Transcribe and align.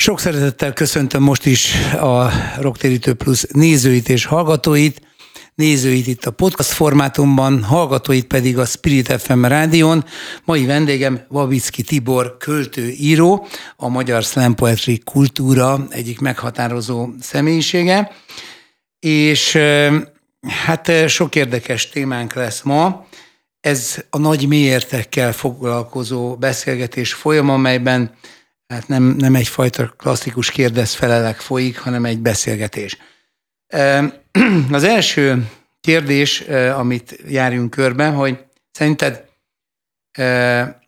Sok 0.00 0.20
szeretettel 0.20 0.72
köszöntöm 0.72 1.22
most 1.22 1.46
is 1.46 1.74
a 1.92 2.30
Rocktérítő 2.60 3.14
Plus 3.14 3.44
nézőit 3.52 4.08
és 4.08 4.24
hallgatóit, 4.24 5.00
nézőit 5.54 6.06
itt 6.06 6.24
a 6.24 6.30
podcast 6.30 6.70
formátumban, 6.70 7.62
hallgatóit 7.62 8.26
pedig 8.26 8.58
a 8.58 8.64
Spirit 8.64 9.12
FM 9.20 9.44
rádión. 9.44 10.04
Mai 10.44 10.66
vendégem 10.66 11.20
Vavicki 11.28 11.82
Tibor, 11.82 12.36
költő, 12.36 12.88
író, 12.88 13.46
a 13.76 13.88
magyar 13.88 14.22
slam 14.22 14.54
poetry 14.54 14.98
kultúra 14.98 15.86
egyik 15.90 16.20
meghatározó 16.20 17.08
személyisége, 17.20 18.10
és 19.00 19.58
hát 20.64 21.08
sok 21.08 21.34
érdekes 21.34 21.88
témánk 21.88 22.34
lesz 22.34 22.62
ma. 22.62 23.06
Ez 23.60 24.04
a 24.10 24.18
nagy 24.18 24.48
mélyértekkel 24.48 25.32
foglalkozó 25.32 26.36
beszélgetés 26.36 27.12
folyam, 27.12 27.50
amelyben 27.50 28.16
hát 28.68 28.88
nem, 28.88 29.02
nem 29.02 29.34
egyfajta 29.34 29.88
klasszikus 29.88 30.50
kérdez-felelek 30.50 31.40
folyik, 31.40 31.78
hanem 31.78 32.04
egy 32.04 32.18
beszélgetés. 32.18 32.96
Az 34.70 34.84
első 34.84 35.50
kérdés, 35.80 36.40
amit 36.74 37.18
járjunk 37.28 37.70
körbe, 37.70 38.08
hogy 38.08 38.44
szerinted 38.70 39.26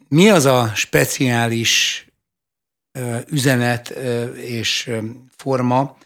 mi 0.09 0.29
az 0.29 0.45
a 0.45 0.71
speciális 0.75 2.05
üzenet 3.31 3.89
és 4.37 4.91
forma, 5.37 5.99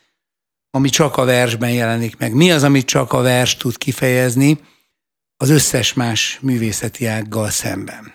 ami 0.70 0.88
csak 0.88 1.16
a 1.16 1.25
versben 1.25 1.70
jelenik 1.70 2.16
meg? 2.16 2.33
Mi 2.33 2.50
az, 2.50 2.62
amit 2.62 2.86
csak 2.86 3.12
a 3.12 3.20
vers 3.20 3.56
tud 3.56 3.77
kifejezni 3.77 4.59
az 5.36 5.50
összes 5.50 5.92
más 5.92 6.38
művészeti 6.42 7.06
ággal 7.06 7.50
szemben? 7.50 8.13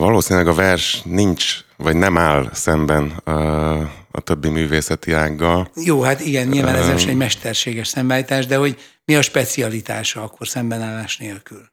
Valószínűleg 0.00 0.48
a 0.48 0.54
vers 0.54 1.02
nincs, 1.02 1.64
vagy 1.76 1.96
nem 1.96 2.18
áll 2.18 2.50
szemben 2.52 3.10
a, 3.10 3.80
a 4.10 4.20
többi 4.24 4.48
művészeti 4.48 5.12
ággal. 5.12 5.70
Jó, 5.74 6.02
hát 6.02 6.20
igen, 6.20 6.48
nyilván 6.48 6.74
ez 6.74 6.88
is 6.94 7.06
egy 7.06 7.16
mesterséges 7.16 7.88
szembeállítás, 7.88 8.46
de 8.46 8.56
hogy 8.56 8.80
mi 9.04 9.16
a 9.16 9.22
specialitása 9.22 10.22
akkor 10.22 10.48
szembenállás 10.48 11.16
nélkül? 11.16 11.68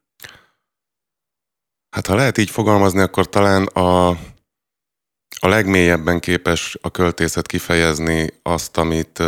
Hát 1.90 2.06
ha 2.06 2.14
lehet 2.14 2.38
így 2.38 2.50
fogalmazni, 2.50 3.00
akkor 3.00 3.28
talán 3.28 3.66
a, 3.66 4.08
a 5.38 5.48
legmélyebben 5.48 6.20
képes 6.20 6.78
a 6.80 6.90
költészet 6.90 7.46
kifejezni 7.46 8.26
azt, 8.42 8.76
amit, 8.76 9.18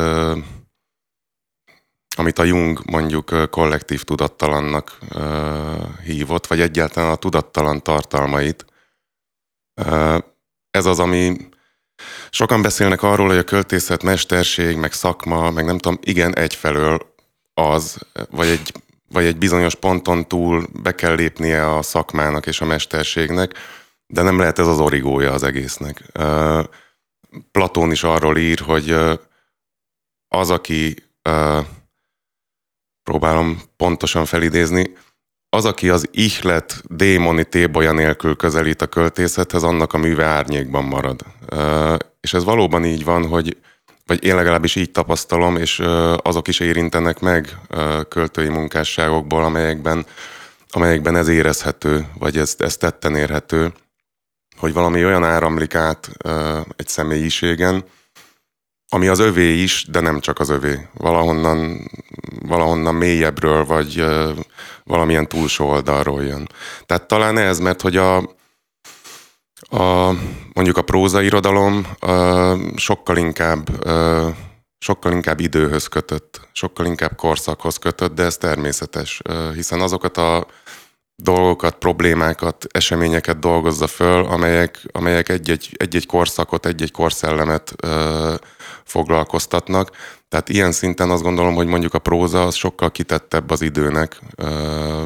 amit 2.17 2.39
a 2.39 2.45
Jung 2.45 2.81
mondjuk 2.91 3.51
kollektív 3.51 4.03
tudattalannak 4.03 4.99
hívott, 6.05 6.47
vagy 6.47 6.61
egyáltalán 6.61 7.11
a 7.11 7.17
tudattalan 7.17 7.83
tartalmait. 7.83 8.69
Ez 10.71 10.87
az, 10.87 10.99
ami 10.99 11.37
sokan 12.31 12.63
beszélnek 12.63 13.03
arról, 13.03 13.29
hogy 13.29 13.37
a 13.37 13.45
költészet 13.45 14.03
mesterség, 14.03 14.77
meg 14.77 14.93
szakma, 14.93 15.51
meg 15.51 15.65
nem 15.65 15.79
tudom, 15.79 15.99
igen, 16.03 16.37
egyfelől 16.37 17.15
az, 17.55 17.99
vagy 18.31 18.49
egy, 18.49 18.73
vagy 19.09 19.25
egy 19.25 19.37
bizonyos 19.37 19.75
ponton 19.75 20.29
túl 20.29 20.67
be 20.83 20.95
kell 20.95 21.15
lépnie 21.15 21.75
a 21.75 21.83
szakmának 21.83 22.47
és 22.47 22.61
a 22.61 22.65
mesterségnek, 22.65 23.55
de 24.07 24.23
nem 24.23 24.39
lehet 24.39 24.59
ez 24.59 24.67
az 24.67 24.79
origója 24.79 25.33
az 25.33 25.43
egésznek. 25.43 26.03
Platón 27.51 27.91
is 27.91 28.03
arról 28.03 28.37
ír, 28.37 28.61
hogy 28.61 28.97
az, 30.29 30.51
aki 30.51 30.97
próbálom 33.03 33.61
pontosan 33.77 34.25
felidézni, 34.25 34.97
az, 35.51 35.65
aki 35.65 35.89
az 35.89 36.09
ihlet 36.11 36.83
démoni 36.89 37.45
tébolya 37.45 37.93
nélkül 37.93 38.37
közelít 38.37 38.83
a 38.83 38.87
költészethez, 38.87 39.63
annak 39.63 39.93
a 39.93 39.99
műve 39.99 40.25
árnyékban 40.25 40.85
marad. 40.85 41.21
És 42.21 42.35
ez 42.35 42.45
valóban 42.45 42.85
így 42.85 43.05
van, 43.05 43.27
hogy 43.27 43.57
vagy 44.07 44.25
én 44.25 44.35
legalábbis 44.35 44.75
így 44.75 44.91
tapasztalom, 44.91 45.57
és 45.57 45.83
azok 46.23 46.49
is 46.49 46.61
érintenek 46.61 47.21
meg 47.21 47.59
költői 48.09 48.49
munkásságokból, 48.49 49.45
amelyekben, 49.45 50.07
amelyekben 50.71 51.17
ez 51.17 51.29
érezhető, 51.29 52.07
vagy 52.19 52.37
ez, 52.39 52.55
ez 52.59 52.77
tetten 52.77 53.17
érhető, 53.17 53.73
hogy 54.57 54.73
valami 54.73 55.05
olyan 55.05 55.25
áramlik 55.25 55.75
át 55.75 56.11
egy 56.77 56.89
személyiségen, 56.89 57.85
ami 58.93 59.09
az 59.09 59.19
övé 59.19 59.63
is, 59.63 59.87
de 59.91 60.01
nem 60.01 60.21
csak 60.21 60.39
az 60.39 60.49
övé. 60.49 60.89
Valahonnan, 60.95 61.91
valahonnan 62.43 62.95
mélyebbről, 62.95 63.65
vagy 63.65 64.05
valamilyen 64.85 65.29
túlsó 65.29 65.69
oldalról 65.69 66.23
jön. 66.23 66.49
Tehát 66.87 67.09
talán 67.09 67.39
ez, 67.39 67.59
mert 67.59 67.81
hogy 67.81 67.97
a, 67.97 68.17
a 69.71 70.13
mondjuk 70.53 70.77
a 70.77 70.83
prózairodalom 70.83 71.87
sokkal 72.77 73.17
inkább 73.17 73.85
sokkal 74.79 75.13
inkább 75.13 75.41
időhöz 75.41 75.87
kötött, 75.87 76.49
sokkal 76.53 76.87
inkább 76.87 77.17
korszakhoz 77.17 77.77
kötött, 77.77 78.15
de 78.15 78.23
ez 78.23 78.37
természetes, 78.37 79.23
hiszen 79.55 79.81
azokat 79.81 80.17
a 80.17 80.47
dolgokat, 81.23 81.75
problémákat, 81.75 82.67
eseményeket 82.71 83.39
dolgozza 83.39 83.87
föl, 83.87 84.25
amelyek, 84.25 84.81
amelyek 84.93 85.29
egy-egy, 85.29 85.75
egy-egy 85.77 86.07
korszakot, 86.07 86.67
egy-egy 86.67 86.91
korszellemet 86.91 87.73
ö, 87.83 88.35
foglalkoztatnak. 88.85 89.91
Tehát 90.29 90.49
ilyen 90.49 90.73
szinten 90.73 91.11
azt 91.11 91.23
gondolom, 91.23 91.55
hogy 91.55 91.67
mondjuk 91.67 91.95
a 91.95 91.99
próza 91.99 92.43
az 92.43 92.55
sokkal 92.55 92.91
kitettebb 92.91 93.51
az 93.51 93.63
időnek, 93.63 94.21
ö, 94.37 95.05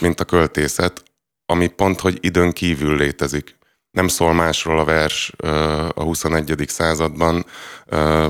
mint 0.00 0.20
a 0.20 0.24
költészet, 0.24 1.02
ami 1.46 1.66
pont, 1.66 2.00
hogy 2.00 2.18
időn 2.20 2.52
kívül 2.52 2.96
létezik. 2.96 3.56
Nem 3.90 4.08
szól 4.08 4.32
másról 4.32 4.78
a 4.78 4.84
vers 4.84 5.32
ö, 5.36 5.48
a 5.94 6.02
21. 6.02 6.64
században, 6.66 7.46
ö, 7.86 8.26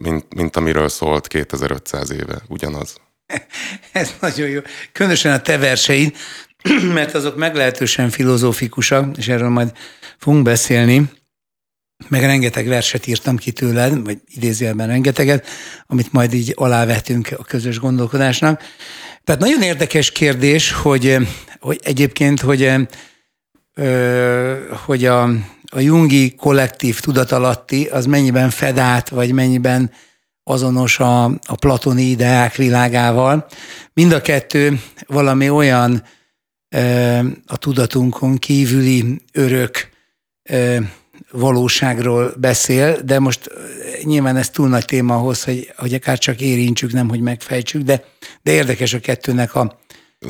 mint, 0.00 0.34
mint 0.34 0.56
amiről 0.56 0.88
szólt 0.88 1.26
2500 1.26 2.10
éve, 2.10 2.42
ugyanaz. 2.48 3.00
Ez 3.92 4.14
nagyon 4.20 4.48
jó. 4.48 4.60
Különösen 4.92 5.32
a 5.32 5.40
te 5.40 5.58
verseid, 5.58 6.16
mert 6.94 7.14
azok 7.14 7.36
meglehetősen 7.36 8.10
filozófikusak, 8.10 9.16
és 9.16 9.28
erről 9.28 9.48
majd 9.48 9.72
fogunk 10.18 10.44
beszélni, 10.44 11.10
meg 12.08 12.20
rengeteg 12.22 12.66
verset 12.66 13.06
írtam 13.06 13.36
ki 13.36 13.52
tőled, 13.52 14.04
vagy 14.04 14.18
idézőjelben 14.26 14.86
rengeteget, 14.86 15.46
amit 15.86 16.12
majd 16.12 16.34
így 16.34 16.52
alávetünk 16.56 17.28
a 17.38 17.44
közös 17.44 17.78
gondolkodásnak. 17.78 18.62
Tehát 19.24 19.40
nagyon 19.40 19.62
érdekes 19.62 20.12
kérdés, 20.12 20.72
hogy, 20.72 21.16
hogy 21.60 21.80
egyébként, 21.82 22.40
hogy, 22.40 22.72
hogy 24.84 25.04
a, 25.04 25.22
a 25.70 25.80
jungi 25.80 26.34
kollektív 26.34 27.00
tudatalatti 27.00 27.84
az 27.84 28.06
mennyiben 28.06 28.50
fed 28.50 28.78
át, 28.78 29.08
vagy 29.08 29.32
mennyiben 29.32 29.90
azonos 30.44 30.98
a, 30.98 31.24
a 31.24 31.56
platoni 31.60 32.02
ideák 32.02 32.54
világával. 32.54 33.46
Mind 33.92 34.12
a 34.12 34.20
kettő 34.20 34.80
valami 35.06 35.50
olyan 35.50 36.02
a 37.46 37.56
tudatunkon 37.56 38.36
kívüli 38.36 39.20
örök 39.32 39.88
valóságról 41.30 42.34
beszél, 42.36 42.98
de 43.04 43.18
most 43.18 43.50
nyilván 44.02 44.36
ez 44.36 44.50
túl 44.50 44.68
nagy 44.68 44.84
téma 44.84 45.14
ahhoz, 45.14 45.44
hogy, 45.44 45.72
hogy 45.76 45.94
akár 45.94 46.18
csak 46.18 46.40
érintsük, 46.40 46.92
nem 46.92 47.08
hogy 47.08 47.20
megfejtsük, 47.20 47.82
de, 47.82 48.04
de 48.42 48.52
érdekes 48.52 48.94
a 48.94 49.00
kettőnek 49.00 49.54
a, 49.54 49.80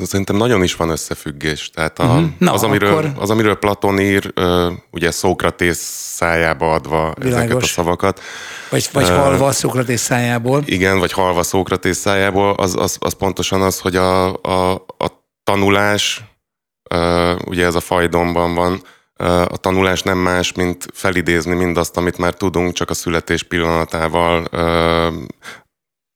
Szerintem 0.03 0.35
nagyon 0.35 0.63
is 0.63 0.75
van 0.75 0.89
összefüggés. 0.89 1.69
Tehát 1.69 1.99
a, 1.99 2.03
uh-huh. 2.03 2.25
Na, 2.37 2.53
az, 2.53 2.63
amiről, 2.63 2.91
akkor... 2.91 3.11
az, 3.17 3.29
amiről 3.29 3.55
Platon 3.55 3.99
ír, 3.99 4.33
ugye 4.91 5.11
Szókratész 5.11 5.77
szájába 6.15 6.73
adva 6.73 7.13
Világos. 7.17 7.43
ezeket 7.43 7.61
a 7.63 7.65
szavakat. 7.65 8.21
Vagy, 8.69 8.89
vagy 8.93 9.09
halva 9.09 9.51
Szókratész 9.51 10.01
szájából. 10.01 10.63
Igen, 10.65 10.99
vagy 10.99 11.11
halva 11.11 11.43
Szókratész 11.43 11.97
szájából, 11.97 12.53
az, 12.53 12.75
az, 12.75 12.97
az 12.99 13.13
pontosan 13.13 13.61
az, 13.61 13.79
hogy 13.79 13.95
a, 13.95 14.41
a, 14.41 14.71
a 14.97 15.25
tanulás, 15.43 16.23
ugye 17.45 17.65
ez 17.65 17.75
a 17.75 17.79
fajdomban 17.79 18.53
van, 18.53 18.81
a 19.47 19.57
tanulás 19.57 20.01
nem 20.01 20.17
más, 20.17 20.51
mint 20.51 20.85
felidézni 20.93 21.55
mindazt, 21.55 21.97
amit 21.97 22.17
már 22.17 22.33
tudunk, 22.33 22.73
csak 22.73 22.89
a 22.89 22.93
születés 22.93 23.43
pillanatával 23.43 24.47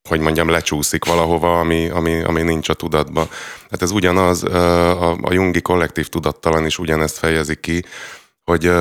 hogy 0.08 0.20
mondjam, 0.20 0.50
lecsúszik 0.50 1.06
valahova, 1.06 1.60
ami, 1.60 1.90
ami, 1.90 2.24
ami 2.24 2.42
nincs 2.42 2.70
a 2.70 2.74
tudatba. 2.74 3.28
Hát 3.72 3.82
ez 3.82 3.92
ugyanaz, 3.92 4.44
a, 4.44 5.12
a 5.12 5.34
jungi 5.34 5.62
kollektív 5.62 6.08
tudattalan 6.08 6.66
is 6.66 6.80
ugyanezt 6.80 7.18
fejezi 7.18 7.56
ki, 7.56 7.84
hogy 8.44 8.72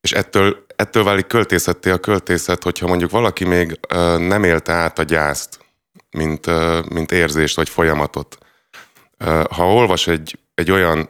és 0.00 0.12
ettől, 0.12 0.64
ettől 0.76 1.04
válik 1.04 1.26
költészetté 1.26 1.90
a 1.90 1.98
költészet, 1.98 2.62
hogyha 2.62 2.86
mondjuk 2.86 3.10
valaki 3.10 3.44
még 3.44 3.80
nem 4.18 4.44
élte 4.44 4.72
át 4.72 4.98
a 4.98 5.02
gyászt, 5.02 5.58
mint, 6.10 6.46
mint 6.88 7.12
érzést 7.12 7.56
vagy 7.56 7.68
folyamatot. 7.68 8.38
Ha 9.50 9.74
olvas 9.74 10.06
egy, 10.06 10.38
egy 10.54 10.70
olyan 10.70 11.08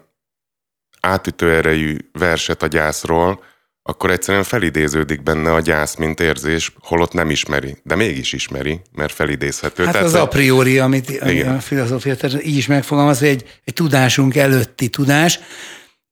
átütő 1.00 1.52
erejű 1.52 1.96
verset 2.12 2.62
a 2.62 2.66
gyászról, 2.66 3.42
akkor 3.82 4.10
egyszerűen 4.10 4.44
felidéződik 4.44 5.22
benne 5.22 5.52
a 5.52 5.60
gyász, 5.60 5.96
mint 5.96 6.20
érzés, 6.20 6.72
holott 6.80 7.12
nem 7.12 7.30
ismeri, 7.30 7.76
de 7.82 7.94
mégis 7.94 8.32
ismeri, 8.32 8.80
mert 8.92 9.12
felidézhető. 9.12 9.84
Hát 9.84 9.92
Tehát 9.92 10.08
az 10.08 10.14
a 10.14 10.28
priori, 10.28 10.78
amit 10.78 11.10
igen. 11.10 11.54
a 11.54 11.60
filozófia 11.60 12.14
így 12.42 12.56
is 12.56 12.66
megfogalmaz, 12.66 13.18
hogy 13.18 13.28
egy, 13.28 13.60
egy 13.64 13.74
tudásunk 13.74 14.36
előtti 14.36 14.88
tudás, 14.88 15.40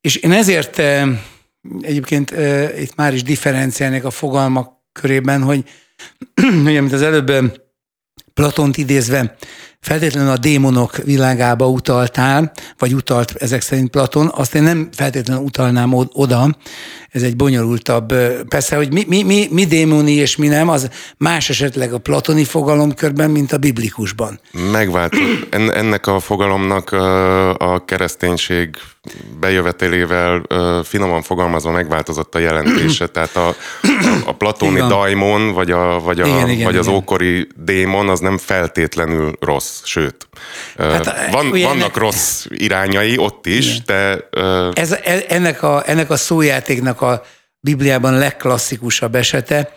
és 0.01 0.17
én 0.17 0.33
ezért 0.33 0.79
egyébként 1.81 2.35
itt 2.79 2.95
már 2.95 3.15
is 3.15 3.23
differenciálnék 3.23 4.05
a 4.05 4.11
fogalmak 4.11 4.73
körében, 4.93 5.43
hogy, 5.43 5.65
hogy 6.65 6.77
amit 6.77 6.93
az 6.93 7.03
előbb 7.03 7.33
Platont 8.35 8.77
idézve 8.77 9.37
feltétlenül 9.81 10.31
a 10.31 10.37
démonok 10.37 10.97
világába 10.97 11.69
utaltál, 11.69 12.53
vagy 12.79 12.95
utalt 12.95 13.35
ezek 13.39 13.61
szerint 13.61 13.91
Platon, 13.91 14.31
azt 14.35 14.55
én 14.55 14.63
nem 14.63 14.89
feltétlenül 14.93 15.43
utalnám 15.43 15.93
oda, 16.13 16.57
ez 17.11 17.23
egy 17.23 17.37
bonyolultabb, 17.37 18.15
persze, 18.49 18.77
hogy 18.77 18.93
mi, 18.93 19.05
mi, 19.09 19.23
mi, 19.23 19.49
mi 19.51 19.65
démoni 19.65 20.13
és 20.13 20.37
mi 20.37 20.47
nem, 20.47 20.69
az 20.69 20.91
más 21.17 21.51
esetleg 21.51 21.93
a 21.93 21.99
platoni 21.99 22.45
fogalomkörben, 22.45 23.31
mint 23.31 23.53
a 23.53 23.59
biblikusban. 23.59 24.41
Megváltozott. 24.73 25.55
Ennek 25.55 26.07
a 26.07 26.21
fogalomnak 26.21 26.93
a 27.59 27.85
kereszténység 27.85 28.77
bejövetelével 29.41 30.43
finoman 30.85 31.23
fogalmazva 31.23 31.71
megváltozott 31.71 32.35
a 32.35 32.39
jelentése. 32.39 33.07
Tehát 33.19 33.37
a, 33.37 33.55
a 34.25 34.33
platoni 34.33 34.81
daimon, 34.81 35.53
vagy, 35.53 35.71
a, 35.71 36.01
vagy, 36.01 36.21
a, 36.21 36.27
igen, 36.27 36.49
igen, 36.49 36.65
vagy 36.65 36.77
az 36.77 36.87
igen. 36.87 36.99
ókori 36.99 37.49
démon, 37.57 38.09
az 38.09 38.21
nem 38.21 38.39
feltétlenül 38.39 39.33
rossz, 39.41 39.81
sőt. 39.85 40.29
Hát, 40.79 41.31
Van, 41.31 41.51
vannak 41.51 41.75
ennek... 41.75 41.97
rossz 41.97 42.47
irányai 42.49 43.19
ott 43.19 43.47
is, 43.47 43.67
igen. 43.67 43.83
de... 43.87 44.29
Ez, 44.81 44.93
e, 44.93 45.25
ennek, 45.29 45.63
a, 45.63 45.83
ennek 45.87 46.11
a 46.11 46.17
szójátéknak 46.17 46.98
a 47.03 47.23
Bibliában 47.61 48.19
legklasszikusabb 48.19 49.15
esete, 49.15 49.75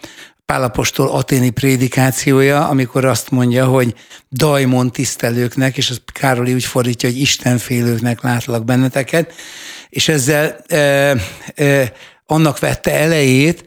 Pálapostól 0.51 1.07
aténi 1.09 1.50
prédikációja, 1.50 2.68
amikor 2.68 3.06
azt 3.06 3.29
mondja, 3.31 3.65
hogy 3.65 3.95
dajmon 4.29 4.91
tisztelőknek, 4.91 5.77
és 5.77 5.89
az 5.89 6.01
Károli 6.13 6.53
úgy 6.53 6.63
fordítja, 6.63 7.09
hogy 7.09 7.19
istenfélőknek 7.19 8.21
látlak 8.21 8.65
benneteket, 8.65 9.33
és 9.89 10.07
ezzel 10.07 10.57
e, 10.68 10.75
e, 11.56 11.94
annak 12.25 12.59
vette 12.59 12.91
elejét, 12.91 13.65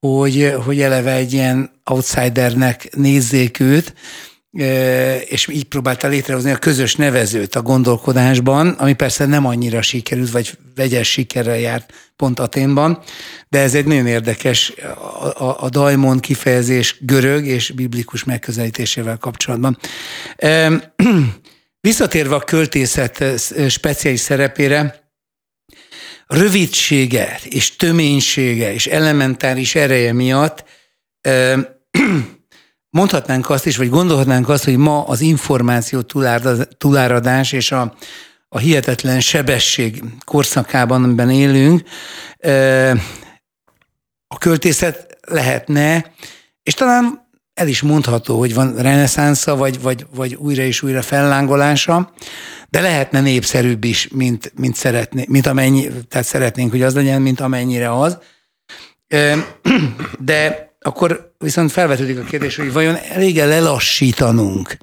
hogy, 0.00 0.54
hogy 0.64 0.80
eleve 0.80 1.12
egy 1.12 1.32
ilyen 1.32 1.80
outsidernek 1.84 2.88
nézzék 2.96 3.60
őt, 3.60 3.94
és 5.28 5.48
így 5.48 5.64
próbálta 5.64 6.08
létrehozni 6.08 6.50
a 6.50 6.56
közös 6.56 6.94
nevezőt 6.94 7.54
a 7.54 7.62
gondolkodásban, 7.62 8.68
ami 8.68 8.92
persze 8.92 9.26
nem 9.26 9.46
annyira 9.46 9.82
sikerült, 9.82 10.30
vagy 10.30 10.58
vegyes 10.74 11.10
sikerrel 11.10 11.58
járt 11.58 11.92
pont 12.16 12.40
Aténban, 12.40 13.02
de 13.48 13.58
ez 13.58 13.74
egy 13.74 13.86
nagyon 13.86 14.06
érdekes 14.06 14.72
a, 14.78 15.44
a, 15.44 15.56
a 15.60 15.68
daimon 15.68 16.20
kifejezés 16.20 16.96
görög 17.00 17.46
és 17.46 17.70
biblikus 17.70 18.24
megközelítésével 18.24 19.18
kapcsolatban. 19.18 19.78
Visszatérve 21.80 22.34
a 22.34 22.40
költészet 22.40 23.24
speciális 23.68 24.20
szerepére, 24.20 25.02
rövidsége 26.26 27.38
és 27.44 27.76
töménysége 27.76 28.72
és 28.72 28.86
elementáris 28.86 29.74
ereje 29.74 30.12
miatt 30.12 30.64
mondhatnánk 32.94 33.50
azt 33.50 33.66
is, 33.66 33.76
vagy 33.76 33.88
gondolhatnánk 33.88 34.48
azt, 34.48 34.64
hogy 34.64 34.76
ma 34.76 35.04
az 35.06 35.20
információ 35.20 36.00
túláradás 36.78 37.52
és 37.52 37.72
a, 37.72 37.94
a 38.48 38.58
hihetetlen 38.58 39.20
sebesség 39.20 40.02
korszakában, 40.24 41.04
amiben 41.04 41.30
élünk, 41.30 41.82
a 44.26 44.38
költészet 44.38 45.18
lehetne, 45.26 46.12
és 46.62 46.74
talán 46.74 47.28
el 47.54 47.68
is 47.68 47.82
mondható, 47.82 48.38
hogy 48.38 48.54
van 48.54 48.74
reneszánsza, 48.76 49.56
vagy, 49.56 49.80
vagy, 49.80 50.06
vagy 50.14 50.34
újra 50.34 50.62
és 50.62 50.82
újra 50.82 51.02
fellángolása, 51.02 52.12
de 52.68 52.80
lehetne 52.80 53.20
népszerűbb 53.20 53.84
is, 53.84 54.08
mint, 54.08 54.52
mint, 54.56 54.74
szeretné, 54.74 55.24
mint 55.28 55.46
amennyi, 55.46 55.88
tehát 56.08 56.26
szeretnénk, 56.26 56.70
hogy 56.70 56.82
az 56.82 56.94
legyen, 56.94 57.22
mint 57.22 57.40
amennyire 57.40 57.98
az. 58.00 58.18
De 60.18 60.63
akkor 60.86 61.34
viszont 61.38 61.72
felvetődik 61.72 62.18
a 62.18 62.22
kérdés, 62.22 62.56
hogy 62.56 62.72
vajon 62.72 62.96
elég-e 62.96 63.46
lelassítanunk 63.46 64.76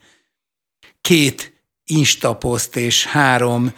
két 1.02 1.64
instaposzt 1.86 2.76
és 2.76 3.06
három 3.06 3.74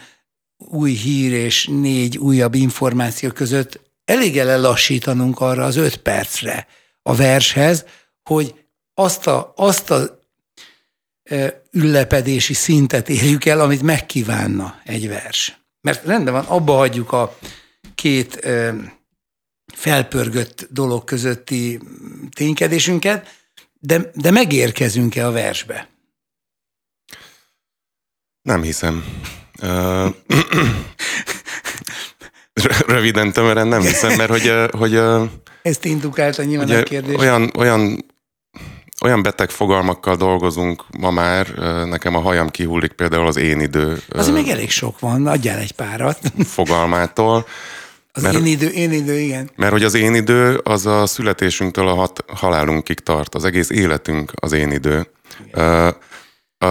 új 0.56 0.92
hír 0.92 1.32
és 1.32 1.66
négy 1.66 2.18
újabb 2.18 2.54
információ 2.54 3.30
között 3.30 3.80
elég-e 4.04 4.44
lelassítanunk 4.44 5.40
arra 5.40 5.64
az 5.64 5.76
öt 5.76 5.96
percre 5.96 6.66
a 7.02 7.14
vershez, 7.14 7.84
hogy 8.22 8.54
azt 8.94 9.26
a, 9.26 9.52
azt 9.56 9.90
a 9.90 10.18
üllepedési 11.70 12.54
szintet 12.54 13.08
érjük 13.08 13.44
el, 13.44 13.60
amit 13.60 13.82
megkívánna 13.82 14.80
egy 14.84 15.08
vers. 15.08 15.58
Mert 15.80 16.04
rendben 16.04 16.32
van, 16.32 16.44
abba 16.44 16.72
hagyjuk 16.72 17.12
a 17.12 17.38
két 17.94 18.48
felpörgött 19.74 20.66
dolog 20.70 21.04
közötti 21.04 21.80
ténykedésünket, 22.34 23.42
de, 23.80 24.10
de 24.14 24.30
megérkezünk-e 24.30 25.26
a 25.26 25.32
versbe? 25.32 25.88
Nem 28.42 28.62
hiszem. 28.62 29.04
Röviden, 32.86 33.32
tömören 33.32 33.66
nem 33.66 33.80
hiszem, 33.80 34.16
mert 34.16 34.30
hogy... 34.30 34.52
hogy 34.70 35.00
Ezt 35.62 35.84
indukálta 35.84 36.42
nyilván 36.42 36.70
a 36.70 36.82
kérdés. 36.82 37.16
Olyan, 37.16 37.50
olyan, 37.56 38.04
olyan 39.02 39.22
beteg 39.22 39.50
fogalmakkal 39.50 40.16
dolgozunk 40.16 40.84
ma 40.98 41.10
már, 41.10 41.54
nekem 41.84 42.14
a 42.14 42.20
hajam 42.20 42.50
kihullik 42.50 42.92
például 42.92 43.26
az 43.26 43.36
én 43.36 43.60
idő. 43.60 44.02
Azért 44.08 44.34
még 44.34 44.48
elég 44.48 44.70
sok 44.70 44.98
van, 44.98 45.26
adjál 45.26 45.58
egy 45.58 45.72
párat. 45.72 46.18
Fogalmától. 46.44 47.46
Az 48.16 48.22
mert, 48.22 48.34
én 48.34 48.46
idő, 48.46 48.68
én 48.68 48.92
idő, 48.92 49.18
igen. 49.18 49.50
Mert 49.56 49.72
hogy 49.72 49.84
az 49.84 49.94
én 49.94 50.14
idő 50.14 50.60
az 50.62 50.86
a 50.86 51.06
születésünktől 51.06 51.88
a 51.88 51.94
hat, 51.94 52.24
halálunkig 52.26 53.00
tart, 53.00 53.34
az 53.34 53.44
egész 53.44 53.70
életünk 53.70 54.32
az 54.34 54.52
én 54.52 54.70
idő. 54.70 55.06
Igen. 55.46 55.96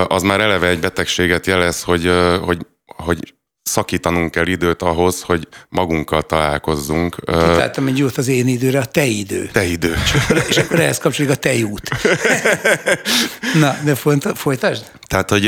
Az 0.07 0.23
már 0.23 0.39
eleve 0.39 0.67
egy 0.67 0.79
betegséget 0.79 1.47
jelez, 1.47 1.81
hogy, 1.81 2.11
hogy, 2.41 2.65
hogy 2.85 3.33
szakítanunk 3.63 4.31
kell 4.31 4.47
időt 4.47 4.81
ahhoz, 4.81 5.21
hogy 5.21 5.47
magunkkal 5.69 6.21
találkozzunk. 6.21 7.15
Kitáltam 7.15 7.87
egy 7.87 7.97
jót 7.97 8.17
az 8.17 8.27
én 8.27 8.47
időre, 8.47 8.79
a 8.79 8.85
te 8.85 9.05
idő. 9.05 9.49
Te 9.51 9.63
idő. 9.63 9.95
És 10.03 10.13
akkor, 10.13 10.43
és 10.49 10.57
akkor 10.57 10.79
ehhez 10.79 10.97
kapcsolódik 10.97 11.37
a 11.37 11.39
te 11.39 11.55
út. 11.63 11.89
Na, 13.61 13.77
de 13.83 13.95
folytasd. 14.35 14.91
Tehát, 15.07 15.29
hogy 15.29 15.47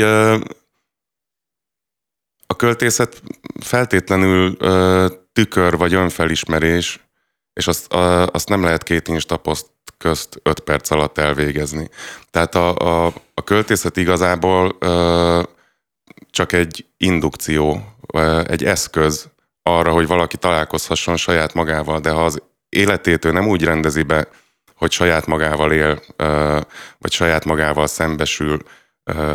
a 2.46 2.56
költészet 2.56 3.22
feltétlenül 3.60 4.56
tükör 5.36 5.76
vagy 5.76 5.94
önfelismerés, 5.94 7.00
és 7.52 7.66
azt, 7.66 7.92
azt 8.32 8.48
nem 8.48 8.62
lehet 8.62 8.82
két 8.82 9.08
instaposzt 9.08 9.66
közt 9.98 10.40
öt 10.42 10.60
perc 10.60 10.90
alatt 10.90 11.18
elvégezni. 11.18 11.88
Tehát 12.30 12.54
a, 12.54 12.76
a, 12.76 13.12
a 13.34 13.44
költészet 13.44 13.96
igazából 13.96 14.76
ö, 14.78 15.42
csak 16.30 16.52
egy 16.52 16.86
indukció, 16.96 17.92
egy 18.46 18.64
eszköz 18.64 19.28
arra, 19.62 19.92
hogy 19.92 20.06
valaki 20.06 20.36
találkozhasson 20.36 21.16
saját 21.16 21.54
magával, 21.54 22.00
de 22.00 22.10
ha 22.10 22.24
az 22.24 22.42
életét 22.68 23.24
ő 23.24 23.32
nem 23.32 23.48
úgy 23.48 23.64
rendezi 23.64 24.02
be, 24.02 24.28
hogy 24.74 24.90
saját 24.90 25.26
magával 25.26 25.72
él, 25.72 26.02
ö, 26.16 26.60
vagy 26.98 27.12
saját 27.12 27.44
magával 27.44 27.86
szembesül, 27.86 28.58
ö, 29.04 29.32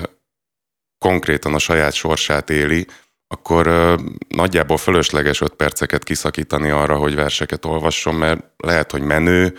konkrétan 0.97 1.53
a 1.53 1.59
saját 1.59 1.93
sorsát 1.93 2.49
éli, 2.49 2.87
akkor 3.31 3.95
nagyjából 4.27 4.77
fölösleges 4.77 5.41
öt 5.41 5.53
perceket 5.53 6.03
kiszakítani 6.03 6.69
arra, 6.69 6.97
hogy 6.97 7.15
verseket 7.15 7.65
olvasson, 7.65 8.15
mert 8.15 8.43
lehet, 8.57 8.91
hogy 8.91 9.01
menő, 9.01 9.57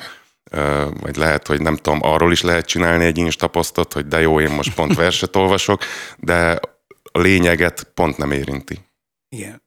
vagy 1.00 1.17
lehet, 1.17 1.47
hogy 1.47 1.61
nem 1.61 1.76
tudom, 1.76 1.99
arról 2.02 2.33
is 2.33 2.43
lehet 2.43 2.67
csinálni 2.67 3.05
egy 3.05 3.19
instaposztot, 3.19 3.93
hogy 3.93 4.07
de 4.07 4.21
jó, 4.21 4.41
én 4.41 4.50
most 4.50 4.75
pont 4.75 4.95
verset 4.95 5.37
olvasok, 5.37 5.83
de 6.19 6.61
a 7.12 7.19
lényeget 7.19 7.91
pont 7.95 8.17
nem 8.17 8.31
érinti. 8.31 8.81
Igen. 9.29 9.62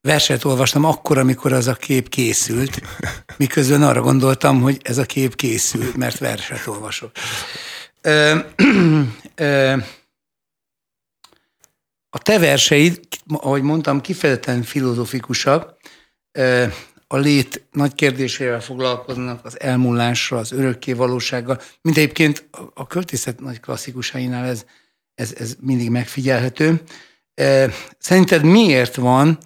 Verset 0.00 0.44
olvastam 0.44 0.84
akkor, 0.84 1.18
amikor 1.18 1.52
az 1.52 1.66
a 1.66 1.74
kép 1.74 2.08
készült, 2.08 2.80
miközben 3.36 3.82
arra 3.82 4.00
gondoltam, 4.00 4.60
hogy 4.60 4.80
ez 4.82 4.98
a 4.98 5.04
kép 5.04 5.34
készült, 5.34 5.96
mert 5.96 6.18
verset 6.18 6.66
olvasok. 6.66 7.10
Ö, 8.02 8.38
ö, 9.34 9.76
a 12.10 12.18
te 12.18 12.38
verseid, 12.38 13.00
ahogy 13.26 13.62
mondtam, 13.62 14.00
kifejezetten 14.00 14.62
filozofikusak, 14.62 15.76
a 17.06 17.16
lét 17.16 17.64
nagy 17.72 17.94
kérdésével 17.94 18.60
foglalkoznak, 18.60 19.44
az 19.44 19.60
elmúlásra, 19.60 20.36
az 20.38 20.52
örökké 20.52 20.92
valósággal, 20.92 21.60
mint 21.82 21.96
egyébként 21.96 22.48
a 22.74 22.86
költészet 22.86 23.40
nagy 23.40 23.60
klasszikusainál 23.60 24.44
ez, 24.44 24.64
ez, 25.14 25.34
ez 25.38 25.56
mindig 25.60 25.90
megfigyelhető. 25.90 26.82
Szerinted 27.98 28.42
miért 28.42 28.94
van, 28.94 29.38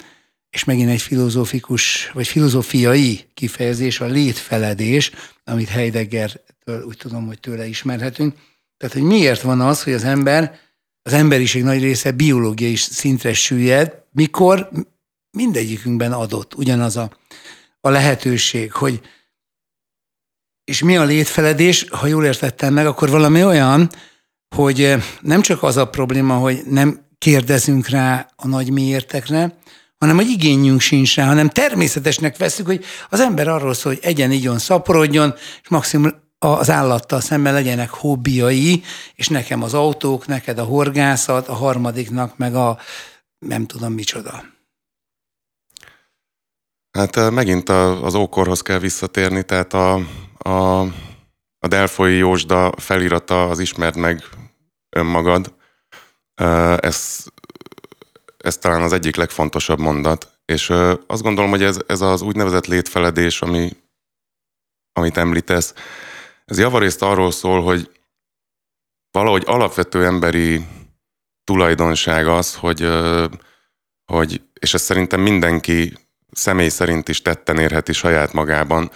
és 0.50 0.64
megint 0.64 0.90
egy 0.90 1.02
filozófikus, 1.02 2.10
vagy 2.12 2.26
filozófiai 2.26 3.24
kifejezés, 3.34 4.00
a 4.00 4.06
létfeledés, 4.06 5.10
amit 5.44 5.68
Heidegger 5.68 6.40
úgy 6.84 6.96
tudom, 6.96 7.26
hogy 7.26 7.40
tőle 7.40 7.66
ismerhetünk. 7.66 8.34
Tehát, 8.76 8.94
hogy 8.94 9.04
miért 9.04 9.40
van 9.40 9.60
az, 9.60 9.82
hogy 9.82 9.92
az 9.92 10.04
ember 10.04 10.58
az 11.06 11.12
emberiség 11.12 11.62
nagy 11.62 11.80
része 11.80 12.10
biológiai 12.10 12.76
szintre 12.76 13.32
süllyed, 13.32 14.02
mikor 14.12 14.68
mindegyikünkben 15.30 16.12
adott 16.12 16.54
ugyanaz 16.54 16.96
a, 16.96 17.10
a 17.80 17.90
lehetőség, 17.90 18.72
hogy 18.72 19.00
és 20.64 20.82
mi 20.82 20.96
a 20.96 21.04
létfeledés, 21.04 21.86
ha 21.90 22.06
jól 22.06 22.24
értettem 22.24 22.72
meg, 22.72 22.86
akkor 22.86 23.10
valami 23.10 23.44
olyan, 23.44 23.90
hogy 24.56 24.94
nem 25.20 25.40
csak 25.40 25.62
az 25.62 25.76
a 25.76 25.88
probléma, 25.88 26.34
hogy 26.34 26.62
nem 26.66 27.06
kérdezünk 27.18 27.88
rá 27.88 28.28
a 28.36 28.46
nagy 28.46 28.70
miértekre, 28.70 29.58
hanem 29.98 30.16
hogy 30.16 30.28
igényünk 30.28 30.80
sincs 30.80 31.16
rá, 31.16 31.26
hanem 31.26 31.48
természetesnek 31.48 32.36
veszük, 32.36 32.66
hogy 32.66 32.84
az 33.08 33.20
ember 33.20 33.48
arról 33.48 33.74
szól, 33.74 33.92
hogy 33.92 34.04
egyen, 34.04 34.30
igyon, 34.30 34.58
szaporodjon, 34.58 35.34
és 35.62 35.68
maximum 35.68 36.22
az 36.38 36.70
állattal 36.70 37.20
szemben 37.20 37.52
legyenek 37.52 37.90
hobbiai, 37.90 38.82
és 39.14 39.28
nekem 39.28 39.62
az 39.62 39.74
autók, 39.74 40.26
neked 40.26 40.58
a 40.58 40.64
horgászat, 40.64 41.48
a 41.48 41.54
harmadiknak 41.54 42.36
meg 42.36 42.54
a 42.54 42.78
nem 43.38 43.66
tudom 43.66 43.92
micsoda. 43.92 44.44
Hát 46.90 47.30
megint 47.30 47.68
az 47.68 48.14
ókorhoz 48.14 48.62
kell 48.62 48.78
visszatérni, 48.78 49.42
tehát 49.42 49.72
a, 49.72 49.94
a, 50.38 50.80
a 51.58 51.68
Delfoi 51.68 52.16
Jósda 52.16 52.72
felirata 52.76 53.48
az 53.48 53.58
ismert 53.58 53.96
meg 53.96 54.22
önmagad. 54.96 55.54
Ez, 56.76 57.24
ez 58.36 58.56
talán 58.56 58.82
az 58.82 58.92
egyik 58.92 59.16
legfontosabb 59.16 59.78
mondat. 59.78 60.32
És 60.44 60.70
azt 61.06 61.22
gondolom, 61.22 61.50
hogy 61.50 61.62
ez, 61.62 61.78
ez 61.86 62.00
az 62.00 62.22
úgynevezett 62.22 62.66
létfeledés, 62.66 63.42
ami, 63.42 63.70
amit 64.92 65.16
említesz, 65.16 65.74
ez 66.44 66.58
javarészt 66.58 67.02
arról 67.02 67.30
szól, 67.30 67.62
hogy 67.62 67.90
valahogy 69.10 69.42
alapvető 69.46 70.04
emberi 70.04 70.66
tulajdonság 71.44 72.26
az, 72.26 72.54
hogy, 72.54 72.88
hogy 74.12 74.42
és 74.60 74.74
ezt 74.74 74.84
szerintem 74.84 75.20
mindenki 75.20 75.92
személy 76.32 76.68
szerint 76.68 77.08
is 77.08 77.22
tetten 77.22 77.58
érheti 77.58 77.92
saját 77.92 78.32
magában, 78.32 78.90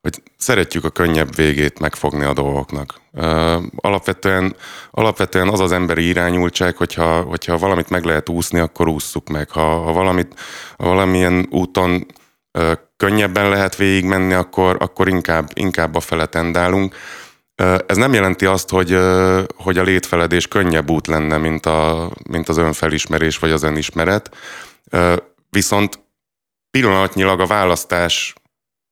hogy 0.00 0.22
szeretjük 0.36 0.84
a 0.84 0.90
könnyebb 0.90 1.34
végét 1.34 1.78
megfogni 1.78 2.24
a 2.24 2.32
dolgoknak. 2.32 3.00
Alapvetően, 3.76 4.56
alapvetően 4.90 5.48
az 5.48 5.60
az 5.60 5.72
emberi 5.72 6.06
irányultság, 6.06 6.76
hogyha, 6.76 7.22
hogyha 7.22 7.58
valamit 7.58 7.90
meg 7.90 8.04
lehet 8.04 8.28
úszni, 8.28 8.58
akkor 8.58 8.88
ússzuk 8.88 9.28
meg. 9.28 9.50
Ha, 9.50 9.78
ha, 9.78 9.92
valamit, 9.92 10.34
ha 10.76 10.86
valamilyen 10.86 11.46
úton 11.50 12.06
könnyebben 12.96 13.48
lehet 13.48 13.76
végigmenni, 13.76 14.32
akkor, 14.32 14.76
akkor 14.80 15.08
inkább, 15.08 15.50
inkább 15.54 15.94
a 15.94 16.00
fele 16.00 16.26
tendálunk. 16.26 16.96
Ez 17.86 17.96
nem 17.96 18.12
jelenti 18.12 18.46
azt, 18.46 18.68
hogy, 18.68 18.98
hogy 19.56 19.78
a 19.78 19.82
létfeledés 19.82 20.48
könnyebb 20.48 20.90
út 20.90 21.06
lenne, 21.06 21.36
mint, 21.36 21.66
a, 21.66 22.10
mint 22.30 22.48
az 22.48 22.56
önfelismerés 22.56 23.38
vagy 23.38 23.50
az 23.50 23.62
önismeret. 23.62 24.36
Viszont 25.50 26.00
pillanatnyilag 26.70 27.40
a 27.40 27.46
választás 27.46 28.34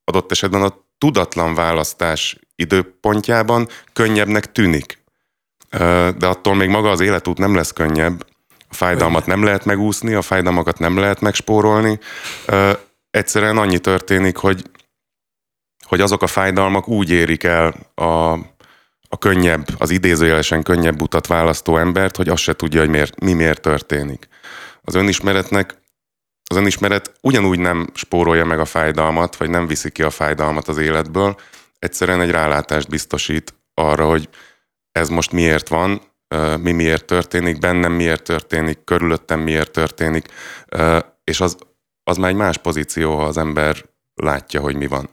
adott 0.05 0.31
esetben 0.31 0.63
a 0.63 0.75
tudatlan 0.99 1.55
választás 1.55 2.39
időpontjában 2.55 3.69
könnyebbnek 3.93 4.53
tűnik. 4.53 5.03
De 6.17 6.27
attól 6.27 6.55
még 6.55 6.69
maga 6.69 6.91
az 6.91 7.01
életút 7.01 7.39
nem 7.39 7.55
lesz 7.55 7.73
könnyebb. 7.73 8.27
A 8.69 8.75
fájdalmat 8.75 9.27
nem 9.27 9.45
lehet 9.45 9.65
megúszni, 9.65 10.15
a 10.15 10.23
fájdalmakat 10.23 10.79
nem 10.79 10.99
lehet 10.99 11.21
megspórolni. 11.21 11.99
Egyszerűen 13.11 13.57
annyi 13.57 13.79
történik, 13.79 14.37
hogy, 14.37 14.71
hogy 15.87 16.01
azok 16.01 16.23
a 16.23 16.27
fájdalmak 16.27 16.89
úgy 16.89 17.11
érik 17.11 17.45
el 17.45 17.75
a, 17.95 18.33
a 19.09 19.19
könnyebb, 19.19 19.67
az 19.79 19.91
idézőjelesen 19.91 20.63
könnyebb 20.63 21.03
utat 21.03 21.27
választó 21.27 21.77
embert, 21.77 22.17
hogy 22.17 22.29
azt 22.29 22.43
se 22.43 22.55
tudja, 22.55 22.81
hogy 22.81 22.89
miért, 22.89 23.21
mi 23.21 23.33
miért 23.33 23.61
történik. 23.61 24.29
Az 24.83 24.95
önismeretnek 24.95 25.79
az 26.51 26.57
önismeret 26.57 27.13
ugyanúgy 27.23 27.59
nem 27.59 27.91
spórolja 27.95 28.45
meg 28.45 28.59
a 28.61 28.65
fájdalmat, 28.65 29.37
vagy 29.37 29.51
nem 29.51 29.67
viszi 29.67 29.91
ki 29.91 30.03
a 30.03 30.11
fájdalmat 30.11 30.69
az 30.69 30.79
életből, 30.79 31.37
egyszerűen 31.79 32.21
egy 32.21 32.31
rálátást 32.31 32.89
biztosít 32.89 33.55
arra, 33.75 34.09
hogy 34.09 34.29
ez 34.93 35.09
most 35.09 35.33
miért 35.33 35.69
van, 35.69 36.01
mi 36.61 36.73
miért 36.73 37.05
történik, 37.05 37.59
bennem 37.59 37.93
miért 37.93 38.23
történik, 38.23 38.85
körülöttem 38.85 39.41
miért 39.41 39.71
történik, 39.71 40.29
és 41.25 41.41
az, 41.41 41.57
az 42.11 42.17
már 42.17 42.31
egy 42.31 42.37
más 42.37 42.57
pozíció, 42.57 43.17
ha 43.17 43.25
az 43.25 43.37
ember 43.37 43.85
látja, 44.15 44.61
hogy 44.61 44.77
mi 44.77 44.87
van. 44.87 45.09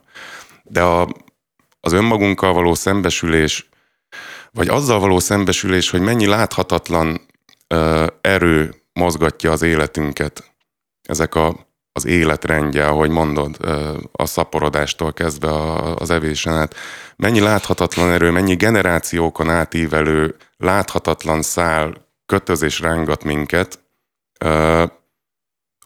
De 0.62 0.82
a, 0.82 1.08
az 1.80 1.92
önmagunkkal 1.92 2.52
való 2.52 2.74
szembesülés, 2.74 3.68
vagy 4.50 4.68
azzal 4.68 5.00
való 5.00 5.18
szembesülés, 5.18 5.90
hogy 5.90 6.00
mennyi 6.00 6.26
láthatatlan 6.26 7.20
erő 8.20 8.74
mozgatja 8.92 9.52
az 9.52 9.62
életünket, 9.62 10.54
ezek 11.02 11.34
a, 11.34 11.66
az 11.92 12.06
életrendje, 12.06 12.86
ahogy 12.86 13.10
mondod, 13.10 13.56
a 14.12 14.26
szaporodástól 14.26 15.12
kezdve 15.12 15.52
az 15.94 16.10
evésen 16.10 16.54
át, 16.54 16.74
mennyi 17.16 17.40
láthatatlan 17.40 18.10
erő, 18.10 18.30
mennyi 18.30 18.56
generációkon 18.56 19.50
átívelő 19.50 20.36
láthatatlan 20.56 21.42
szál 21.42 22.06
kötöz 22.26 22.62
és 22.62 22.80
rángat 22.80 23.24
minket, 23.24 23.78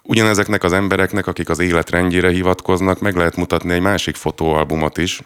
ugyanezeknek 0.03 0.65
az 0.65 0.73
embereknek, 0.73 1.27
akik 1.27 1.49
az 1.49 1.59
életrendjére 1.59 2.31
hivatkoznak, 2.31 3.01
meg 3.01 3.17
lehet 3.17 3.37
mutatni 3.37 3.73
egy 3.73 3.81
másik 3.81 4.17
fotóalbumot 4.17 4.99
is, 4.99 5.21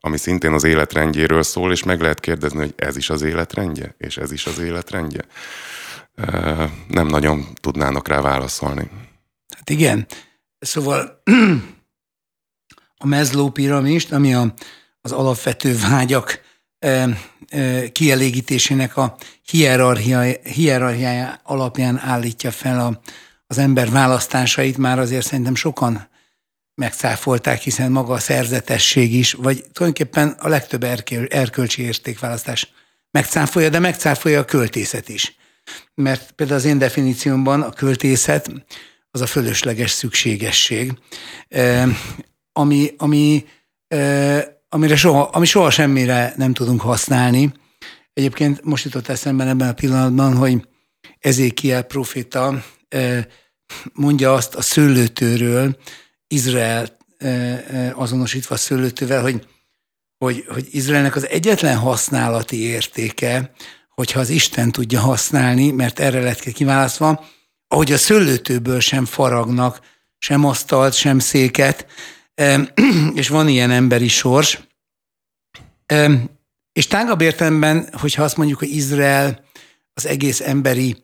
ami 0.00 0.16
szintén 0.16 0.52
az 0.52 0.64
életrendjéről 0.64 1.42
szól, 1.42 1.72
és 1.72 1.82
meg 1.82 2.00
lehet 2.00 2.20
kérdezni, 2.20 2.58
hogy 2.58 2.74
ez 2.76 2.96
is 2.96 3.10
az 3.10 3.22
életrendje, 3.22 3.94
és 3.98 4.16
ez 4.16 4.32
is 4.32 4.46
az 4.46 4.58
életrendje 4.58 5.24
nem 6.88 7.06
nagyon 7.06 7.46
tudnának 7.60 8.08
rá 8.08 8.20
válaszolni. 8.20 8.90
Hát 9.56 9.70
igen. 9.70 10.06
Szóval 10.58 11.22
a 12.96 13.06
mezló 13.06 13.50
piramist, 13.50 14.12
ami 14.12 14.34
a, 14.34 14.54
az 15.00 15.12
alapvető 15.12 15.76
vágyak 15.90 16.40
kielégítésének 17.92 18.96
a 18.96 19.16
hierarchia, 19.50 20.20
hierarchiája 20.42 21.40
alapján 21.42 21.98
állítja 21.98 22.50
fel 22.50 22.80
a, 22.80 23.00
az 23.46 23.58
ember 23.58 23.90
választásait, 23.90 24.76
már 24.76 24.98
azért 24.98 25.26
szerintem 25.26 25.54
sokan 25.54 26.08
megcáfolták, 26.74 27.60
hiszen 27.60 27.92
maga 27.92 28.12
a 28.12 28.18
szerzetesség 28.18 29.14
is, 29.14 29.32
vagy 29.32 29.64
tulajdonképpen 29.72 30.28
a 30.28 30.48
legtöbb 30.48 30.84
erköl, 30.84 31.26
erkölcsi 31.26 31.82
értékválasztás 31.82 32.72
megcáfolja, 33.10 33.68
de 33.68 33.78
megcáfolja 33.78 34.40
a 34.40 34.44
költészet 34.44 35.08
is. 35.08 35.36
Mert 35.94 36.30
például 36.30 36.58
az 36.58 36.64
én 36.64 36.78
definíciómban 36.78 37.62
a 37.62 37.72
költészet 37.72 38.50
az 39.10 39.20
a 39.20 39.26
fölösleges 39.26 39.90
szükségesség, 39.90 40.92
ami, 42.52 42.94
ami, 42.96 43.44
amire 44.68 44.96
soha, 44.96 45.22
ami 45.22 45.46
soha 45.46 45.70
semmire 45.70 46.32
nem 46.36 46.52
tudunk 46.52 46.80
használni. 46.80 47.52
Egyébként 48.12 48.64
most 48.64 48.84
jutott 48.84 49.08
eszembe 49.08 49.46
ebben 49.46 49.68
a 49.68 49.72
pillanatban, 49.72 50.36
hogy 50.36 50.68
Ezékiel 51.18 51.82
profita 51.82 52.64
mondja 53.92 54.34
azt 54.34 54.54
a 54.54 54.62
szőlőtőről, 54.62 55.76
Izrael 56.26 56.96
azonosítva 57.92 58.54
a 58.54 58.58
szőlőtővel, 58.58 59.22
hogy, 59.22 59.46
hogy, 60.18 60.44
hogy 60.48 60.66
Izraelnek 60.70 61.16
az 61.16 61.28
egyetlen 61.28 61.76
használati 61.76 62.62
értéke 62.62 63.52
hogyha 63.98 64.20
az 64.20 64.28
Isten 64.28 64.72
tudja 64.72 65.00
használni, 65.00 65.70
mert 65.70 65.98
erre 65.98 66.20
lett 66.20 66.40
kiválasztva, 66.40 67.24
ahogy 67.68 67.92
a 67.92 67.96
szőlőtőből 67.96 68.80
sem 68.80 69.04
faragnak, 69.04 69.80
sem 70.18 70.44
asztalt, 70.44 70.94
sem 70.94 71.18
széket, 71.18 71.86
és 73.14 73.28
van 73.28 73.48
ilyen 73.48 73.70
emberi 73.70 74.08
sors. 74.08 74.60
És 76.72 76.86
tágabb 76.86 77.20
értelemben, 77.20 77.88
hogyha 77.92 78.22
azt 78.22 78.36
mondjuk, 78.36 78.58
hogy 78.58 78.70
Izrael 78.70 79.44
az 79.94 80.06
egész 80.06 80.40
emberi 80.40 80.96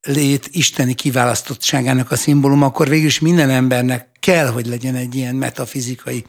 lét 0.00 0.48
isteni 0.52 0.94
kiválasztottságának 0.94 2.10
a 2.10 2.16
szimbóluma, 2.16 2.66
akkor 2.66 2.88
végül 2.88 3.06
is 3.06 3.18
minden 3.18 3.50
embernek 3.50 4.08
kell, 4.20 4.46
hogy 4.46 4.66
legyen 4.66 4.94
egy 4.94 5.14
ilyen 5.14 5.34
metafizikai 5.34 6.24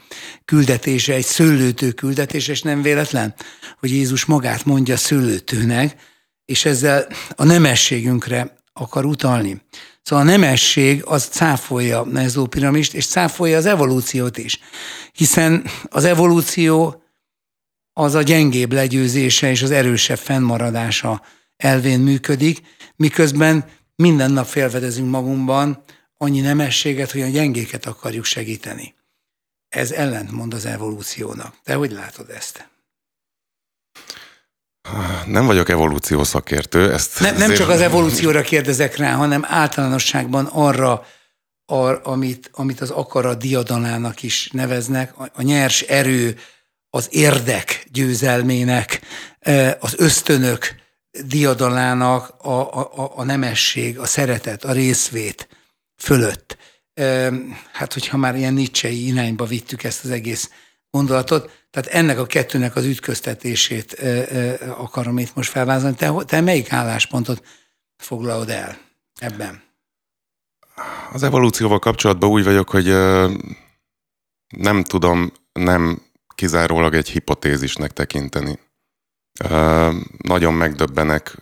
küldetése, 0.45 1.13
egy 1.13 1.25
szőlőtő 1.25 1.91
küldetése, 1.91 2.51
és 2.51 2.61
nem 2.61 2.81
véletlen, 2.81 3.33
hogy 3.79 3.91
Jézus 3.91 4.25
magát 4.25 4.65
mondja 4.65 4.97
szőlőtőnek, 4.97 5.95
és 6.45 6.65
ezzel 6.65 7.07
a 7.35 7.43
nemességünkre 7.43 8.55
akar 8.73 9.05
utalni. 9.05 9.61
Szóval 10.01 10.25
a 10.25 10.29
nemesség 10.29 11.03
az 11.05 11.25
cáfolja 11.25 11.99
a 11.99 12.05
mezópiramist, 12.05 12.93
és 12.93 13.07
cáfolja 13.07 13.57
az 13.57 13.65
evolúciót 13.65 14.37
is. 14.37 14.59
Hiszen 15.13 15.65
az 15.83 16.03
evolúció 16.03 17.03
az 17.93 18.15
a 18.15 18.21
gyengébb 18.21 18.71
legyőzése 18.71 19.49
és 19.49 19.61
az 19.61 19.71
erősebb 19.71 20.17
fennmaradása 20.17 21.21
elvén 21.57 21.99
működik, 21.99 22.61
miközben 22.95 23.65
minden 23.95 24.31
nap 24.31 24.45
felfedezünk 24.45 25.09
magunkban 25.09 25.83
annyi 26.17 26.39
nemességet, 26.39 27.11
hogy 27.11 27.21
a 27.21 27.27
gyengéket 27.27 27.85
akarjuk 27.85 28.25
segíteni. 28.25 28.95
Ez 29.69 29.91
ellentmond 29.91 30.53
az 30.53 30.65
evolúciónak. 30.65 31.55
Te 31.63 31.73
hogy 31.73 31.91
látod 31.91 32.29
ezt? 32.29 32.70
Nem 35.25 35.45
vagyok 35.45 35.69
evolúció 35.69 36.23
szakértő. 36.23 36.93
Ezt 36.93 37.19
ne, 37.19 37.31
nem 37.31 37.53
csak 37.53 37.69
az 37.69 37.81
evolúcióra 37.81 38.41
kérdezek 38.41 38.95
rá, 38.95 39.13
hanem 39.13 39.45
általánosságban 39.47 40.45
arra 40.45 41.05
a, 41.65 42.09
amit, 42.09 42.49
amit 42.53 42.81
az 42.81 42.89
akarat 42.89 43.39
diadalának 43.39 44.23
is 44.23 44.49
neveznek, 44.51 45.19
a, 45.19 45.31
a 45.33 45.41
nyers 45.41 45.81
erő, 45.81 46.37
az 46.89 47.07
érdek 47.09 47.85
győzelmének, 47.91 49.01
az 49.79 49.93
ösztönök 49.97 50.75
diadalának 51.25 52.33
a, 52.37 52.79
a, 52.79 53.11
a 53.15 53.23
nemesség, 53.23 53.99
a 53.99 54.05
szeretet, 54.05 54.63
a 54.63 54.71
részvét 54.71 55.47
fölött. 55.97 56.57
Hát, 57.71 57.93
hogyha 57.93 58.17
már 58.17 58.35
ilyen 58.35 58.53
nicsei 58.53 59.07
irányba 59.07 59.45
vittük 59.45 59.83
ezt 59.83 60.03
az 60.03 60.09
egész 60.09 60.49
gondolatot, 60.89 61.60
tehát 61.71 61.87
ennek 61.89 62.19
a 62.19 62.25
kettőnek 62.25 62.75
az 62.75 62.85
ütköztetését 62.85 63.93
akarom 64.77 65.17
itt 65.17 65.35
most 65.35 65.49
felvázolni. 65.49 65.95
Te, 65.95 66.13
te 66.25 66.41
melyik 66.41 66.71
álláspontot 66.71 67.45
foglalod 67.97 68.49
el 68.49 68.77
ebben? 69.19 69.63
Az 71.11 71.23
evolúcióval 71.23 71.79
kapcsolatban 71.79 72.29
úgy 72.29 72.43
vagyok, 72.43 72.69
hogy 72.69 72.85
nem 74.57 74.83
tudom 74.83 75.31
nem 75.51 76.01
kizárólag 76.35 76.93
egy 76.93 77.09
hipotézisnek 77.09 77.91
tekinteni. 77.91 78.59
Nagyon 80.17 80.53
megdöbbenek, 80.53 81.37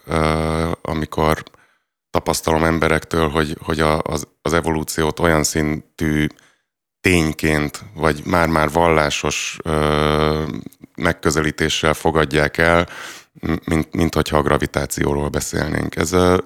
amikor 0.81 1.43
tapasztalom 2.09 2.63
emberektől, 2.63 3.29
hogy, 3.29 3.57
hogy 3.59 3.79
az, 3.79 4.27
az 4.41 4.53
evolúciót 4.53 5.19
olyan 5.19 5.43
szintű 5.43 6.27
tényként, 7.01 7.83
vagy 7.93 8.21
már-már 8.25 8.69
vallásos 8.71 9.57
ö, 9.63 10.43
megközelítéssel 10.95 11.93
fogadják 11.93 12.57
el, 12.57 12.87
mint, 13.65 13.95
mint 13.95 14.13
hogyha 14.13 14.37
a 14.37 14.41
gravitációról 14.41 15.29
beszélnénk. 15.29 15.95
Ez 15.95 16.11
ö, 16.11 16.37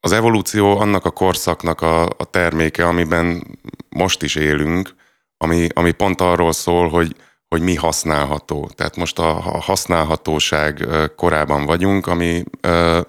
az 0.00 0.12
evolúció 0.12 0.78
annak 0.78 1.04
a 1.04 1.10
korszaknak 1.10 1.80
a, 1.80 2.02
a 2.04 2.24
terméke, 2.30 2.86
amiben 2.86 3.58
most 3.88 4.22
is 4.22 4.34
élünk, 4.34 4.94
ami, 5.36 5.66
ami 5.74 5.92
pont 5.92 6.20
arról 6.20 6.52
szól, 6.52 6.88
hogy, 6.88 7.16
hogy 7.48 7.62
mi 7.62 7.74
használható. 7.74 8.70
Tehát 8.74 8.96
most 8.96 9.18
a, 9.18 9.36
a 9.36 9.60
használhatóság 9.60 10.86
korában 11.16 11.66
vagyunk, 11.66 12.06
ami 12.06 12.44
ö, 12.60 13.00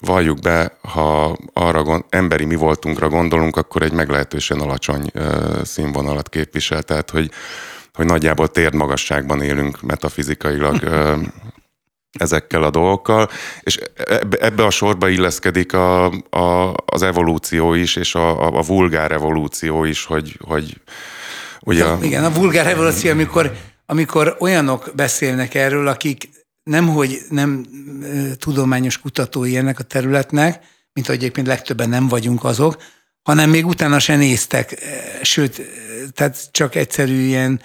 valljuk 0.00 0.38
be, 0.38 0.78
ha 0.80 1.36
arra 1.52 1.82
gond, 1.82 2.04
emberi 2.08 2.44
mi 2.44 2.54
voltunkra 2.54 3.08
gondolunk, 3.08 3.56
akkor 3.56 3.82
egy 3.82 3.92
meglehetősen 3.92 4.60
alacsony 4.60 5.10
színvonalat 5.62 6.28
képvisel. 6.28 6.82
Tehát, 6.82 7.10
hogy, 7.10 7.30
hogy 7.94 8.06
nagyjából 8.06 8.48
térdmagasságban 8.48 9.42
élünk 9.42 9.80
metafizikailag 9.82 10.78
ezekkel 12.18 12.62
a 12.62 12.70
dolgokkal, 12.70 13.28
és 13.60 13.78
ebbe 14.40 14.64
a 14.64 14.70
sorba 14.70 15.08
illeszkedik 15.08 15.72
a, 15.72 16.04
a, 16.30 16.74
az 16.86 17.02
evolúció 17.02 17.74
is, 17.74 17.96
és 17.96 18.14
a, 18.14 18.42
a, 18.42 18.58
a 18.58 18.62
vulgár 18.62 19.12
evolúció 19.12 19.84
is, 19.84 20.04
hogy, 20.04 20.38
hogy 20.40 20.80
ugye... 21.60 21.84
Ja, 21.84 21.98
igen, 22.02 22.24
a 22.24 22.32
vulgár 22.32 22.66
evolúció, 22.66 23.10
amikor, 23.10 23.52
amikor 23.86 24.36
olyanok 24.38 24.90
beszélnek 24.94 25.54
erről, 25.54 25.88
akik 25.88 26.28
nemhogy 26.70 27.20
nem 27.28 27.66
tudományos 28.38 28.98
kutatói 28.98 29.56
ennek 29.56 29.78
a 29.78 29.82
területnek, 29.82 30.64
mint 30.92 31.08
ahogy 31.08 31.20
egyébként 31.20 31.46
legtöbben 31.46 31.88
nem 31.88 32.08
vagyunk 32.08 32.44
azok, 32.44 32.82
hanem 33.22 33.50
még 33.50 33.66
utána 33.66 33.98
se 33.98 34.16
néztek, 34.16 34.78
sőt, 35.22 35.62
tehát 36.12 36.48
csak 36.50 36.74
egyszerű 36.74 37.20
ilyen, 37.20 37.60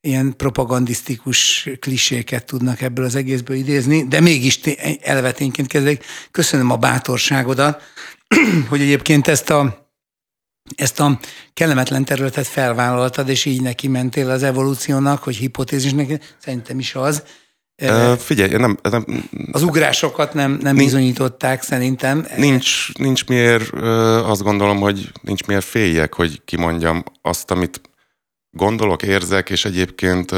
ilyen 0.00 0.36
propagandisztikus 0.36 1.68
kliséket 1.80 2.44
tudnak 2.44 2.80
ebből 2.80 3.04
az 3.04 3.14
egészből 3.14 3.56
idézni, 3.56 4.04
de 4.08 4.20
mégis 4.20 4.60
elvetényként 5.00 5.68
kezdek. 5.68 6.04
Köszönöm 6.30 6.70
a 6.70 6.76
bátorságodat, 6.76 7.82
hogy 8.68 8.80
egyébként 8.80 9.28
ezt 9.28 9.50
a 9.50 9.82
ezt 10.76 11.00
a 11.00 11.18
kellemetlen 11.52 12.04
területet 12.04 12.46
felvállaltad, 12.46 13.28
és 13.28 13.44
így 13.44 13.62
neki 13.62 13.88
mentél 13.88 14.30
az 14.30 14.42
evolúciónak, 14.42 15.22
hogy 15.22 15.36
hipotézisnek, 15.36 16.36
szerintem 16.38 16.78
is 16.78 16.94
az, 16.94 17.22
Uh, 17.82 18.12
figyelj, 18.16 18.56
nem, 18.56 18.78
nem... 18.82 19.04
Az 19.52 19.62
ugrásokat 19.62 20.34
nem, 20.34 20.50
nem 20.50 20.74
nincs, 20.76 20.90
bizonyították 20.90 21.62
szerintem. 21.62 22.26
Nincs, 22.36 22.94
nincs 22.94 23.26
miért, 23.26 23.72
azt 24.24 24.42
gondolom, 24.42 24.80
hogy 24.80 25.12
nincs 25.20 25.46
miért 25.46 25.64
féljek, 25.64 26.14
hogy 26.14 26.42
kimondjam 26.44 27.04
azt, 27.22 27.50
amit 27.50 27.80
gondolok, 28.50 29.02
érzek, 29.02 29.50
és 29.50 29.64
egyébként 29.64 30.32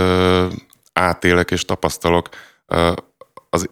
átélek 0.93 1.51
és 1.51 1.65
tapasztalok. 1.65 2.29
Az, 3.51 3.69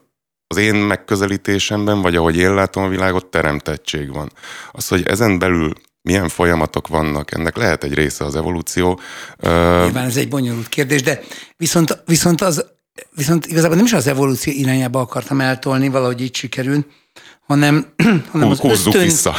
az 0.46 0.56
én 0.56 0.74
megközelítésemben, 0.74 2.00
vagy 2.00 2.16
ahogy 2.16 2.36
én 2.36 2.54
látom 2.54 2.82
a 2.82 2.88
világot, 2.88 3.26
teremtettség 3.26 4.12
van. 4.12 4.32
Az, 4.72 4.88
hogy 4.88 5.06
ezen 5.06 5.38
belül 5.38 5.72
milyen 6.02 6.28
folyamatok 6.28 6.88
vannak, 6.88 7.32
ennek 7.32 7.56
lehet 7.56 7.84
egy 7.84 7.94
része 7.94 8.24
az 8.24 8.36
evolúció. 8.36 9.00
Nyilván 9.42 10.06
ez 10.06 10.16
egy 10.16 10.28
bonyolult 10.28 10.68
kérdés, 10.68 11.02
de 11.02 11.20
viszont, 11.56 12.02
viszont 12.06 12.40
az 12.40 12.72
Viszont 13.10 13.46
igazából 13.46 13.76
nem 13.76 13.84
is 13.84 13.92
az 13.92 14.06
evolúció 14.06 14.52
irányába 14.56 15.00
akartam 15.00 15.40
eltolni, 15.40 15.88
valahogy 15.88 16.20
így 16.20 16.34
sikerült, 16.34 16.86
hanem, 17.46 17.86
hanem 18.30 18.48
az, 18.48 18.60
ösztön, 18.62 19.02
vissza. 19.02 19.34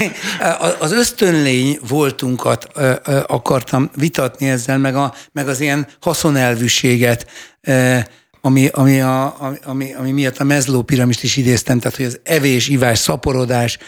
az 0.78 0.92
ösztönlény 0.92 1.78
voltunkat 1.88 2.66
akartam 3.26 3.90
vitatni 3.94 4.48
ezzel, 4.48 4.78
meg, 4.78 4.96
a, 4.96 5.14
meg 5.32 5.48
az 5.48 5.60
ilyen 5.60 5.86
haszonelvűséget, 6.00 7.26
ami, 8.40 8.68
ami, 8.72 9.00
a, 9.00 9.36
ami, 9.64 9.94
ami 9.94 10.10
miatt 10.10 10.38
a 10.38 10.44
mezló 10.44 10.82
piramist 10.82 11.22
is 11.22 11.36
idéztem, 11.36 11.78
tehát 11.78 11.96
hogy 11.96 12.06
az 12.06 12.20
evés, 12.22 12.68
ivás, 12.68 12.98
szaporodás, 12.98 13.78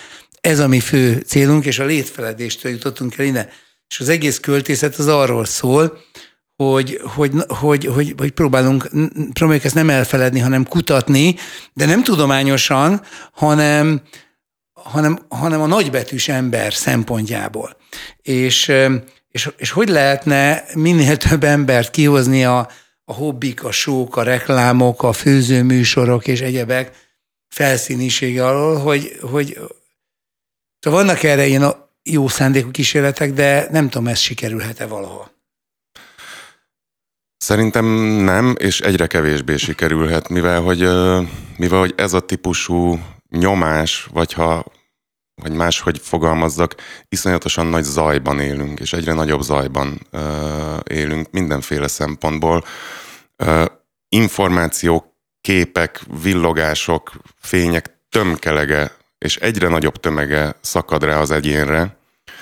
ez 0.41 0.59
a 0.59 0.69
mi 0.69 0.81
fő 0.81 1.23
célunk, 1.27 1.65
és 1.65 1.79
a 1.79 1.85
létfeledéstől 1.85 2.73
jutottunk 2.73 3.19
el 3.19 3.25
ide. 3.25 3.49
És 3.89 4.01
az 4.01 4.09
egész 4.09 4.39
költészet 4.39 4.95
az 4.95 5.07
arról 5.07 5.45
szól, 5.45 5.99
hogy, 6.65 7.01
hogy, 7.05 7.33
hogy, 7.49 7.85
hogy, 7.85 8.15
hogy 8.17 8.31
próbálunk, 8.31 8.91
próbáljuk 9.33 9.65
ezt 9.65 9.75
nem 9.75 9.91
elfeledni, 9.91 10.39
hanem 10.39 10.67
kutatni, 10.67 11.35
de 11.73 11.87
nem 11.87 12.03
tudományosan, 12.03 13.03
hanem, 13.33 14.03
hanem, 14.73 15.19
hanem 15.29 15.61
a 15.61 15.67
nagybetűs 15.67 16.29
ember 16.29 16.75
szempontjából. 16.75 17.77
És, 18.23 18.73
és, 19.31 19.51
és 19.57 19.71
hogy 19.71 19.89
lehetne 19.89 20.65
minél 20.75 21.17
több 21.29 21.45
embert 21.45 21.91
kihozni 21.91 22.45
a, 22.45 22.69
a 23.05 23.13
hobbik, 23.13 23.65
a 23.65 23.71
sók, 23.71 24.17
a 24.17 24.23
reklámok, 24.23 25.03
a 25.03 25.13
főzőműsorok 25.13 26.27
és 26.27 26.41
egyebek 26.41 26.91
felszínisége 27.49 28.47
alól, 28.47 28.79
hogy, 28.79 29.19
hogy 29.21 29.59
szóval 30.81 31.05
vannak 31.05 31.23
erre 31.23 31.47
ilyen 31.47 31.75
jó 32.03 32.29
szándékú 32.29 32.71
kísérletek, 32.71 33.33
de 33.33 33.69
nem 33.71 33.89
tudom, 33.89 34.09
ez 34.09 34.19
sikerülhet-e 34.19 34.87
valahol. 34.87 35.39
Szerintem 37.41 37.85
nem, 38.25 38.55
és 38.59 38.81
egyre 38.81 39.07
kevésbé 39.07 39.57
sikerülhet, 39.57 40.29
mivel 40.29 40.61
hogy, 40.61 40.79
mivel 41.57 41.79
hogy 41.79 41.95
ez 41.97 42.13
a 42.13 42.21
típusú 42.21 42.99
nyomás, 43.29 44.09
vagy 44.13 44.33
ha 44.33 44.65
vagy 45.43 45.53
máshogy 45.53 45.99
fogalmazzak, 46.03 46.75
iszonyatosan 47.09 47.67
nagy 47.67 47.83
zajban 47.83 48.41
élünk, 48.41 48.81
és 48.81 48.93
egyre 48.93 49.13
nagyobb 49.13 49.41
zajban 49.41 50.07
uh, 50.13 50.21
élünk 50.85 51.31
mindenféle 51.31 51.89
szempontból. 51.89 52.65
Uh, 53.39 53.65
információk, 54.09 55.07
képek, 55.41 56.01
villogások, 56.23 57.13
fények 57.39 57.99
tömkelege, 58.09 58.93
és 59.19 59.37
egyre 59.37 59.69
nagyobb 59.69 59.97
tömege 59.97 60.57
szakad 60.61 61.05
rá 61.05 61.21
az 61.21 61.31
egyénre. 61.31 61.97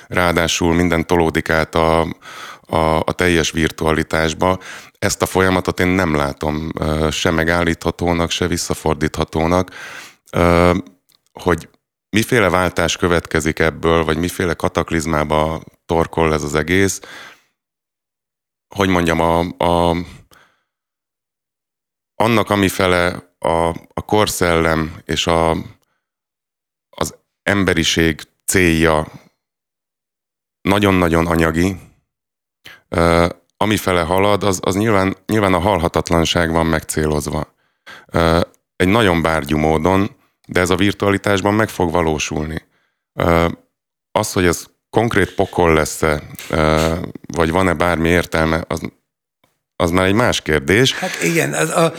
Ráadásul 0.07 0.75
minden 0.75 1.07
tolódik 1.07 1.51
át 1.51 1.75
a, 1.75 2.01
a, 2.69 2.97
a 3.05 3.13
teljes 3.13 3.51
virtualitásba. 3.51 4.59
Ezt 4.99 5.23
a 5.23 5.27
folyamatot 5.27 5.81
én 5.81 5.87
nem 5.87 6.15
látom 6.15 6.71
se 7.11 7.31
megállíthatónak, 7.31 8.31
se 8.31 8.47
visszafordíthatónak, 8.47 9.71
hogy 11.33 11.69
miféle 12.11 12.49
váltás 12.49 12.97
következik 12.97 13.59
ebből, 13.59 14.05
vagy 14.05 14.19
miféle 14.19 14.55
kataklizmába 14.55 15.63
torkol 15.87 16.33
ez 16.33 16.43
az 16.43 16.55
egész, 16.55 17.01
hogy 18.75 18.89
mondjam, 18.89 19.21
a, 19.21 19.39
a, 19.41 19.97
annak, 22.15 22.51
amifele 22.51 23.35
a, 23.39 23.69
a 23.69 24.03
korszellem 24.07 25.01
és 25.05 25.27
a, 25.27 25.51
az 26.91 27.15
emberiség 27.43 28.21
célja 28.45 29.07
nagyon-nagyon 30.61 31.27
anyagi, 31.27 31.77
ami 33.61 33.77
fele 33.77 34.01
halad, 34.01 34.42
az, 34.42 34.59
az 34.62 34.77
nyilván, 34.77 35.16
nyilván 35.27 35.55
a 35.55 35.59
halhatatlanság 35.59 36.53
van 36.53 36.66
megcélozva. 36.66 37.55
Egy 38.77 38.88
nagyon 38.88 39.23
bárgyú 39.23 39.59
módon, 39.59 40.16
de 40.47 40.61
ez 40.61 40.71
a 40.71 40.77
virtualitásban 40.77 41.55
meg 41.55 41.68
fog 41.68 41.90
valósulni. 41.90 42.62
Az, 44.12 44.33
hogy 44.33 44.44
ez 44.44 44.66
konkrét 44.90 45.35
pokol 45.35 45.73
lesz-e, 45.73 46.23
vagy 47.27 47.51
van-e 47.51 47.75
bármi 47.75 48.09
értelme, 48.09 48.64
az, 48.68 48.81
az 49.77 49.90
már 49.90 50.07
egy 50.07 50.14
más 50.14 50.42
kérdés. 50.42 50.94
Hát 50.94 51.23
igen, 51.23 51.53
az, 51.53 51.71
a, 51.71 51.92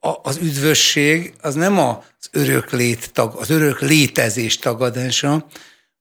a, 0.00 0.20
az 0.22 0.36
üdvösség 0.36 1.34
az 1.40 1.54
nem 1.54 1.78
az 1.78 2.28
örök 2.30 2.70
lét 2.70 3.12
tag, 3.12 3.34
az 3.36 3.50
örök 3.50 3.80
létezés 3.80 4.58
tagadása, 4.58 5.46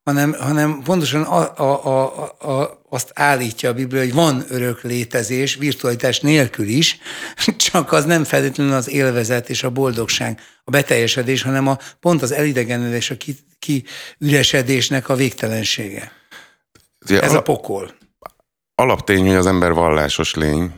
hanem, 0.03 0.33
hanem 0.39 0.81
pontosan 0.83 1.21
a, 1.21 1.57
a, 1.57 1.85
a, 1.85 2.23
a, 2.51 2.81
azt 2.89 3.11
állítja 3.13 3.69
a 3.69 3.73
Biblia, 3.73 4.01
hogy 4.01 4.13
van 4.13 4.43
örök 4.49 4.81
létezés, 4.81 5.55
virtualitás 5.55 6.19
nélkül 6.19 6.67
is, 6.67 6.99
csak 7.71 7.91
az 7.91 8.05
nem 8.05 8.23
feltétlenül 8.23 8.73
az 8.73 8.89
élvezet 8.89 9.49
és 9.49 9.63
a 9.63 9.69
boldogság, 9.69 10.39
a 10.63 10.71
beteljesedés, 10.71 11.41
hanem 11.41 11.67
a, 11.67 11.77
pont 11.99 12.21
az 12.21 12.31
elidegenedés, 12.31 13.11
a 13.11 13.15
kiüresedésnek 13.59 15.05
ki 15.05 15.11
a 15.11 15.15
végtelensége. 15.15 16.11
Ez 17.07 17.33
a 17.33 17.41
pokol. 17.41 17.91
Alaptény, 18.75 19.27
hogy 19.27 19.35
az 19.35 19.45
ember 19.45 19.73
vallásos 19.73 20.33
lény, 20.33 20.71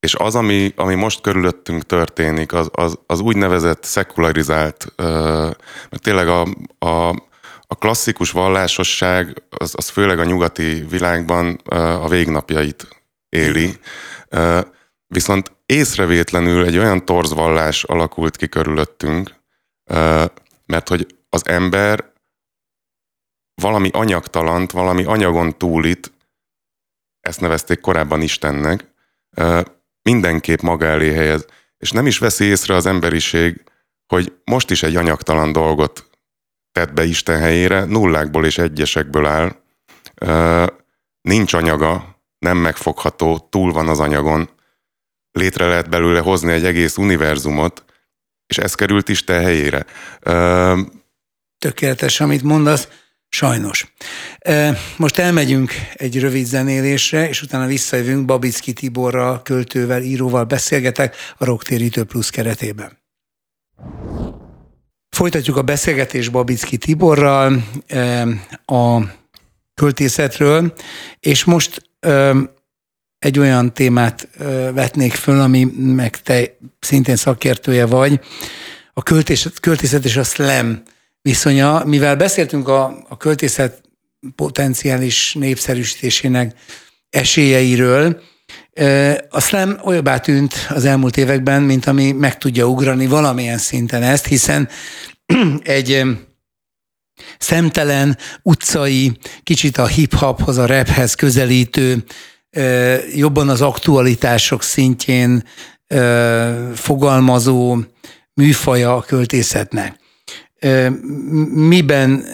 és 0.00 0.14
az, 0.14 0.34
ami, 0.34 0.72
ami 0.76 0.94
most 0.94 1.20
körülöttünk 1.20 1.86
történik, 1.86 2.52
az, 2.52 2.68
az, 2.72 2.98
az 3.06 3.20
úgynevezett 3.20 3.84
szekularizált, 3.84 4.92
mert 5.90 6.02
tényleg 6.02 6.28
a, 6.28 6.46
a, 6.78 7.22
a 7.66 7.74
klasszikus 7.74 8.30
vallásosság, 8.30 9.42
az, 9.50 9.74
az 9.76 9.88
főleg 9.88 10.18
a 10.18 10.24
nyugati 10.24 10.84
világban 10.88 11.54
a 11.74 12.08
végnapjait 12.08 12.88
éli. 13.28 13.78
Viszont 15.06 15.52
észrevétlenül 15.66 16.64
egy 16.64 16.78
olyan 16.78 17.04
torzvallás 17.04 17.84
alakult 17.84 18.36
ki 18.36 18.48
körülöttünk, 18.48 19.34
mert 20.66 20.88
hogy 20.88 21.06
az 21.28 21.46
ember 21.48 22.12
valami 23.62 23.90
anyagtalant, 23.92 24.70
valami 24.70 25.04
anyagon 25.04 25.58
túlit, 25.58 26.12
ezt 27.20 27.40
nevezték 27.40 27.80
korábban 27.80 28.22
Istennek, 28.22 28.84
mindenképp 30.02 30.60
maga 30.60 30.86
elé 30.86 31.12
helyez. 31.12 31.46
És 31.78 31.90
nem 31.90 32.06
is 32.06 32.18
veszi 32.18 32.44
észre 32.44 32.74
az 32.74 32.86
emberiség, 32.86 33.64
hogy 34.06 34.32
most 34.44 34.70
is 34.70 34.82
egy 34.82 34.96
anyagtalan 34.96 35.52
dolgot 35.52 36.10
tett 36.76 36.92
be 36.92 37.04
Isten 37.04 37.38
helyére, 37.38 37.84
nullákból 37.84 38.46
és 38.46 38.58
egyesekből 38.58 39.26
áll. 39.26 39.56
Nincs 41.20 41.52
anyaga, 41.52 42.20
nem 42.38 42.56
megfogható, 42.56 43.38
túl 43.38 43.72
van 43.72 43.88
az 43.88 44.00
anyagon. 44.00 44.50
Létre 45.32 45.66
lehet 45.66 45.88
belőle 45.88 46.20
hozni 46.20 46.52
egy 46.52 46.64
egész 46.64 46.96
univerzumot, 46.96 47.84
és 48.46 48.58
ez 48.58 48.74
került 48.74 49.08
Isten 49.08 49.42
helyére. 49.42 49.86
Tökéletes, 51.58 52.20
amit 52.20 52.42
mondasz. 52.42 52.88
Sajnos. 53.28 53.92
Most 54.96 55.18
elmegyünk 55.18 55.72
egy 55.94 56.20
rövid 56.20 56.44
zenélésre, 56.44 57.28
és 57.28 57.42
utána 57.42 57.66
visszajövünk 57.66 58.24
Babicki 58.24 58.72
Tiborral, 58.72 59.42
költővel, 59.42 60.02
íróval 60.02 60.44
beszélgetek 60.44 61.16
a 61.36 61.44
Rocktérítő 61.44 62.04
Plusz 62.04 62.30
keretében. 62.30 62.98
Folytatjuk 65.16 65.56
a 65.56 65.62
beszélgetést 65.62 66.32
Babicki 66.32 66.76
Tiborral 66.76 67.64
a 68.64 69.00
költészetről, 69.74 70.74
és 71.20 71.44
most 71.44 71.90
egy 73.18 73.38
olyan 73.38 73.74
témát 73.74 74.28
vetnék 74.72 75.12
föl, 75.12 75.40
ami 75.40 75.64
meg 75.74 76.20
te 76.22 76.56
szintén 76.80 77.16
szakértője 77.16 77.86
vagy, 77.86 78.20
a 78.92 79.02
költészet, 79.02 79.60
költészet 79.60 80.04
és 80.04 80.16
a 80.16 80.22
slam 80.22 80.82
viszonya, 81.22 81.84
mivel 81.84 82.16
beszéltünk 82.16 82.68
a, 82.68 83.04
a 83.08 83.16
költészet 83.16 83.82
potenciális 84.34 85.34
népszerűsítésének 85.34 86.54
esélyeiről, 87.10 88.22
a 89.30 89.40
slam 89.40 89.76
olyabbá 89.82 90.18
tűnt 90.18 90.54
az 90.68 90.84
elmúlt 90.84 91.16
években, 91.16 91.62
mint 91.62 91.86
ami 91.86 92.12
meg 92.12 92.38
tudja 92.38 92.66
ugrani 92.66 93.06
valamilyen 93.06 93.58
szinten 93.58 94.02
ezt, 94.02 94.26
hiszen 94.26 94.68
egy 95.62 96.02
szemtelen, 97.38 98.18
utcai, 98.42 99.18
kicsit 99.42 99.78
a 99.78 99.86
hip-hophoz, 99.86 100.58
a 100.58 100.66
raphez 100.66 101.14
közelítő, 101.14 102.04
jobban 103.14 103.48
az 103.48 103.60
aktualitások 103.60 104.62
szintjén 104.62 105.42
fogalmazó 106.74 107.78
műfaja 108.34 108.96
a 108.96 109.02
költészetnek. 109.02 109.96
Miben 111.54 112.24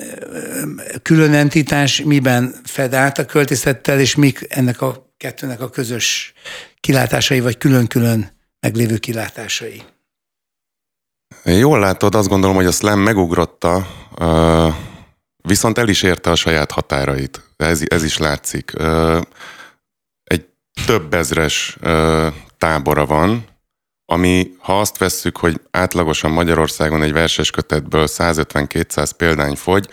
külön 1.02 1.32
entitás, 1.32 2.02
miben 2.02 2.54
fed 2.64 2.94
át 2.94 3.18
a 3.18 3.24
költészettel, 3.24 4.00
és 4.00 4.14
mik 4.14 4.46
ennek 4.48 4.80
a 4.80 5.11
kettőnek 5.22 5.60
a 5.60 5.70
közös 5.70 6.32
kilátásai, 6.80 7.40
vagy 7.40 7.58
külön-külön 7.58 8.36
meglévő 8.60 8.98
kilátásai? 8.98 9.82
Jól 11.44 11.78
látod, 11.78 12.14
azt 12.14 12.28
gondolom, 12.28 12.56
hogy 12.56 12.66
a 12.66 12.70
slam 12.70 13.00
megugrotta, 13.00 13.86
viszont 15.36 15.78
el 15.78 15.88
is 15.88 16.02
érte 16.02 16.30
a 16.30 16.34
saját 16.34 16.70
határait. 16.70 17.42
Ez, 17.56 17.80
ez 17.84 18.04
is 18.04 18.18
látszik. 18.18 18.72
Egy 20.24 20.46
több 20.86 21.14
ezres 21.14 21.78
tábora 22.58 23.06
van, 23.06 23.44
ami, 24.06 24.54
ha 24.58 24.80
azt 24.80 24.98
vesszük, 24.98 25.36
hogy 25.36 25.60
átlagosan 25.70 26.30
Magyarországon 26.30 27.02
egy 27.02 27.12
verses 27.12 27.50
kötetből 27.50 28.06
150-200 28.08 29.10
példány 29.16 29.56
fogy, 29.56 29.88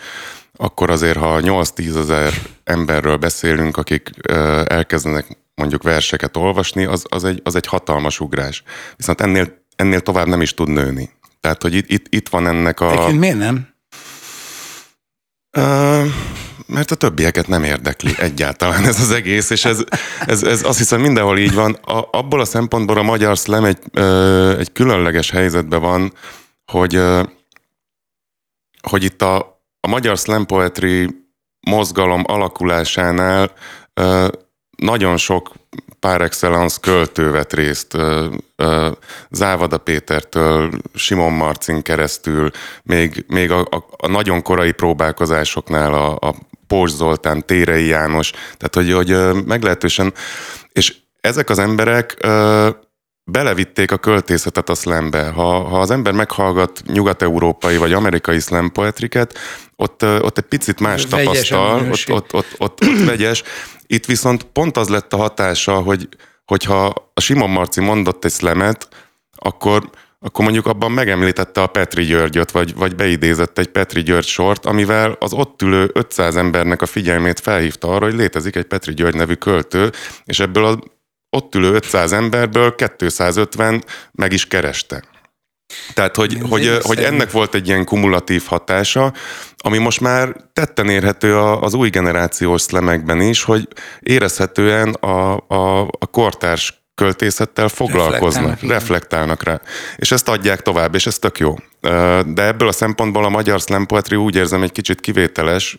akkor 0.62 0.90
azért, 0.90 1.16
ha 1.16 1.40
8-10 1.42 1.96
ezer 1.96 2.32
emberről 2.64 3.16
beszélünk, 3.16 3.76
akik 3.76 4.10
elkezdenek 4.64 5.38
mondjuk 5.54 5.82
verseket 5.82 6.36
olvasni, 6.36 6.84
az, 6.84 7.04
az, 7.08 7.24
egy, 7.24 7.40
az 7.44 7.54
egy 7.54 7.66
hatalmas 7.66 8.20
ugrás. 8.20 8.62
Viszont 8.96 9.20
ennél, 9.20 9.64
ennél 9.76 10.00
tovább 10.00 10.26
nem 10.26 10.40
is 10.40 10.54
tud 10.54 10.68
nőni. 10.68 11.10
Tehát, 11.40 11.62
hogy 11.62 11.74
itt, 11.74 11.90
itt, 11.90 12.06
itt 12.08 12.28
van 12.28 12.46
ennek 12.46 12.80
a... 12.80 12.90
Egyébként 12.90 13.18
miért 13.18 13.38
nem? 13.38 13.68
Uh, 15.56 16.06
mert 16.66 16.90
a 16.90 16.94
többieket 16.94 17.48
nem 17.48 17.64
érdekli 17.64 18.14
egyáltalán 18.18 18.84
ez 18.84 19.00
az 19.00 19.10
egész, 19.10 19.50
és 19.50 19.64
ez, 19.64 19.84
ez, 20.26 20.42
ez 20.42 20.62
azt 20.62 20.78
hiszem 20.78 21.00
mindenhol 21.00 21.38
így 21.38 21.54
van. 21.54 21.72
A, 21.72 22.08
abból 22.10 22.40
a 22.40 22.44
szempontból 22.44 22.98
a 22.98 23.02
magyar 23.02 23.36
slam 23.36 23.64
egy, 23.64 23.78
ö, 23.92 24.58
egy 24.58 24.72
különleges 24.72 25.30
helyzetben 25.30 25.80
van, 25.80 26.12
hogy, 26.64 26.94
ö, 26.94 27.22
hogy 28.80 29.04
itt 29.04 29.22
a, 29.22 29.59
a 29.80 29.88
magyar 29.88 30.18
slam 30.18 30.46
poetry 30.46 31.08
mozgalom 31.60 32.22
alakulásánál 32.26 33.52
nagyon 34.76 35.16
sok 35.16 35.52
pár 36.00 36.20
excellence 36.20 36.78
költő 36.80 37.30
vett 37.30 37.52
részt, 37.52 37.96
Závada 39.30 39.78
Pétertől, 39.78 40.70
Simon 40.94 41.32
Marcin 41.32 41.82
keresztül, 41.82 42.50
még, 42.82 43.24
még 43.28 43.50
a, 43.50 43.60
a, 43.60 43.86
a 43.96 44.06
nagyon 44.08 44.42
korai 44.42 44.72
próbálkozásoknál 44.72 45.94
a, 45.94 46.28
a 46.28 46.34
Pors 46.66 46.92
Zoltán, 46.92 47.46
Térei 47.46 47.86
János, 47.86 48.30
tehát 48.30 48.74
hogy, 48.74 48.92
hogy 48.92 49.44
meglehetősen, 49.44 50.14
és 50.72 50.96
ezek 51.20 51.50
az 51.50 51.58
emberek 51.58 52.26
belevitték 53.30 53.90
a 53.92 53.96
költészetet 53.96 54.68
a 54.68 54.74
slambe. 54.74 55.28
Ha, 55.28 55.62
ha 55.68 55.80
az 55.80 55.90
ember 55.90 56.12
meghallgat 56.12 56.82
nyugat-európai 56.86 57.76
vagy 57.76 57.92
amerikai 57.92 58.40
slam 58.40 58.72
poetriket, 58.72 59.38
ott, 59.76 60.02
ott 60.02 60.38
egy 60.38 60.44
picit 60.44 60.80
más 60.80 61.06
tapasztal, 61.06 61.78
ott, 61.78 61.90
ott, 61.90 62.10
ott, 62.10 62.32
ott, 62.32 62.54
ott 62.58 62.84
vegyes. 63.06 63.42
Itt 63.86 64.06
viszont 64.06 64.42
pont 64.42 64.76
az 64.76 64.88
lett 64.88 65.12
a 65.12 65.16
hatása, 65.16 65.74
hogy 65.74 66.08
hogyha 66.44 67.10
a 67.14 67.20
Simon 67.20 67.50
Marci 67.50 67.80
mondott 67.80 68.24
egy 68.24 68.32
slamet, 68.32 68.88
akkor 69.34 69.90
akkor 70.22 70.44
mondjuk 70.44 70.66
abban 70.66 70.92
megemlítette 70.92 71.62
a 71.62 71.66
Petri 71.66 72.04
Györgyöt, 72.04 72.50
vagy, 72.50 72.74
vagy 72.74 72.94
beidézett 72.94 73.58
egy 73.58 73.68
Petri 73.68 74.02
György 74.02 74.26
sort, 74.26 74.66
amivel 74.66 75.16
az 75.18 75.32
ott 75.32 75.62
ülő 75.62 75.90
500 75.92 76.36
embernek 76.36 76.82
a 76.82 76.86
figyelmét 76.86 77.40
felhívta 77.40 77.88
arra, 77.88 78.04
hogy 78.04 78.14
létezik 78.14 78.56
egy 78.56 78.64
Petri 78.64 78.94
György 78.94 79.14
nevű 79.14 79.34
költő, 79.34 79.90
és 80.24 80.40
ebből 80.40 80.64
az 80.64 80.78
ott 81.30 81.54
ülő 81.54 81.72
500 81.72 82.12
emberből 82.12 82.74
250 82.74 83.84
meg 84.12 84.32
is 84.32 84.46
kereste. 84.46 85.04
Tehát, 85.94 86.16
hogy, 86.16 86.38
hogy, 86.48 86.78
hogy 86.82 86.98
ennek 86.98 87.30
volt 87.30 87.54
egy 87.54 87.68
ilyen 87.68 87.84
kumulatív 87.84 88.44
hatása, 88.46 89.12
ami 89.56 89.78
most 89.78 90.00
már 90.00 90.36
tetten 90.52 90.88
érhető 90.88 91.38
az 91.38 91.74
új 91.74 91.88
generációs 91.88 92.62
szlemekben 92.62 93.20
is, 93.20 93.42
hogy 93.42 93.68
érezhetően 94.00 94.92
a, 94.92 95.36
a, 95.48 95.80
a 95.82 96.06
kortárs 96.10 96.78
költészettel 96.94 97.68
foglalkoznak, 97.68 98.44
reflektálnak, 98.44 98.80
reflektálnak 98.80 99.42
rá. 99.42 99.60
És 99.96 100.12
ezt 100.12 100.28
adják 100.28 100.60
tovább, 100.60 100.94
és 100.94 101.06
ez 101.06 101.18
tök 101.18 101.38
jó. 101.38 101.54
De 102.26 102.46
ebből 102.46 102.68
a 102.68 102.72
szempontból 102.72 103.24
a 103.24 103.28
magyar 103.28 103.60
slam 103.60 103.86
poetry 103.86 104.16
úgy 104.16 104.36
érzem 104.36 104.62
egy 104.62 104.72
kicsit 104.72 105.00
kivételes, 105.00 105.78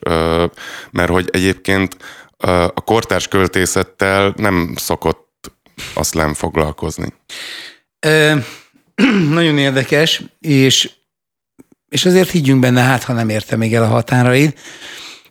mert 0.91 1.09
hogy 1.09 1.29
egyébként 1.31 1.97
a 2.73 2.81
kortárs 2.81 3.27
költészettel 3.27 4.33
nem 4.37 4.73
szokott 4.75 5.30
a 5.93 6.03
slam 6.03 6.33
foglalkozni. 6.33 7.13
Ö, 7.99 8.35
nagyon 9.29 9.57
érdekes, 9.57 10.23
és, 10.39 10.91
és 11.89 12.05
azért 12.05 12.29
higgyünk 12.29 12.59
benne, 12.59 12.81
hát 12.81 13.03
ha 13.03 13.13
nem 13.13 13.29
érte 13.29 13.55
még 13.55 13.73
el 13.73 13.83
a 13.83 13.87
határaid, 13.87 14.53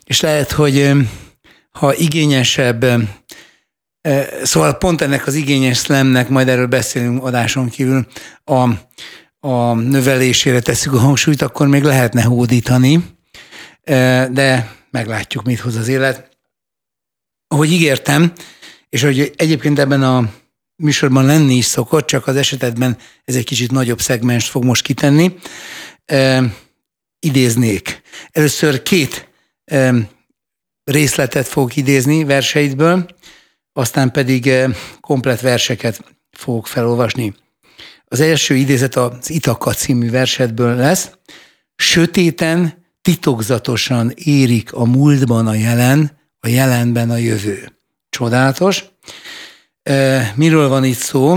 és 0.03 0.21
lehet, 0.21 0.51
hogy 0.51 0.91
ha 1.71 1.95
igényesebb 1.95 2.85
Szóval 4.43 4.77
pont 4.77 5.01
ennek 5.01 5.27
az 5.27 5.33
igényes 5.33 5.77
szlemnek, 5.77 6.29
majd 6.29 6.47
erről 6.47 6.67
beszélünk 6.67 7.23
adáson 7.23 7.69
kívül, 7.69 8.07
a, 8.43 8.69
a 9.47 9.73
növelésére 9.73 10.59
tesszük 10.59 10.93
a 10.93 10.99
hangsúlyt, 10.99 11.41
akkor 11.41 11.67
még 11.67 11.83
lehetne 11.83 12.21
hódítani. 12.21 13.03
de 14.31 14.75
meglátjuk, 14.91 15.43
mit 15.43 15.59
hoz 15.59 15.75
az 15.75 15.87
élet. 15.87 16.29
Ahogy 17.47 17.71
ígértem, 17.71 18.31
és 18.89 19.03
hogy 19.03 19.33
egyébként 19.35 19.79
ebben 19.79 20.03
a 20.03 20.29
műsorban 20.81 21.25
lenni 21.25 21.55
is 21.55 21.65
szokott, 21.65 22.07
csak 22.07 22.27
az 22.27 22.35
esetedben 22.35 22.97
ez 23.25 23.35
egy 23.35 23.43
kicsit 23.43 23.71
nagyobb 23.71 24.01
szegmens 24.01 24.49
fog 24.49 24.63
most 24.63 24.83
kitenni. 24.83 25.35
E, 26.05 26.43
idéznék. 27.19 28.01
Először 28.31 28.81
két 28.81 29.27
e, 29.65 29.93
részletet 30.83 31.47
fogok 31.47 31.75
idézni 31.75 32.23
verseidből, 32.23 33.05
aztán 33.73 34.11
pedig 34.11 34.47
e, 34.47 34.69
komplet 34.99 35.41
verseket 35.41 36.03
fogok 36.31 36.67
felolvasni. 36.67 37.33
Az 38.05 38.19
első 38.19 38.55
idézet 38.55 38.95
az 38.95 39.29
Itaka 39.29 39.73
című 39.73 40.09
versetből 40.09 40.75
lesz. 40.75 41.11
Sötéten, 41.75 42.85
titokzatosan 43.01 44.11
érik 44.15 44.73
a 44.73 44.85
múltban 44.85 45.47
a 45.47 45.53
jelen, 45.53 46.17
a 46.39 46.47
jelenben 46.47 47.09
a 47.09 47.17
jövő. 47.17 47.77
Csodálatos. 48.09 48.90
Miről 50.35 50.67
van 50.67 50.83
itt 50.83 50.97
szó? 50.97 51.35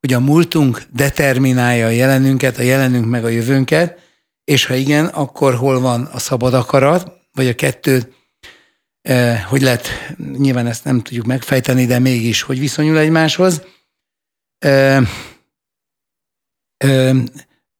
Hogy 0.00 0.12
a 0.12 0.20
múltunk 0.20 0.82
determinálja 0.92 1.86
a 1.86 1.90
jelenünket, 1.90 2.58
a 2.58 2.62
jelenünk 2.62 3.06
meg 3.06 3.24
a 3.24 3.28
jövőnket, 3.28 4.00
és 4.44 4.64
ha 4.64 4.74
igen, 4.74 5.06
akkor 5.06 5.54
hol 5.54 5.80
van 5.80 6.04
a 6.04 6.18
szabad 6.18 6.54
akarat, 6.54 7.12
vagy 7.32 7.48
a 7.48 7.54
kettő, 7.54 8.14
hogy 9.48 9.62
lehet, 9.62 9.88
nyilván 10.38 10.66
ezt 10.66 10.84
nem 10.84 11.02
tudjuk 11.02 11.26
megfejteni, 11.26 11.86
de 11.86 11.98
mégis, 11.98 12.42
hogy 12.42 12.58
viszonyul 12.58 12.98
egymáshoz. 12.98 13.62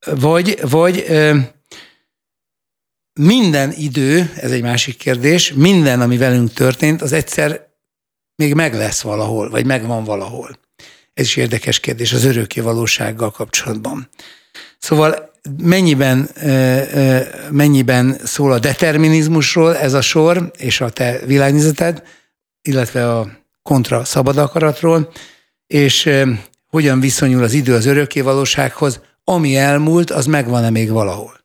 Vagy, 0.05 0.59
vagy 0.61 1.05
minden 3.19 3.71
idő, 3.71 4.33
ez 4.35 4.51
egy 4.51 4.61
másik 4.61 4.97
kérdés, 4.97 5.53
minden, 5.53 6.01
ami 6.01 6.17
velünk 6.17 6.53
történt, 6.53 7.01
az 7.01 7.11
egyszer 7.11 7.66
még 8.37 8.53
meg 8.53 8.73
lesz 8.73 9.01
valahol, 9.01 9.49
vagy 9.49 9.65
megvan 9.65 10.03
valahol. 10.03 10.59
Ez 11.13 11.25
is 11.25 11.35
érdekes 11.35 11.79
kérdés 11.79 12.13
az 12.13 12.23
örökké 12.23 12.59
valósággal 12.59 13.31
kapcsolatban. 13.31 14.09
Szóval 14.77 15.31
mennyiben, 15.63 16.29
mennyiben 17.51 18.17
szól 18.23 18.51
a 18.51 18.59
determinizmusról 18.59 19.77
ez 19.77 19.93
a 19.93 20.01
sor, 20.01 20.51
és 20.57 20.81
a 20.81 20.89
te 20.89 21.19
világnézeted, 21.25 22.03
illetve 22.61 23.17
a 23.17 23.27
kontra 23.63 24.03
szabad 24.03 24.37
akaratról, 24.37 25.11
és 25.67 26.09
hogyan 26.67 26.99
viszonyul 26.99 27.43
az 27.43 27.53
idő 27.53 27.73
az 27.73 27.85
örökké 27.85 28.21
valósághoz, 28.21 29.01
ami 29.23 29.55
elmúlt, 29.55 30.11
az 30.11 30.25
megvan-e 30.25 30.69
még 30.69 30.89
valahol? 30.89 31.39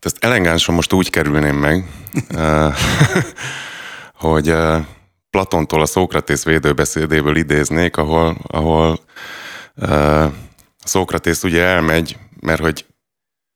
Ezt 0.00 0.24
elegánsan 0.24 0.74
most 0.74 0.92
úgy 0.92 1.10
kerülném 1.10 1.56
meg, 1.56 1.90
hogy 4.26 4.54
Platontól 5.36 5.80
a 5.80 5.86
Szókratész 5.86 6.44
védőbeszédéből 6.44 7.36
idéznék, 7.36 7.96
ahol, 7.96 8.36
ahol 8.46 8.98
uh, 9.74 10.32
Szókratész 10.84 11.42
ugye 11.42 11.62
elmegy, 11.62 12.16
mert 12.40 12.60
hogy 12.60 12.86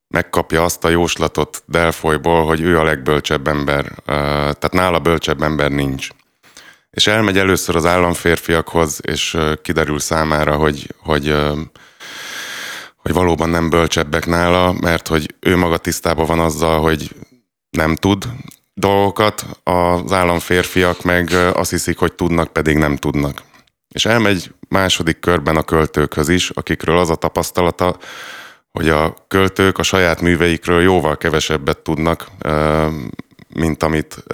megkapja 0.09 0.65
azt 0.65 0.85
a 0.85 0.89
jóslatot 0.89 1.63
Delfolyból, 1.67 2.45
hogy 2.45 2.61
ő 2.61 2.79
a 2.79 2.83
legbölcsebb 2.83 3.49
ember, 3.49 3.85
uh, 3.85 4.05
tehát 4.05 4.73
nála 4.73 4.99
bölcsebb 4.99 5.43
ember 5.43 5.71
nincs. 5.71 6.09
És 6.91 7.07
elmegy 7.07 7.39
először 7.39 7.77
az 7.77 7.87
államférfiakhoz, 7.87 9.01
és 9.03 9.35
uh, 9.35 9.53
kiderül 9.63 9.99
számára, 9.99 10.57
hogy, 10.57 10.95
hogy 10.99 11.29
uh, 11.29 11.59
hogy 12.97 13.13
valóban 13.13 13.49
nem 13.49 13.71
bölcsebbek 13.71 14.27
nála, 14.27 14.73
mert 14.73 15.09
hogy 15.09 15.35
ő 15.39 15.57
maga 15.57 15.79
tisztában 15.79 16.27
van 16.27 16.41
azzal, 16.41 16.81
hogy 16.81 17.15
nem 17.71 17.97
tud, 17.97 18.25
dolgokat, 18.81 19.47
az 19.63 20.13
államférfiak 20.13 21.03
meg 21.03 21.31
azt 21.53 21.71
hiszik, 21.71 21.99
hogy 21.99 22.13
tudnak, 22.13 22.53
pedig 22.53 22.77
nem 22.77 22.97
tudnak. 22.97 23.43
És 23.89 24.05
elmegy 24.05 24.53
második 24.69 25.19
körben 25.19 25.57
a 25.57 25.63
költőkhöz 25.63 26.29
is, 26.29 26.51
akikről 26.51 26.99
az 26.99 27.11
a 27.11 27.15
tapasztalata, 27.15 27.97
hogy 28.71 28.89
a 28.89 29.15
költők 29.29 29.79
a 29.79 29.83
saját 29.83 30.21
műveikről 30.21 30.83
jóval 30.83 31.17
kevesebbet 31.17 31.79
tudnak, 31.79 32.27
mint 33.55 33.83
amit 33.83 34.25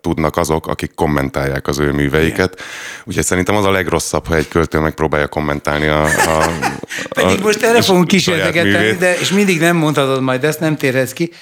tudnak 0.00 0.36
azok, 0.36 0.66
akik 0.66 0.94
kommentálják 0.94 1.66
az 1.66 1.78
ő 1.78 1.92
műveiket. 1.92 2.52
Igen. 2.54 2.66
Úgyhogy 3.04 3.24
szerintem 3.24 3.56
az 3.56 3.64
a 3.64 3.70
legrosszabb, 3.70 4.26
ha 4.26 4.36
egy 4.36 4.48
költő 4.48 4.78
megpróbálja 4.78 5.28
kommentálni 5.28 5.86
a, 5.86 6.04
a, 6.04 6.50
Pedig 7.14 7.40
a, 7.40 7.42
most 7.42 7.62
erre 7.62 7.82
fogunk 7.82 8.06
kísérleteket 8.06 8.98
de 8.98 9.18
és 9.18 9.30
mindig 9.30 9.60
nem 9.60 9.76
mondhatod 9.76 10.22
majd, 10.22 10.44
ezt 10.44 10.60
nem 10.60 10.76
térhetsz 10.76 11.12
ki. 11.12 11.32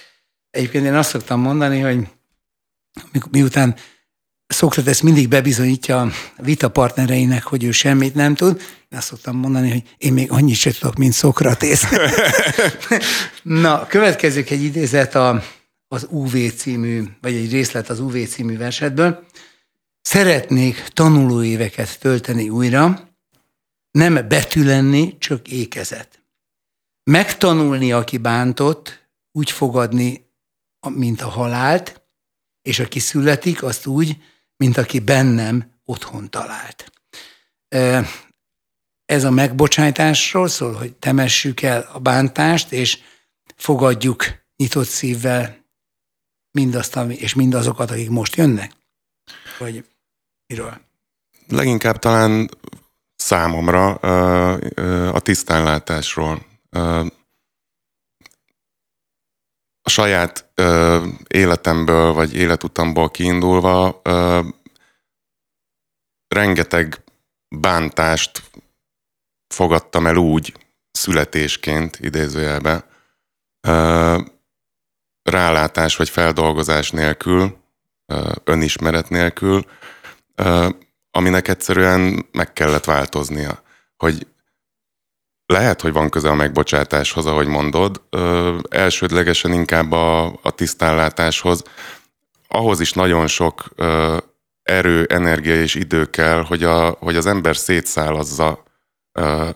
Egyébként 0.51 0.85
én 0.85 0.95
azt 0.95 1.11
szoktam 1.11 1.41
mondani, 1.41 1.81
hogy 1.81 1.99
miután 3.31 3.77
Szokrates 4.47 5.03
mindig 5.03 5.29
bebizonyítja 5.29 6.01
a 6.01 6.11
vita 6.37 6.69
partnereinek, 6.69 7.43
hogy 7.43 7.65
ő 7.65 7.71
semmit 7.71 8.15
nem 8.15 8.35
tud. 8.35 8.61
Én 8.89 8.99
azt 8.99 9.07
szoktam 9.07 9.37
mondani, 9.37 9.71
hogy 9.71 9.83
én 9.99 10.13
még 10.13 10.31
annyit 10.31 10.57
sem 10.57 10.73
tudok, 10.73 10.97
mint 10.97 11.13
Szokratész. 11.13 11.85
Na, 13.43 13.87
következik 13.87 14.51
egy 14.51 14.63
idézet 14.63 15.15
a, 15.15 15.43
az 15.89 16.07
UV 16.11 16.35
című, 16.57 17.05
vagy 17.21 17.35
egy 17.35 17.51
részlet 17.51 17.89
az 17.89 18.01
UV 18.01 18.27
című 18.29 18.57
versetből. 18.57 19.27
Szeretnék 20.01 20.89
tanulóéveket 20.89 21.99
tölteni 22.01 22.49
újra, 22.49 23.09
nem 23.91 24.29
betű 24.29 24.65
lenni, 24.65 25.19
csak 25.19 25.49
ékezet. 25.49 26.23
Megtanulni, 27.11 27.93
aki 27.93 28.19
bántott, 28.19 29.09
úgy 29.33 29.51
fogadni, 29.51 30.27
mint 30.89 31.21
a 31.21 31.29
halált, 31.29 32.00
és 32.63 32.79
aki 32.79 32.99
születik, 32.99 33.63
azt 33.63 33.87
úgy, 33.87 34.17
mint 34.57 34.77
aki 34.77 34.99
bennem 34.99 35.81
otthon 35.85 36.31
talált. 36.31 36.93
Ez 39.05 39.25
a 39.25 39.31
megbocsájtásról 39.31 40.49
szól, 40.49 40.73
hogy 40.73 40.95
temessük 40.95 41.63
el 41.63 41.89
a 41.93 41.99
bántást, 41.99 42.73
és 42.73 42.99
fogadjuk 43.57 44.25
nyitott 44.57 44.89
szívvel 44.89 45.65
mindazt, 46.51 46.97
ami, 46.97 47.15
és 47.15 47.35
mindazokat, 47.35 47.91
akik 47.91 48.11
most 48.11 48.37
jönnek? 48.37 48.73
Vagy 49.59 49.85
miről? 50.47 50.81
Leginkább 51.49 51.99
talán 51.99 52.51
számomra 53.17 53.95
a 55.13 55.21
tisztánlátásról 55.21 56.47
saját 59.91 60.51
ö, 60.55 61.05
életemből 61.29 62.13
vagy 62.13 62.35
életutamból 62.35 63.11
kiindulva 63.11 64.01
ö, 64.05 64.41
rengeteg 66.29 67.05
bántást 67.57 68.51
fogadtam 69.55 70.07
el 70.07 70.17
úgy 70.17 70.55
születésként, 70.91 71.99
idézőjelbe, 71.99 72.87
ö, 73.69 74.19
rálátás 75.23 75.97
vagy 75.97 76.09
feldolgozás 76.09 76.91
nélkül, 76.91 77.57
ö, 78.13 78.33
önismeret 78.45 79.09
nélkül, 79.09 79.65
ö, 80.35 80.69
aminek 81.11 81.49
egyszerűen 81.49 82.27
meg 82.33 82.53
kellett 82.53 82.85
változnia. 82.85 83.63
Hogy 83.97 84.27
lehet, 85.51 85.81
hogy 85.81 85.93
van 85.93 86.09
köze 86.09 86.29
a 86.29 86.35
megbocsátáshoz, 86.35 87.27
ahogy 87.27 87.47
mondod. 87.47 88.03
Ö, 88.11 88.59
elsődlegesen 88.69 89.53
inkább 89.53 89.93
a, 89.93 90.27
a 90.27 90.51
tisztánlátáshoz. 90.51 91.63
Ahhoz 92.49 92.81
is 92.81 92.93
nagyon 92.93 93.27
sok 93.27 93.65
ö, 93.75 94.17
erő, 94.63 95.05
energia 95.05 95.55
és 95.55 95.75
idő 95.75 96.05
kell, 96.11 96.43
hogy, 96.43 96.65
a, 96.65 96.91
hogy 96.91 97.17
az 97.17 97.27
ember 97.27 97.57
szétszálazza 97.57 98.63
ö, 99.13 99.49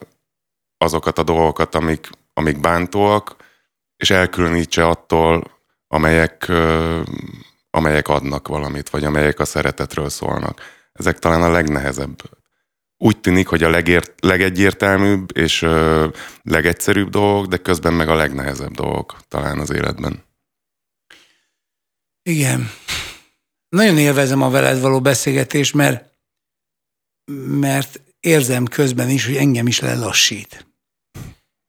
azokat 0.78 1.18
a 1.18 1.22
dolgokat, 1.22 1.74
amik, 1.74 2.08
amik 2.32 2.60
bántóak, 2.60 3.36
és 3.96 4.10
elkülönítse 4.10 4.86
attól, 4.86 5.44
amelyek, 5.88 6.48
ö, 6.48 7.00
amelyek 7.70 8.08
adnak 8.08 8.48
valamit, 8.48 8.90
vagy 8.90 9.04
amelyek 9.04 9.40
a 9.40 9.44
szeretetről 9.44 10.08
szólnak. 10.08 10.60
Ezek 10.92 11.18
talán 11.18 11.42
a 11.42 11.50
legnehezebb 11.50 12.22
úgy 12.98 13.20
tűnik, 13.20 13.46
hogy 13.46 13.62
a 13.62 13.70
legért, 13.70 14.12
legegyértelműbb 14.20 15.36
és 15.36 15.62
ö, 15.62 16.08
legegyszerűbb 16.42 17.08
dolgok, 17.08 17.46
de 17.46 17.56
közben 17.56 17.92
meg 17.92 18.08
a 18.08 18.14
legnehezebb 18.14 18.72
dolgok 18.72 19.16
talán 19.28 19.58
az 19.58 19.70
életben. 19.70 20.24
Igen. 22.22 22.70
Nagyon 23.68 23.98
élvezem 23.98 24.42
a 24.42 24.50
veled 24.50 24.80
való 24.80 25.00
beszélgetést, 25.00 25.74
mert, 25.74 26.12
mert 27.46 28.00
érzem 28.20 28.64
közben 28.64 29.10
is, 29.10 29.26
hogy 29.26 29.36
engem 29.36 29.66
is 29.66 29.80
lelassít. 29.80 30.66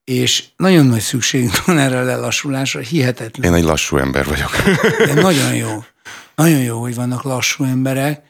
És 0.04 0.44
nagyon 0.56 0.86
nagy 0.86 1.02
szükségünk 1.02 1.66
van 1.66 1.78
erre 1.78 2.00
a 2.00 2.04
lelassulásra, 2.04 2.80
hihetetlen. 2.80 3.52
Én 3.52 3.58
egy 3.58 3.64
lassú 3.64 3.98
ember 3.98 4.26
vagyok. 4.26 4.52
De 4.98 5.14
nagyon 5.14 5.56
jó. 5.56 5.84
Nagyon 6.36 6.60
jó, 6.60 6.82
hogy 6.82 6.96
vannak 6.96 7.24
lassú 7.24 7.64
emberek 7.64 8.26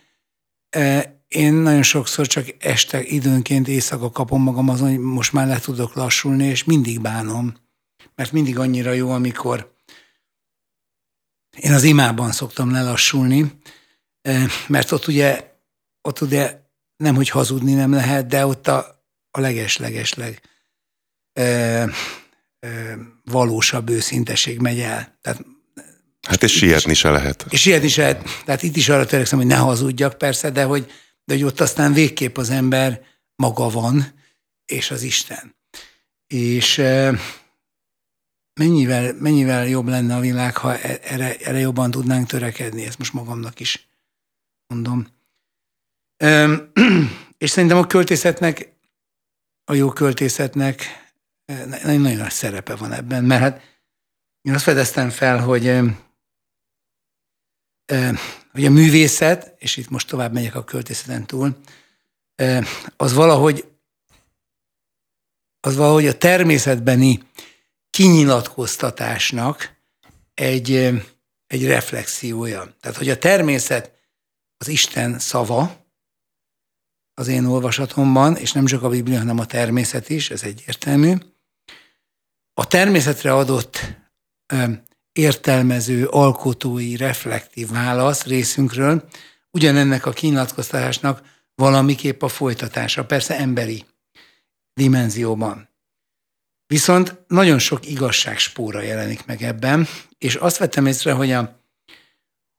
én 1.36 1.54
nagyon 1.54 1.84
sokszor 1.84 2.28
csak 2.28 2.56
este 2.60 3.04
időnként 3.04 3.68
éjszaka 3.68 4.10
kapom 4.12 4.42
magam 4.42 4.70
azon, 4.70 4.90
hogy 4.90 5.00
most 5.00 5.34
már 5.34 5.48
le 5.48 5.60
tudok 5.60 5.94
lassulni, 5.94 6.46
és 6.46 6.64
mindig 6.64 7.02
bánom. 7.02 7.54
Mert 8.16 8.32
mindig 8.32 8.60
annyira 8.60 8.92
jó, 8.92 9.12
amikor 9.12 9.74
én 11.58 11.74
az 11.74 11.84
imában 11.84 12.32
szoktam 12.32 12.72
lelassulni, 12.72 13.52
mert 14.68 14.92
ott 14.92 15.08
ugye, 15.08 15.54
ott 16.02 16.22
ugye 16.22 16.60
nem, 16.98 17.16
hogy 17.16 17.30
hazudni 17.30 17.74
nem 17.74 17.92
lehet, 17.92 18.28
de 18.28 18.46
ott 18.46 18.68
a, 18.68 19.06
a 19.32 19.40
leges-legesleg 19.40 20.42
valósabb 23.24 23.90
őszinteség 23.90 24.60
megy 24.60 24.80
el. 24.80 25.18
Tehát, 25.22 25.46
hát 26.28 26.44
és 26.44 26.52
sietni 26.52 26.94
se 26.94 27.10
lehet. 27.10 27.46
És 27.50 27.62
sietni 27.62 27.88
se 27.88 28.02
lehet. 28.02 28.24
Tehát 28.46 28.64
itt 28.64 28.76
is 28.76 28.90
arra 28.90 29.06
törekszem, 29.06 29.38
hogy 29.38 29.48
ne 29.48 29.56
hazudjak 29.56 30.18
persze, 30.18 30.50
de 30.50 30.64
hogy, 30.64 30.92
de 31.26 31.34
hogy 31.34 31.44
ott 31.44 31.60
aztán 31.60 31.94
végképp 31.94 32.38
az 32.38 32.50
ember 32.50 33.06
maga 33.36 33.70
van, 33.70 34.14
és 34.66 34.92
az 34.92 35.02
Isten. 35.02 35.56
És 36.28 36.78
mennyivel, 38.60 39.14
mennyivel 39.14 39.68
jobb 39.68 39.88
lenne 39.88 40.16
a 40.16 40.20
világ, 40.20 40.58
ha 40.58 40.78
e, 40.78 41.00
erre, 41.04 41.38
erre 41.38 41.60
jobban 41.60 41.92
tudnánk 41.92 42.28
törekedni, 42.28 42.86
ezt 42.86 42.98
most 42.98 43.14
magamnak 43.14 43.60
is 43.60 43.88
mondom. 44.68 45.08
És 47.38 47.50
szerintem 47.50 47.78
a 47.78 47.88
költészetnek, 47.88 48.74
a 49.64 49.74
jó 49.74 49.90
költészetnek 49.90 50.84
nagyon 51.84 52.02
nagy 52.02 52.32
szerepe 52.32 52.76
van 52.76 52.92
ebben, 52.92 53.24
mert 53.24 53.42
hát 53.42 53.62
én 54.42 54.54
azt 54.54 54.64
fedeztem 54.64 55.10
fel, 55.10 55.40
hogy, 55.40 55.80
hogy 58.52 58.66
a 58.66 58.70
művészet, 58.70 59.56
és 59.58 59.78
itt 59.78 59.90
most 59.90 60.08
tovább 60.08 60.34
megyek 60.34 60.56
a 60.56 60.64
költészeten 60.64 61.26
túl, 61.26 61.58
az 62.98 63.14
valahogy, 63.14 63.68
az 65.60 65.76
valahogy 65.76 66.08
a 66.08 66.18
természetbeni 66.18 67.24
kinyilatkoztatásnak 67.90 69.76
egy, 70.34 70.72
egy 71.48 71.66
reflexiója. 71.66 72.76
Tehát, 72.82 72.98
hogy 72.98 73.10
a 73.10 73.18
természet 73.18 73.92
az 74.58 74.68
Isten 74.68 75.20
szava, 75.20 75.84
az 77.14 77.28
én 77.28 77.46
olvasatomban, 77.46 78.36
és 78.36 78.52
nem 78.52 78.66
csak 78.66 78.84
a 78.84 78.90
Biblia, 78.90 79.18
hanem 79.18 79.40
a 79.40 79.46
természet 79.46 80.10
is, 80.10 80.30
ez 80.30 80.44
egyértelmű. 80.44 81.14
A 82.54 82.68
természetre 82.68 83.34
adott 83.34 83.96
értelmező, 85.16 86.06
alkotói, 86.06 86.96
reflektív 86.96 87.70
válasz 87.70 88.26
részünkről 88.26 89.10
ugyanennek 89.52 90.06
a 90.06 90.12
kinyilatkoztatásnak 90.12 91.22
valamiképp 91.56 92.22
a 92.22 92.28
folytatása, 92.28 93.06
persze 93.06 93.38
emberi 93.38 93.86
dimenzióban. 94.74 95.70
Viszont 96.68 97.18
nagyon 97.28 97.60
sok 97.60 97.88
igazság 97.88 98.38
spóra 98.38 98.82
jelenik 98.82 99.26
meg 99.26 99.42
ebben, 99.42 99.88
és 100.18 100.36
azt 100.36 100.58
vettem 100.58 100.86
észre, 100.86 101.12
hogy, 101.12 101.32
a, 101.32 101.60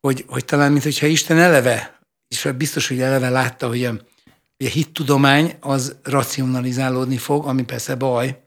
hogy, 0.00 0.24
hogy 0.28 0.44
talán, 0.44 0.72
mintha 0.72 1.06
Isten 1.06 1.38
eleve, 1.38 2.00
és 2.28 2.48
biztos, 2.56 2.88
hogy 2.88 3.00
eleve 3.00 3.28
látta, 3.28 3.68
hogy 3.68 3.84
a, 3.84 3.90
hogy 4.56 4.66
a 4.66 4.70
hittudomány 4.70 5.56
az 5.60 5.96
racionalizálódni 6.02 7.16
fog, 7.16 7.46
ami 7.46 7.64
persze 7.64 7.94
baj 7.94 8.42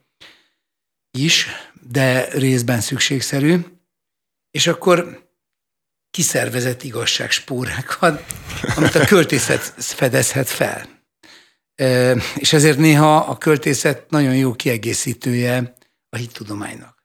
is, 1.11 1.47
de 1.81 2.29
részben 2.29 2.81
szükségszerű, 2.81 3.57
és 4.51 4.67
akkor 4.67 5.27
kiszervezett 6.11 6.83
igazságspórákat, 6.83 8.23
amit 8.75 8.95
a 8.95 9.05
költészet 9.05 9.73
fedezhet 9.77 10.49
fel. 10.49 10.87
És 12.35 12.53
ezért 12.53 12.77
néha 12.77 13.17
a 13.17 13.37
költészet 13.37 14.09
nagyon 14.09 14.35
jó 14.35 14.53
kiegészítője 14.53 15.73
a 16.09 16.15
hittudománynak. 16.15 16.97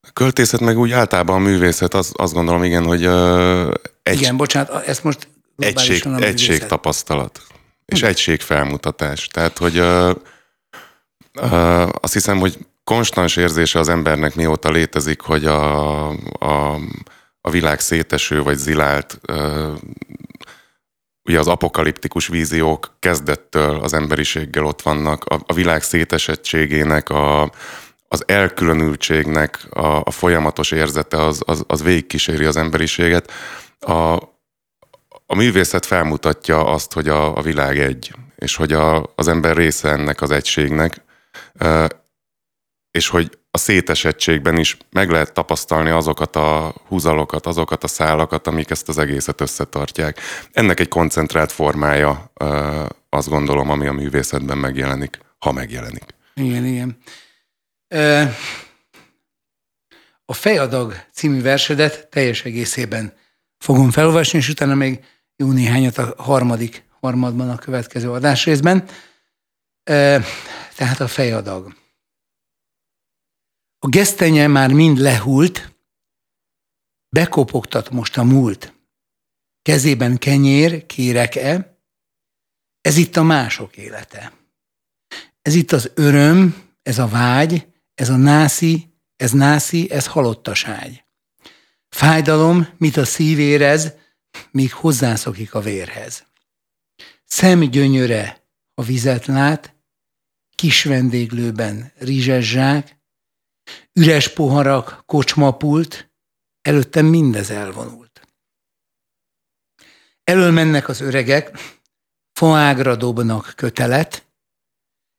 A 0.00 0.12
költészet 0.12 0.60
meg 0.60 0.78
úgy 0.78 0.92
általában 0.92 1.36
a 1.36 1.38
művészet, 1.38 1.94
az, 1.94 2.12
azt 2.16 2.32
gondolom, 2.32 2.64
igen, 2.64 2.84
hogy 2.84 3.06
uh, 3.06 3.72
egy, 4.02 4.20
igen, 4.20 4.36
bocsánat, 4.36 4.86
ezt 4.86 5.04
most 5.04 5.28
egység, 5.56 6.06
egység 6.06 6.66
tapasztalat 6.66 7.42
és 7.90 8.00
hm. 8.00 8.06
egység 8.06 8.40
felmutatás. 8.40 9.26
Tehát, 9.26 9.58
hogy 9.58 9.78
uh, 9.78 10.14
uh, 11.34 11.88
azt 12.00 12.12
hiszem, 12.12 12.38
hogy 12.38 12.58
konstans 12.84 13.36
érzése 13.36 13.78
az 13.78 13.88
embernek 13.88 14.34
mióta 14.34 14.70
létezik, 14.70 15.20
hogy 15.20 15.44
a, 15.44 16.08
a, 16.38 16.78
a 17.40 17.50
világ 17.50 17.80
széteső 17.80 18.42
vagy 18.42 18.56
zilált 18.56 19.20
ugye 21.24 21.38
az 21.38 21.48
apokaliptikus 21.48 22.26
víziók 22.26 22.96
kezdettől 22.98 23.80
az 23.80 23.92
emberiséggel 23.92 24.64
ott 24.64 24.82
vannak, 24.82 25.24
a, 25.24 25.40
a 25.46 25.52
világ 25.52 25.82
szétesettségének, 25.82 27.10
a, 27.10 27.50
az 28.08 28.24
elkülönültségnek 28.26 29.66
a, 29.70 30.00
a 30.04 30.10
folyamatos 30.10 30.70
érzete 30.70 31.24
az, 31.24 31.42
az, 31.46 31.64
az 31.66 31.82
végigkíséri 31.82 32.44
az 32.44 32.56
emberiséget. 32.56 33.32
A, 33.78 34.14
a 35.26 35.34
művészet 35.34 35.86
felmutatja 35.86 36.64
azt, 36.64 36.92
hogy 36.92 37.08
a, 37.08 37.36
a 37.36 37.42
világ 37.42 37.78
egy, 37.78 38.12
és 38.36 38.56
hogy 38.56 38.72
a, 38.72 39.12
az 39.14 39.28
ember 39.28 39.56
része 39.56 39.90
ennek 39.90 40.20
az 40.20 40.30
egységnek, 40.30 41.04
és 42.90 43.08
hogy 43.08 43.38
a 43.50 43.58
szétesettségben 43.58 44.58
is 44.58 44.76
meg 44.90 45.10
lehet 45.10 45.32
tapasztalni 45.32 45.90
azokat 45.90 46.36
a 46.36 46.74
húzalokat, 46.86 47.46
azokat 47.46 47.84
a 47.84 47.88
szálakat, 47.88 48.46
amik 48.46 48.70
ezt 48.70 48.88
az 48.88 48.98
egészet 48.98 49.40
összetartják. 49.40 50.20
Ennek 50.52 50.80
egy 50.80 50.88
koncentrált 50.88 51.52
formája, 51.52 52.32
azt 53.08 53.28
gondolom, 53.28 53.70
ami 53.70 53.86
a 53.86 53.92
művészetben 53.92 54.58
megjelenik, 54.58 55.18
ha 55.38 55.52
megjelenik. 55.52 56.04
Igen, 56.34 56.64
igen. 56.64 56.98
A 60.24 60.32
Fejadag 60.32 60.94
című 61.12 61.42
versedet 61.42 62.08
teljes 62.08 62.44
egészében 62.44 63.12
fogom 63.58 63.90
felolvasni, 63.90 64.38
és 64.38 64.48
utána 64.48 64.74
még 64.74 65.04
jó 65.36 65.50
néhányat 65.52 65.98
a 65.98 66.14
harmadik 66.16 66.84
harmadban, 67.00 67.50
a 67.50 67.56
következő 67.56 68.10
adásrészben. 68.10 68.84
Tehát 70.74 71.00
a 71.00 71.08
Fejadag. 71.08 71.78
A 73.82 73.88
gesztenye 73.88 74.46
már 74.46 74.72
mind 74.72 74.98
lehult, 74.98 75.74
bekopogtat 77.08 77.90
most 77.90 78.16
a 78.16 78.22
múlt. 78.22 78.74
Kezében 79.62 80.18
kenyér, 80.18 80.86
kérek-e? 80.86 81.78
Ez 82.80 82.96
itt 82.96 83.16
a 83.16 83.22
mások 83.22 83.76
élete. 83.76 84.32
Ez 85.42 85.54
itt 85.54 85.72
az 85.72 85.90
öröm, 85.94 86.68
ez 86.82 86.98
a 86.98 87.06
vágy, 87.06 87.66
ez 87.94 88.08
a 88.08 88.16
nászi, 88.16 88.94
ez 89.16 89.32
nászi, 89.32 89.90
ez 89.90 90.06
halottaságy. 90.06 91.04
Fájdalom, 91.88 92.68
mit 92.76 92.96
a 92.96 93.04
szív 93.04 93.38
érez, 93.38 93.92
míg 94.50 94.72
hozzászokik 94.72 95.54
a 95.54 95.60
vérhez. 95.60 96.26
Szem 97.24 97.60
gyönyöre, 97.60 98.44
a 98.74 98.82
vizet 98.82 99.26
lát, 99.26 99.74
kis 100.54 100.84
vendéglőben 100.84 101.92
rizses 101.98 102.50
zsák, 102.50 102.99
Üres 103.92 104.28
poharak, 104.32 105.02
kocsmapult, 105.06 106.10
előttem 106.62 107.06
mindez 107.06 107.50
elvonult. 107.50 108.20
Elől 110.24 110.50
mennek 110.50 110.88
az 110.88 111.00
öregek, 111.00 111.58
faágra 112.32 112.96
dobnak 112.96 113.52
kötelet, 113.56 114.28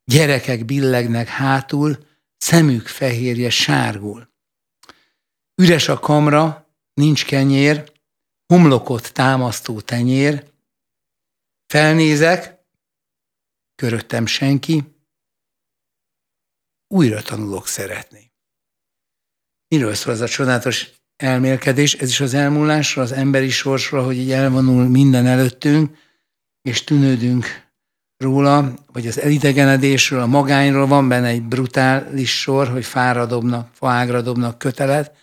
gyerekek 0.04 0.66
billegnek 0.66 1.28
hátul, 1.28 2.06
szemük 2.38 2.88
fehérje 2.88 3.50
sárgul. 3.50 4.30
Üres 5.56 5.88
a 5.88 6.00
kamra, 6.00 6.68
nincs 6.94 7.26
kenyér, 7.26 7.92
homlokot 8.48 9.14
támasztó 9.14 9.82
tenyér, 9.82 10.52
felnézek, 11.68 12.60
köröttem 13.76 14.26
senki, 14.26 14.96
újra 16.88 17.22
tanulok 17.22 17.68
szeretni. 17.68 18.31
Miről 19.72 19.94
szól 19.94 20.14
ez 20.14 20.22
a 20.22 20.28
csodálatos 20.28 20.90
elmélkedés? 21.16 21.94
Ez 21.94 22.10
is 22.10 22.20
az 22.20 22.34
elmúlásra, 22.34 23.02
az 23.02 23.12
emberi 23.12 23.50
sorsra, 23.50 24.04
hogy 24.04 24.18
így 24.18 24.32
elvonul 24.32 24.88
minden 24.88 25.26
előttünk, 25.26 25.98
és 26.62 26.84
tűnődünk 26.84 27.70
róla, 28.18 28.74
vagy 28.92 29.08
az 29.08 29.20
elidegenedésről, 29.20 30.22
a 30.22 30.26
magányról 30.26 30.88
van 30.88 31.08
benne 31.08 31.28
egy 31.28 31.42
brutális 31.42 32.40
sor, 32.40 32.68
hogy 32.68 32.86
fára 32.86 33.26
dobnak, 33.26 33.70
faágra 33.74 34.22
dobnak 34.22 34.58
kötelet 34.58 35.16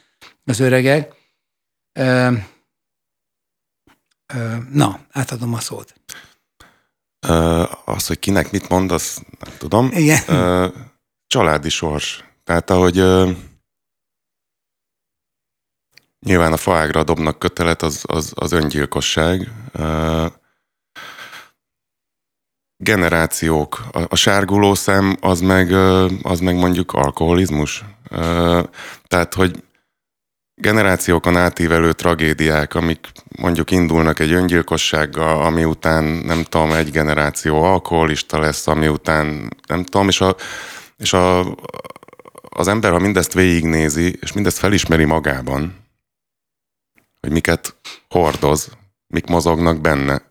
az 0.44 0.60
öregek. 0.60 1.14
Na, 4.72 5.00
átadom 5.10 5.54
a 5.54 5.60
szót. 5.60 5.94
Az, 7.84 8.06
hogy 8.06 8.18
kinek 8.18 8.50
mit 8.50 8.68
mond, 8.68 8.92
azt 8.92 9.22
nem 9.40 9.54
tudom. 9.58 9.90
Igen. 9.92 10.20
Családi 11.26 11.68
sors. 11.68 12.24
Tehát 12.44 12.70
ahogy 12.70 13.04
Nyilván 16.26 16.52
a 16.52 16.56
faágra 16.56 17.04
dobnak 17.04 17.38
kötelet, 17.38 17.82
az, 17.82 18.04
az, 18.06 18.32
az 18.34 18.52
öngyilkosság. 18.52 19.52
Generációk. 22.76 23.84
A, 23.92 24.00
a 24.08 24.16
sárguló 24.16 24.74
szem 24.74 25.16
az 25.20 25.40
meg, 25.40 25.72
az 26.22 26.40
meg 26.40 26.56
mondjuk 26.56 26.92
alkoholizmus. 26.92 27.84
Tehát, 29.06 29.34
hogy 29.34 29.62
generációkon 30.54 31.36
átívelő 31.36 31.92
tragédiák, 31.92 32.74
amik 32.74 33.08
mondjuk 33.36 33.70
indulnak 33.70 34.18
egy 34.18 34.32
öngyilkossággal, 34.32 35.42
ami 35.42 35.64
után 35.64 36.04
nem 36.04 36.42
tudom, 36.42 36.72
egy 36.72 36.90
generáció 36.90 37.62
alkoholista 37.62 38.38
lesz, 38.38 38.66
ami 38.66 38.88
után 38.88 39.56
nem 39.66 39.84
tudom, 39.84 40.08
és, 40.08 40.20
a, 40.20 40.36
és 40.96 41.12
a, 41.12 41.54
az 42.48 42.68
ember, 42.68 42.90
ha 42.92 42.98
mindezt 42.98 43.32
végignézi, 43.32 44.18
és 44.20 44.32
mindezt 44.32 44.58
felismeri 44.58 45.04
magában, 45.04 45.87
hogy 47.20 47.30
miket 47.30 47.76
hordoz, 48.08 48.68
mik 49.06 49.26
mozognak 49.26 49.80
benne, 49.80 50.22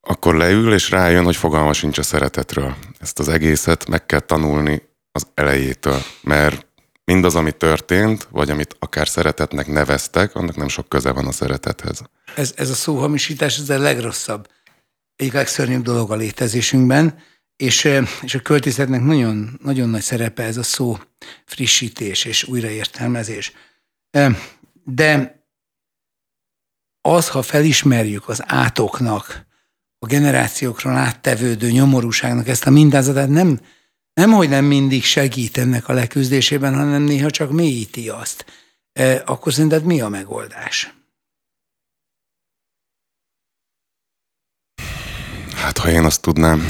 akkor 0.00 0.34
leül 0.34 0.74
és 0.74 0.90
rájön, 0.90 1.24
hogy 1.24 1.36
fogalma 1.36 1.72
sincs 1.72 1.98
a 1.98 2.02
szeretetről. 2.02 2.76
Ezt 2.98 3.18
az 3.18 3.28
egészet 3.28 3.88
meg 3.88 4.06
kell 4.06 4.20
tanulni 4.20 4.82
az 5.12 5.26
elejétől, 5.34 6.02
mert 6.22 6.66
mindaz, 7.04 7.34
ami 7.34 7.52
történt, 7.52 8.28
vagy 8.30 8.50
amit 8.50 8.76
akár 8.78 9.08
szeretetnek 9.08 9.66
neveztek, 9.66 10.34
annak 10.34 10.56
nem 10.56 10.68
sok 10.68 10.88
köze 10.88 11.10
van 11.10 11.26
a 11.26 11.32
szeretethez. 11.32 12.02
Ez, 12.36 12.52
ez 12.56 12.70
a 12.70 12.74
szóhamisítás, 12.74 13.58
ez 13.58 13.70
a 13.70 13.78
legrosszabb, 13.78 14.48
egyik 15.16 15.32
legszörnyűbb 15.32 15.82
dolog 15.82 16.10
a 16.10 16.16
létezésünkben, 16.16 17.22
és, 17.56 17.90
és 18.22 18.34
a 18.34 18.40
költészetnek 18.40 19.00
nagyon, 19.00 19.58
nagyon 19.62 19.88
nagy 19.88 20.02
szerepe 20.02 20.42
ez 20.42 20.56
a 20.56 20.62
szó 20.62 20.98
frissítés 21.44 22.24
és 22.24 22.44
újraértelmezés. 22.44 23.52
De 24.84 25.42
az, 27.00 27.28
ha 27.28 27.42
felismerjük 27.42 28.28
az 28.28 28.42
átoknak, 28.46 29.46
a 29.98 30.06
generációkról 30.06 30.92
áttevődő 30.92 31.70
nyomorúságnak 31.70 32.48
ezt 32.48 32.66
a 32.66 32.70
mindázatát, 32.70 33.28
nem, 33.28 33.60
nem, 34.12 34.30
hogy 34.30 34.48
nem 34.48 34.64
mindig 34.64 35.04
segít 35.04 35.58
ennek 35.58 35.88
a 35.88 35.92
leküzdésében, 35.92 36.74
hanem 36.74 37.02
néha 37.02 37.30
csak 37.30 37.50
mélyíti 37.50 38.08
azt. 38.08 38.44
E, 38.92 39.22
akkor 39.26 39.52
szerinted 39.52 39.84
mi 39.84 40.00
a 40.00 40.08
megoldás? 40.08 40.94
Hát, 45.54 45.78
ha 45.78 45.90
én 45.90 46.04
azt 46.04 46.20
tudnám. 46.20 46.62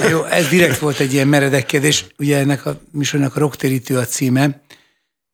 Na 0.00 0.08
jó, 0.08 0.24
ez 0.24 0.48
direkt 0.48 0.78
volt 0.78 0.98
egy 0.98 1.12
ilyen 1.12 1.28
meredek 1.28 1.66
kérdés. 1.66 2.06
Ugye 2.18 2.38
ennek 2.38 2.66
a 2.66 2.80
műsornak 2.90 3.36
a 3.36 3.38
roktérítő 3.38 3.98
a 3.98 4.04
címe, 4.04 4.62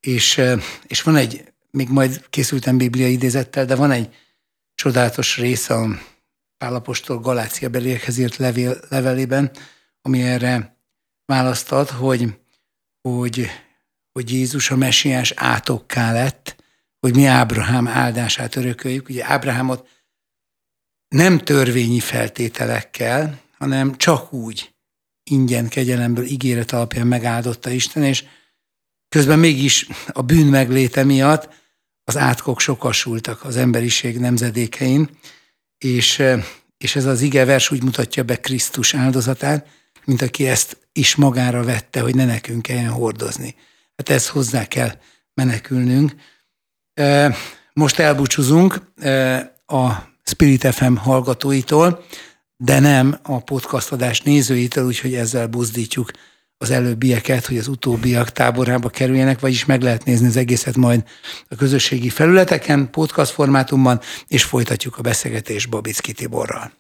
és, 0.01 0.39
e, 0.39 0.59
és 0.87 1.03
van 1.03 1.17
egy, 1.17 1.53
még 1.77 1.89
majd 1.89 2.27
készültem 2.31 2.77
Biblia 2.77 3.09
idézettel, 3.09 3.65
de 3.65 3.75
van 3.75 3.91
egy 3.91 4.15
csodálatos 4.75 5.37
rész 5.37 5.71
a 5.71 5.99
Pálapostól 6.59 7.19
Galácia 7.19 7.69
beliekhez 7.69 8.19
írt 8.19 8.37
levél, 8.37 8.81
levelében, 8.89 9.51
ami 10.03 10.23
erre 10.23 10.77
választad, 11.25 11.89
hogy, 11.89 12.39
hogy, 13.01 13.47
hogy 14.13 14.33
Jézus 14.33 14.71
a 14.71 14.77
messiás 14.77 15.33
átokká 15.37 16.13
lett, 16.13 16.65
hogy 17.01 17.15
mi 17.15 17.25
Ábrahám 17.25 17.89
áldását 17.89 18.57
örököljük. 18.57 19.09
Ugye 19.09 19.25
Ábrahámot 19.25 19.89
nem 21.09 21.39
törvényi 21.39 22.01
feltételekkel, 22.01 23.41
hanem 23.59 23.97
csak 23.97 24.33
úgy 24.33 24.75
ingyen 25.31 25.69
kegyelemből 25.69 26.25
ígéret 26.25 26.73
alapján 26.73 27.07
megáldotta 27.07 27.71
Isten, 27.71 28.03
és 28.03 28.25
közben 29.09 29.39
mégis 29.39 29.89
a 30.13 30.23
bűn 30.23 30.47
megléte 30.47 31.05
miatt 31.05 31.65
az 32.09 32.17
átkok 32.17 32.61
sokasultak 32.61 33.45
az 33.45 33.57
emberiség 33.57 34.19
nemzedékein, 34.19 35.11
és, 35.79 36.23
és 36.79 36.97
ez 36.97 37.05
az 37.05 37.29
vers 37.31 37.71
úgy 37.71 37.83
mutatja 37.83 38.23
be 38.23 38.41
Krisztus 38.41 38.95
áldozatát, 38.95 39.67
mint 40.05 40.23
aki 40.23 40.49
ezt 40.49 40.77
is 40.93 41.15
magára 41.15 41.63
vette, 41.65 42.01
hogy 42.01 42.15
ne 42.15 42.25
nekünk 42.25 42.63
kelljen 42.63 42.91
hordozni. 42.91 43.55
Hát 43.97 44.09
ezt 44.09 44.27
hozzá 44.27 44.67
kell 44.67 44.91
menekülnünk. 45.35 46.15
Most 47.73 47.99
elbúcsúzunk 47.99 48.93
a 49.67 49.93
Spirit 50.23 50.67
FM 50.75 50.95
hallgatóitól, 50.95 52.05
de 52.57 52.79
nem 52.79 53.19
a 53.23 53.39
podcast 53.41 53.93
adás 53.93 54.21
nézőitől, 54.21 54.87
úgyhogy 54.87 55.15
ezzel 55.15 55.47
buzdítjuk 55.47 56.11
az 56.59 56.71
előbbieket, 56.71 57.47
hogy 57.47 57.59
az 57.59 57.69
utóbbiak 57.69 58.31
táborába 58.31 58.89
kerüljenek, 58.89 59.41
vagyis 59.41 59.65
meg 59.65 59.83
lehet 59.83 60.05
nézni 60.05 60.27
az 60.27 60.37
egészet 60.37 60.77
majd 60.77 61.05
a 61.49 61.55
közösségi 61.55 62.09
felületeken, 62.09 62.91
podcast 62.91 63.31
formátumban, 63.31 64.01
és 64.27 64.45
folytatjuk 64.45 64.99
a 64.99 65.03
beszélgetést 65.03 65.69
Babicki 65.69 66.13
Tiborral. 66.13 66.73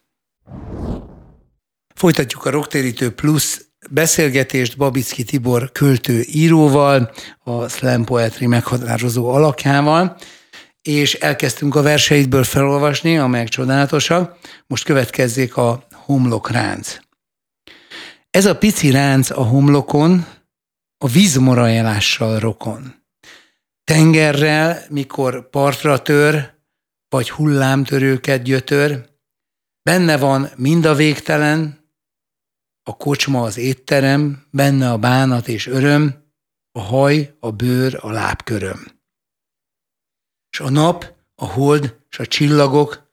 Folytatjuk 1.95 2.45
a 2.45 2.51
Roktérítő 2.51 3.11
Plus 3.11 3.61
beszélgetést 3.91 4.77
Babicki 4.77 5.25
Tibor 5.25 5.73
költő 5.73 6.21
íróval, 6.27 7.13
a 7.45 7.69
slam 7.69 8.05
poetry 8.05 8.47
meghatározó 8.47 9.29
alakjával, 9.29 10.17
és 10.83 11.15
elkezdtünk 11.15 11.75
a 11.75 11.83
verseidből 11.83 12.45
felolvasni, 12.45 13.19
amelyek 13.19 13.49
csodálatosak. 13.49 14.39
Most 14.67 14.85
következzék 14.85 15.57
a 15.57 15.87
homlokránc. 15.93 16.97
Ez 18.37 18.47
a 18.47 18.59
pici 18.59 18.91
ránc 18.91 19.31
a 19.31 19.43
homlokon 19.43 20.27
a 20.99 21.09
vízmorajelással 21.09 22.39
rokon. 22.39 22.95
Tengerrel, 23.85 24.87
mikor 24.91 25.51
partra 25.51 26.03
tör, 26.03 26.55
vagy 27.09 27.31
hullámtörőket 27.31 28.43
gyötör, 28.43 29.09
benne 29.83 30.19
van 30.19 30.51
mind 30.57 30.85
a 30.85 30.95
végtelen, 30.95 31.91
a 32.83 32.97
kocsma 32.97 33.43
az 33.43 33.57
étterem, 33.57 34.47
benne 34.51 34.91
a 34.91 34.99
bánat 34.99 35.49
és 35.49 35.67
öröm, 35.67 36.33
a 36.73 36.81
haj, 36.81 37.37
a 37.41 37.51
bőr, 37.51 37.99
a 38.01 38.11
lábköröm. 38.11 38.87
És 40.51 40.61
a 40.61 40.71
nap, 40.71 41.15
a 41.35 41.45
hold 41.47 41.97
és 42.11 42.19
a 42.19 42.27
csillagok, 42.27 43.13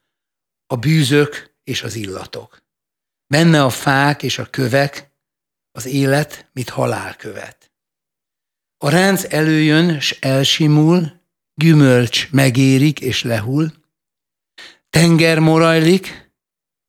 a 0.67 0.75
bűzök 0.75 1.55
és 1.63 1.83
az 1.83 1.95
illatok. 1.95 2.61
Benne 3.27 3.63
a 3.63 3.69
fák 3.69 4.23
és 4.23 4.37
a 4.39 4.45
kövek, 4.45 5.11
az 5.75 5.85
élet, 5.85 6.49
mit 6.53 6.69
halál 6.69 7.15
követ. 7.15 7.71
A 8.77 8.89
ránc 8.89 9.33
előjön, 9.33 9.99
s 9.99 10.17
elsimul, 10.19 11.21
gyümölcs 11.55 12.31
megérik 12.31 12.99
és 12.99 13.23
lehull, 13.23 13.71
tenger 14.89 15.39
morajlik, 15.39 16.31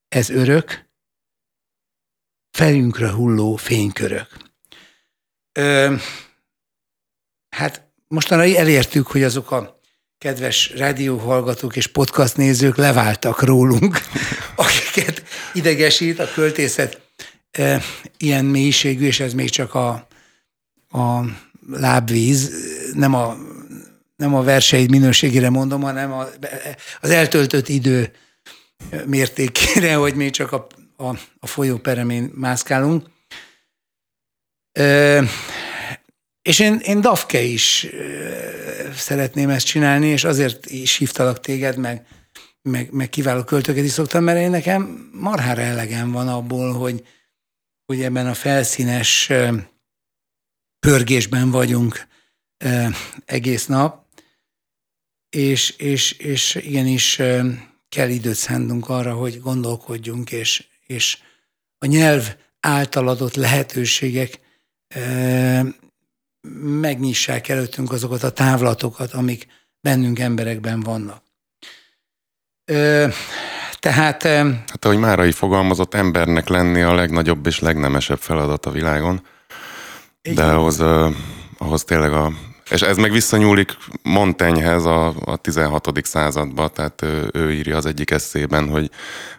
ez 0.08 0.30
örök, 0.30 0.88
fejünkre 2.50 3.10
hulló 3.10 3.56
fénykörök. 3.56 4.36
Ö, 5.52 5.94
hát 7.48 7.92
mostanra 8.08 8.44
elértük, 8.44 9.06
hogy 9.06 9.22
azok 9.22 9.50
a 9.50 9.80
kedves 10.18 10.70
rádióhallgatók 10.70 11.76
és 11.76 11.86
podcast 11.86 12.36
nézők 12.36 12.76
leváltak 12.76 13.42
rólunk, 13.42 13.98
akiket 14.56 15.22
idegesít 15.52 16.18
a 16.18 16.32
költészet 16.32 17.03
e, 17.56 17.82
ilyen 18.16 18.44
mélységű, 18.44 19.06
és 19.06 19.20
ez 19.20 19.34
még 19.34 19.50
csak 19.50 19.74
a, 19.74 20.06
a 20.88 21.24
lábvíz, 21.70 22.50
nem 22.94 23.14
a, 23.14 23.36
nem 24.16 24.34
a 24.34 24.42
verseid 24.42 24.90
minőségére 24.90 25.50
mondom, 25.50 25.80
hanem 25.80 26.12
a, 26.12 26.26
az 27.00 27.10
eltöltött 27.10 27.68
idő 27.68 28.12
mértékére, 29.06 29.94
hogy 29.94 30.14
még 30.14 30.30
csak 30.30 30.52
a, 30.52 30.66
a, 30.96 31.08
a 31.38 31.46
folyó 31.46 31.76
peremén 31.76 32.30
mászkálunk. 32.34 33.06
E, 34.72 35.22
és 36.42 36.58
én, 36.58 36.80
én 36.82 37.00
Dafke 37.00 37.40
is 37.40 37.86
szeretném 38.96 39.48
ezt 39.50 39.66
csinálni, 39.66 40.06
és 40.06 40.24
azért 40.24 40.66
is 40.66 40.96
hívtalak 40.96 41.40
téged, 41.40 41.76
meg, 41.76 42.06
meg, 42.62 42.92
meg 42.92 43.08
kiváló 43.08 43.44
költőket 43.44 43.84
is 43.84 43.90
szoktam, 43.90 44.24
mert 44.24 44.38
én 44.38 44.50
nekem 44.50 45.10
marhára 45.12 45.60
elegem 45.60 46.12
van 46.12 46.28
abból, 46.28 46.72
hogy, 46.72 47.02
hogy 47.86 48.02
ebben 48.02 48.26
a 48.26 48.34
felszínes 48.34 49.30
pörgésben 50.86 51.50
vagyunk 51.50 52.06
egész 53.24 53.66
nap, 53.66 54.06
és, 55.28 55.70
és, 55.70 56.12
és 56.12 56.54
igenis 56.54 57.16
kell 57.88 58.08
időt 58.08 58.34
szánnunk 58.34 58.88
arra, 58.88 59.14
hogy 59.14 59.40
gondolkodjunk, 59.40 60.32
és, 60.32 60.66
és 60.86 61.18
a 61.78 61.86
nyelv 61.86 62.36
által 62.60 63.08
adott 63.08 63.34
lehetőségek 63.34 64.40
megnyissák 66.80 67.48
előttünk 67.48 67.92
azokat 67.92 68.22
a 68.22 68.30
távlatokat, 68.30 69.12
amik 69.12 69.46
bennünk 69.80 70.18
emberekben 70.18 70.80
vannak. 70.80 71.22
Tehát... 73.84 74.22
Hát 74.22 74.84
ahogy 74.84 74.98
Márai 74.98 75.32
fogalmazott, 75.32 75.94
embernek 75.94 76.48
lenni 76.48 76.82
a 76.82 76.94
legnagyobb 76.94 77.46
és 77.46 77.58
legnemesebb 77.58 78.18
feladat 78.18 78.66
a 78.66 78.70
világon. 78.70 79.20
Igen. 80.22 80.34
De 80.34 80.52
ahhoz, 80.52 80.80
ahhoz 81.58 81.84
tényleg 81.84 82.12
a... 82.12 82.32
És 82.70 82.82
ez 82.82 82.96
meg 82.96 83.12
visszanyúlik 83.12 83.76
Montaignehez 84.02 84.84
a, 84.84 85.14
a 85.24 85.36
16. 85.36 86.04
századba, 86.04 86.68
tehát 86.68 87.02
ő, 87.02 87.30
ő 87.32 87.52
írja 87.52 87.76
az 87.76 87.86
egyik 87.86 88.10
eszében, 88.10 88.68
hogy, 88.68 88.90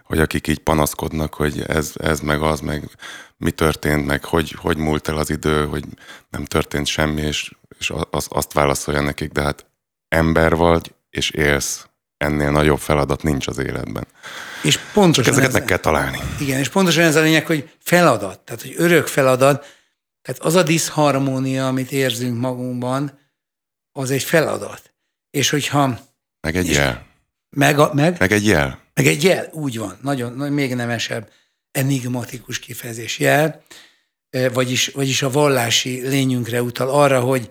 hogy 0.04 0.18
akik 0.18 0.46
így 0.46 0.58
panaszkodnak, 0.58 1.34
hogy 1.34 1.64
ez, 1.66 1.92
ez 1.94 2.20
meg 2.20 2.42
az, 2.42 2.60
meg 2.60 2.88
mi 3.36 3.50
történt, 3.50 4.06
meg 4.06 4.24
hogy, 4.24 4.56
hogy 4.58 4.76
múlt 4.76 5.08
el 5.08 5.16
az 5.16 5.30
idő, 5.30 5.66
hogy 5.66 5.84
nem 6.30 6.44
történt 6.44 6.86
semmi, 6.86 7.20
és, 7.20 7.52
és 7.78 7.92
azt, 8.10 8.32
azt 8.32 8.52
válaszolja 8.52 9.00
nekik, 9.00 9.32
de 9.32 9.42
hát 9.42 9.66
ember 10.08 10.56
vagy, 10.56 10.94
és 11.10 11.30
élsz. 11.30 11.86
Ennél 12.16 12.50
nagyobb 12.50 12.78
feladat 12.78 13.22
nincs 13.22 13.46
az 13.46 13.58
életben. 13.58 14.06
És 14.62 14.78
pontosan 14.92 15.24
Csak 15.24 15.32
ezeket 15.32 15.48
ez, 15.48 15.54
meg 15.54 15.64
kell 15.64 15.78
találni. 15.78 16.18
Igen, 16.40 16.58
és 16.58 16.68
pontosan 16.68 17.04
ez 17.04 17.16
a 17.16 17.20
lényeg, 17.20 17.46
hogy 17.46 17.70
feladat, 17.78 18.40
tehát 18.40 18.62
hogy 18.62 18.74
örök 18.76 19.06
feladat, 19.06 19.66
tehát 20.22 20.40
az 20.40 20.54
a 20.54 20.62
diszharmónia, 20.62 21.66
amit 21.66 21.92
érzünk 21.92 22.40
magunkban, 22.40 23.18
az 23.92 24.10
egy 24.10 24.22
feladat. 24.22 24.94
És 25.30 25.50
hogyha... 25.50 25.98
Meg 26.40 26.56
egy 26.56 26.68
jel. 26.68 27.06
Meg, 27.50 27.78
a, 27.78 27.90
meg, 27.94 28.16
meg 28.18 28.32
egy 28.32 28.46
jel. 28.46 28.80
Meg 28.94 29.06
egy 29.06 29.22
jel, 29.22 29.48
úgy 29.52 29.78
van. 29.78 29.98
Nagyon, 30.02 30.32
nagyon 30.32 30.52
még 30.52 30.74
nemesebb, 30.74 31.30
enigmatikus 31.70 32.58
kifejezés 32.58 33.18
jel, 33.18 33.62
vagyis, 34.52 34.86
vagyis 34.88 35.22
a 35.22 35.30
vallási 35.30 36.08
lényünkre 36.08 36.62
utal 36.62 36.90
arra, 36.90 37.20
hogy, 37.20 37.50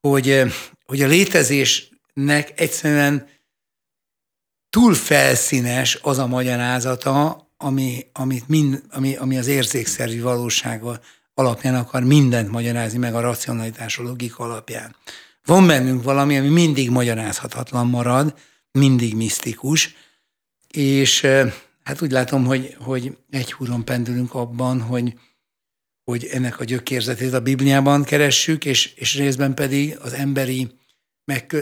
hogy, 0.00 0.42
hogy 0.86 1.02
a 1.02 1.06
létezésnek 1.06 2.52
egyszerűen 2.54 3.28
túl 4.74 4.94
felszínes 4.94 5.98
az 6.02 6.18
a 6.18 6.26
magyarázata, 6.26 7.48
ami, 7.56 8.06
amit 8.12 8.48
mind, 8.48 8.82
ami, 8.90 9.16
ami 9.16 9.38
az 9.38 9.46
érzékszervi 9.46 10.20
valósága 10.20 11.00
alapján 11.34 11.74
akar 11.74 12.04
mindent 12.04 12.50
magyarázni, 12.50 12.98
meg 12.98 13.14
a 13.14 13.20
racionalitás, 13.20 13.98
a 13.98 14.02
logika 14.02 14.44
alapján. 14.44 14.96
Van 15.44 15.66
bennünk 15.66 16.02
valami, 16.02 16.38
ami 16.38 16.48
mindig 16.48 16.90
magyarázhatatlan 16.90 17.86
marad, 17.86 18.34
mindig 18.70 19.14
misztikus, 19.14 19.94
és 20.70 21.26
hát 21.84 22.02
úgy 22.02 22.10
látom, 22.10 22.44
hogy, 22.44 22.76
hogy 22.78 23.16
egy 23.30 23.52
húron 23.52 23.84
pendülünk 23.84 24.34
abban, 24.34 24.80
hogy, 24.80 25.14
hogy 26.04 26.24
ennek 26.24 26.60
a 26.60 26.64
gyökérzetét 26.64 27.32
a 27.32 27.40
Bibliában 27.40 28.04
keressük, 28.04 28.64
és, 28.64 28.94
és 28.94 29.16
részben 29.16 29.54
pedig 29.54 29.98
az 30.00 30.12
emberi, 30.12 30.70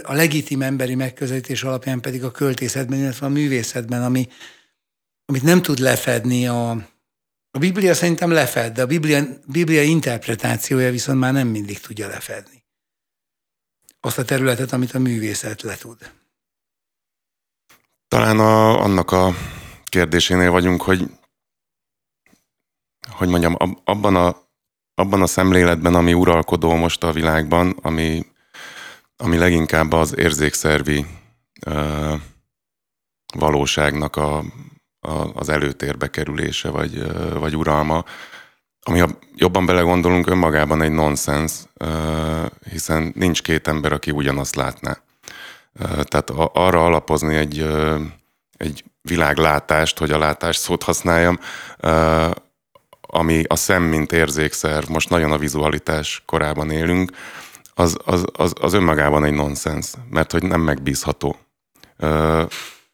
a 0.02 0.12
legitim 0.12 0.62
emberi 0.62 0.94
megközelítés 0.94 1.62
alapján 1.62 2.00
pedig 2.00 2.24
a 2.24 2.30
költészetben, 2.30 2.98
illetve 2.98 3.26
a 3.26 3.28
művészetben, 3.28 4.02
ami, 4.02 4.28
amit 5.24 5.42
nem 5.42 5.62
tud 5.62 5.78
lefedni 5.78 6.46
a, 6.48 6.70
a 7.50 7.58
Biblia 7.58 7.94
szerintem 7.94 8.30
lefed, 8.30 8.72
de 8.72 8.82
a 8.82 8.86
Biblia, 8.86 9.24
Biblia 9.46 9.82
interpretációja 9.82 10.90
viszont 10.90 11.18
már 11.18 11.32
nem 11.32 11.48
mindig 11.48 11.80
tudja 11.80 12.08
lefedni. 12.08 12.64
Azt 14.00 14.18
a 14.18 14.24
területet, 14.24 14.72
amit 14.72 14.94
a 14.94 14.98
művészet 14.98 15.62
le 15.62 15.76
tud. 15.76 16.12
Talán 18.08 18.38
a, 18.38 18.82
annak 18.82 19.10
a 19.10 19.34
kérdésénél 19.84 20.50
vagyunk, 20.50 20.82
hogy 20.82 21.10
hogy 23.08 23.28
mondjam, 23.28 23.56
abban 23.84 24.16
a, 24.16 24.36
abban 24.94 25.22
a 25.22 25.26
szemléletben, 25.26 25.94
ami 25.94 26.12
uralkodó 26.12 26.74
most 26.74 27.02
a 27.02 27.12
világban, 27.12 27.70
ami, 27.82 28.26
ami 29.22 29.38
leginkább 29.38 29.92
az 29.92 30.16
érzékszervi 30.18 31.06
ö, 31.66 32.14
valóságnak 33.34 34.16
a, 34.16 34.38
a, 35.00 35.10
az 35.34 35.48
előtérbe 35.48 36.10
kerülése, 36.10 36.70
vagy, 36.70 36.96
ö, 36.96 37.38
vagy 37.38 37.56
uralma, 37.56 38.04
ami 38.84 38.98
ha 38.98 39.08
jobban 39.34 39.66
belegondolunk, 39.66 40.26
önmagában 40.26 40.82
egy 40.82 40.90
nonsens, 40.90 41.52
hiszen 42.70 43.12
nincs 43.14 43.42
két 43.42 43.68
ember, 43.68 43.92
aki 43.92 44.10
ugyanazt 44.10 44.54
látná. 44.54 44.98
Tehát 45.80 46.30
arra 46.52 46.84
alapozni 46.84 47.34
egy, 47.34 47.68
egy 48.56 48.84
világlátást, 49.02 49.98
hogy 49.98 50.10
a 50.10 50.18
látás 50.18 50.56
szót 50.56 50.82
használjam, 50.82 51.38
ami 53.00 53.42
a 53.46 53.56
szem, 53.56 53.82
mint 53.82 54.12
érzékszer, 54.12 54.84
most 54.88 55.10
nagyon 55.10 55.32
a 55.32 55.38
vizualitás 55.38 56.22
korában 56.26 56.70
élünk, 56.70 57.10
az, 57.74 57.96
az, 58.04 58.24
az, 58.32 58.52
az 58.60 58.72
önmagában 58.72 59.24
egy 59.24 59.32
nonsens, 59.32 59.92
mert 60.10 60.32
hogy 60.32 60.42
nem 60.42 60.60
megbízható. 60.60 61.36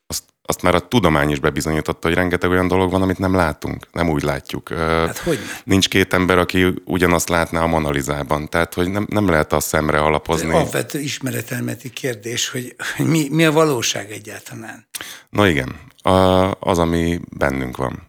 Azt, 0.07 0.23
azt 0.43 0.63
már 0.63 0.75
a 0.75 0.89
tudomány 0.89 1.31
is 1.31 1.39
bebizonyította, 1.39 2.07
hogy 2.07 2.17
rengeteg 2.17 2.51
olyan 2.51 2.69
dolog 2.69 2.91
van, 2.91 3.03
amit 3.03 3.19
nem 3.19 3.35
látunk, 3.35 3.87
nem 3.93 4.09
úgy 4.09 4.23
látjuk. 4.23 4.69
Hát 4.69 5.19
hogy? 5.19 5.39
Nincs 5.65 5.89
két 5.89 6.13
ember, 6.13 6.39
aki 6.39 6.75
ugyanazt 6.85 7.29
látná 7.29 7.63
a 7.63 7.67
Monalizában, 7.67 8.49
tehát 8.49 8.75
hogy 8.75 8.91
nem, 8.91 9.07
nem 9.11 9.29
lehet 9.29 9.53
a 9.53 9.61
szemre 9.61 9.99
alapozni. 9.99 10.49
Ez 10.49 10.55
alapvető 10.55 11.01
ismeretelmeti 11.01 11.91
kérdés, 11.91 12.49
hogy 12.49 12.77
mi, 12.97 13.29
mi 13.31 13.45
a 13.45 13.53
valóság 13.53 14.11
egyáltalán. 14.11 14.89
Na 15.31 15.49
igen, 15.49 15.77
a, 16.03 16.11
az, 16.51 16.79
ami 16.79 17.21
bennünk 17.37 17.77
van 17.77 18.09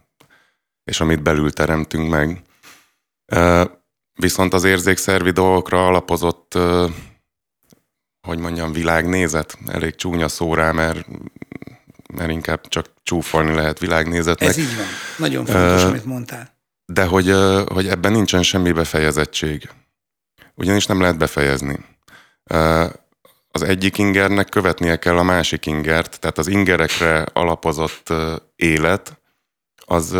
és 0.90 1.00
amit 1.00 1.22
belül 1.22 1.52
teremtünk 1.52 2.10
meg. 2.10 2.42
Viszont 4.20 4.54
az 4.54 4.64
érzékszervi 4.64 5.30
dolgokra 5.30 5.86
alapozott, 5.86 6.58
hogy 8.20 8.38
mondjam, 8.38 8.72
világnézet, 8.72 9.58
elég 9.66 9.94
csúnya 9.94 10.28
szó 10.28 10.54
rá, 10.54 10.72
mert, 10.72 11.06
mert 12.14 12.30
inkább 12.30 12.68
csak 12.68 12.86
csúfolni 13.02 13.54
lehet 13.54 13.78
világnézetnek. 13.78 14.48
Ez 14.48 14.58
így 14.58 14.76
van. 14.76 14.84
Nagyon 15.18 15.44
fontos, 15.44 15.82
uh, 15.82 15.88
amit 15.88 16.04
mondtál. 16.04 16.58
De 16.86 17.04
hogy, 17.04 17.34
hogy 17.66 17.88
ebben 17.88 18.12
nincsen 18.12 18.42
semmi 18.42 18.72
befejezettség. 18.72 19.70
Ugyanis 20.54 20.86
nem 20.86 21.00
lehet 21.00 21.18
befejezni. 21.18 21.78
Az 23.50 23.62
egyik 23.62 23.98
ingernek 23.98 24.48
követnie 24.48 24.96
kell 24.96 25.18
a 25.18 25.22
másik 25.22 25.66
ingert, 25.66 26.20
tehát 26.20 26.38
az 26.38 26.46
ingerekre 26.46 27.26
alapozott 27.32 28.12
élet, 28.56 29.20
az 29.84 30.16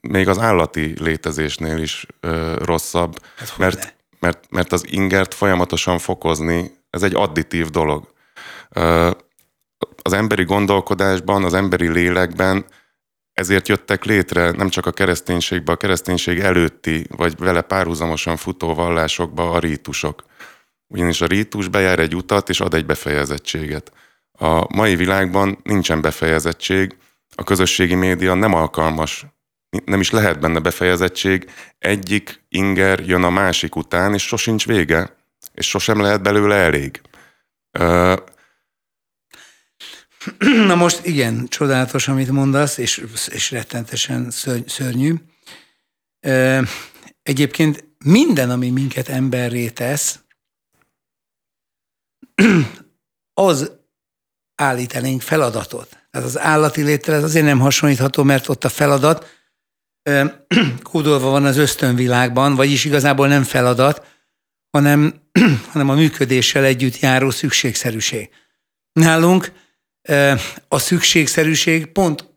még 0.00 0.28
az 0.28 0.38
állati 0.38 0.94
létezésnél 0.98 1.78
is 1.78 2.06
ö, 2.20 2.54
rosszabb, 2.64 3.18
hát, 3.36 3.58
mert, 3.58 3.96
mert, 4.18 4.50
mert 4.50 4.72
az 4.72 4.84
ingert 4.88 5.34
folyamatosan 5.34 5.98
fokozni, 5.98 6.70
ez 6.90 7.02
egy 7.02 7.14
additív 7.14 7.66
dolog. 7.66 8.12
Ö, 8.70 9.10
az 10.02 10.12
emberi 10.12 10.44
gondolkodásban, 10.44 11.44
az 11.44 11.54
emberi 11.54 11.88
lélekben 11.88 12.64
ezért 13.40 13.68
jöttek 13.68 14.04
létre 14.04 14.50
nem 14.50 14.68
csak 14.68 14.86
a 14.86 14.92
kereszténységben, 14.92 15.74
a 15.74 15.78
kereszténység 15.78 16.38
előtti, 16.38 17.06
vagy 17.16 17.38
vele 17.38 17.60
párhuzamosan 17.60 18.36
futó 18.36 18.74
vallásokba 18.74 19.50
a 19.50 19.58
rítusok. 19.58 20.24
Ugyanis 20.86 21.20
a 21.20 21.26
rítus 21.26 21.68
bejár 21.68 21.98
egy 21.98 22.14
utat, 22.14 22.48
és 22.48 22.60
ad 22.60 22.74
egy 22.74 22.86
befejezettséget. 22.86 23.92
A 24.32 24.76
mai 24.76 24.96
világban 24.96 25.58
nincsen 25.62 26.00
befejezettség, 26.00 26.96
a 27.34 27.42
közösségi 27.42 27.94
média 27.94 28.34
nem 28.34 28.54
alkalmas 28.54 29.26
nem 29.84 30.00
is 30.00 30.10
lehet 30.10 30.40
benne 30.40 30.58
befejezettség, 30.58 31.50
egyik 31.78 32.44
inger 32.48 33.00
jön 33.00 33.22
a 33.22 33.30
másik 33.30 33.76
után, 33.76 34.14
és 34.14 34.22
sosincs 34.22 34.66
vége, 34.66 35.16
és 35.54 35.68
sosem 35.68 36.00
lehet 36.00 36.22
belőle 36.22 36.54
elég. 36.54 37.00
Ö... 37.70 38.14
Na 40.66 40.74
most 40.74 41.04
igen, 41.04 41.48
csodálatos, 41.48 42.08
amit 42.08 42.30
mondasz, 42.30 42.78
és, 42.78 43.04
és 43.28 43.50
rettentesen 43.50 44.30
szörnyű. 44.66 45.14
Ö, 46.20 46.62
egyébként 47.22 47.84
minden, 48.04 48.50
ami 48.50 48.70
minket 48.70 49.08
emberré 49.08 49.68
tesz, 49.68 50.18
az 53.34 53.72
állít 54.54 54.94
elénk 54.94 55.22
feladatot. 55.22 55.88
Tehát 56.10 56.26
az 56.26 56.38
állati 56.38 56.82
létre 56.82 57.16
azért 57.16 57.44
nem 57.44 57.58
hasonlítható, 57.58 58.22
mert 58.22 58.48
ott 58.48 58.64
a 58.64 58.68
feladat 58.68 59.39
kódolva 60.82 61.30
van 61.30 61.44
az 61.44 61.56
ösztönvilágban, 61.56 62.54
vagyis 62.54 62.84
igazából 62.84 63.28
nem 63.28 63.42
feladat, 63.42 64.06
hanem, 64.70 65.14
hanem 65.72 65.88
a 65.88 65.94
működéssel 65.94 66.64
együtt 66.64 66.98
járó 66.98 67.30
szükségszerűség. 67.30 68.28
Nálunk 68.92 69.52
a 70.68 70.78
szükségszerűség 70.78 71.86
pont, 71.86 72.28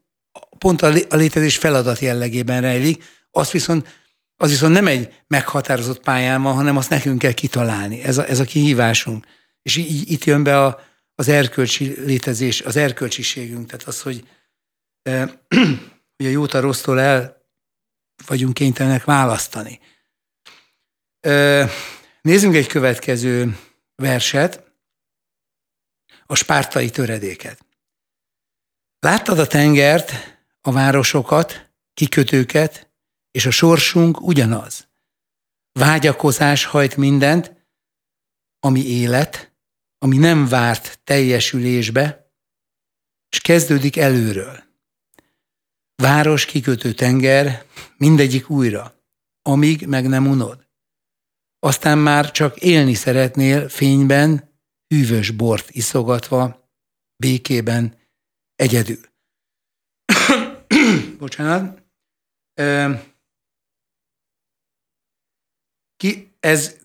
pont 0.57 0.81
a 0.81 0.87
létezés 1.09 1.57
feladat 1.57 1.99
jellegében 1.99 2.61
rejlik, 2.61 3.03
azt 3.31 3.51
viszont, 3.51 3.87
az 4.35 4.49
viszont 4.49 4.73
nem 4.73 4.87
egy 4.87 5.13
meghatározott 5.27 6.03
pályán 6.03 6.41
van, 6.41 6.53
hanem 6.53 6.77
azt 6.77 6.89
nekünk 6.89 7.19
kell 7.19 7.31
kitalálni. 7.31 8.01
Ez 8.03 8.17
a, 8.17 8.27
ez 8.27 8.39
a 8.39 8.43
kihívásunk. 8.43 9.25
És 9.61 9.75
így, 9.75 10.11
itt 10.11 10.23
jön 10.23 10.43
be 10.43 10.63
a, 10.63 10.79
az 11.15 11.27
erkölcsi 11.27 11.95
létezés, 12.05 12.61
az 12.61 12.75
erkölcsiségünk. 12.75 13.65
Tehát 13.65 13.87
az, 13.87 14.01
hogy, 14.01 14.23
hogy 16.17 16.25
a 16.25 16.29
jót 16.29 16.53
a 16.53 16.59
rossztól 16.59 16.99
el 16.99 17.42
vagyunk 18.25 18.53
kénytelenek 18.53 19.03
választani. 19.03 19.79
Nézzünk 22.21 22.55
egy 22.55 22.67
következő 22.67 23.59
verset, 23.95 24.71
a 26.25 26.35
spártai 26.35 26.89
töredéket. 26.89 27.65
Láttad 28.99 29.39
a 29.39 29.47
tengert, 29.47 30.11
a 30.61 30.71
városokat, 30.71 31.71
kikötőket, 31.93 32.91
és 33.31 33.45
a 33.45 33.51
sorsunk 33.51 34.21
ugyanaz. 34.21 34.87
Vágyakozás 35.71 36.65
hajt 36.65 36.95
mindent, 36.95 37.67
ami 38.59 38.85
élet, 38.85 39.55
ami 39.97 40.17
nem 40.17 40.47
várt 40.47 40.99
teljesülésbe, 41.03 42.33
és 43.29 43.39
kezdődik 43.39 43.97
előről. 43.97 44.63
Város, 45.95 46.45
kikötő 46.45 46.93
tenger, 46.93 47.65
mindegyik 47.97 48.49
újra, 48.49 48.95
amíg 49.41 49.87
meg 49.87 50.07
nem 50.07 50.27
unod. 50.27 50.61
aztán 51.59 51.97
már 51.97 52.31
csak 52.31 52.57
élni 52.57 52.93
szeretnél 52.93 53.69
fényben, 53.69 54.51
hűvös 54.87 55.31
bort 55.31 55.69
iszogatva, 55.69 56.69
békében, 57.15 57.97
egyedül. 58.55 58.99
Bocsánat. 61.19 61.83
Ki, 65.97 66.35
ez 66.39 66.77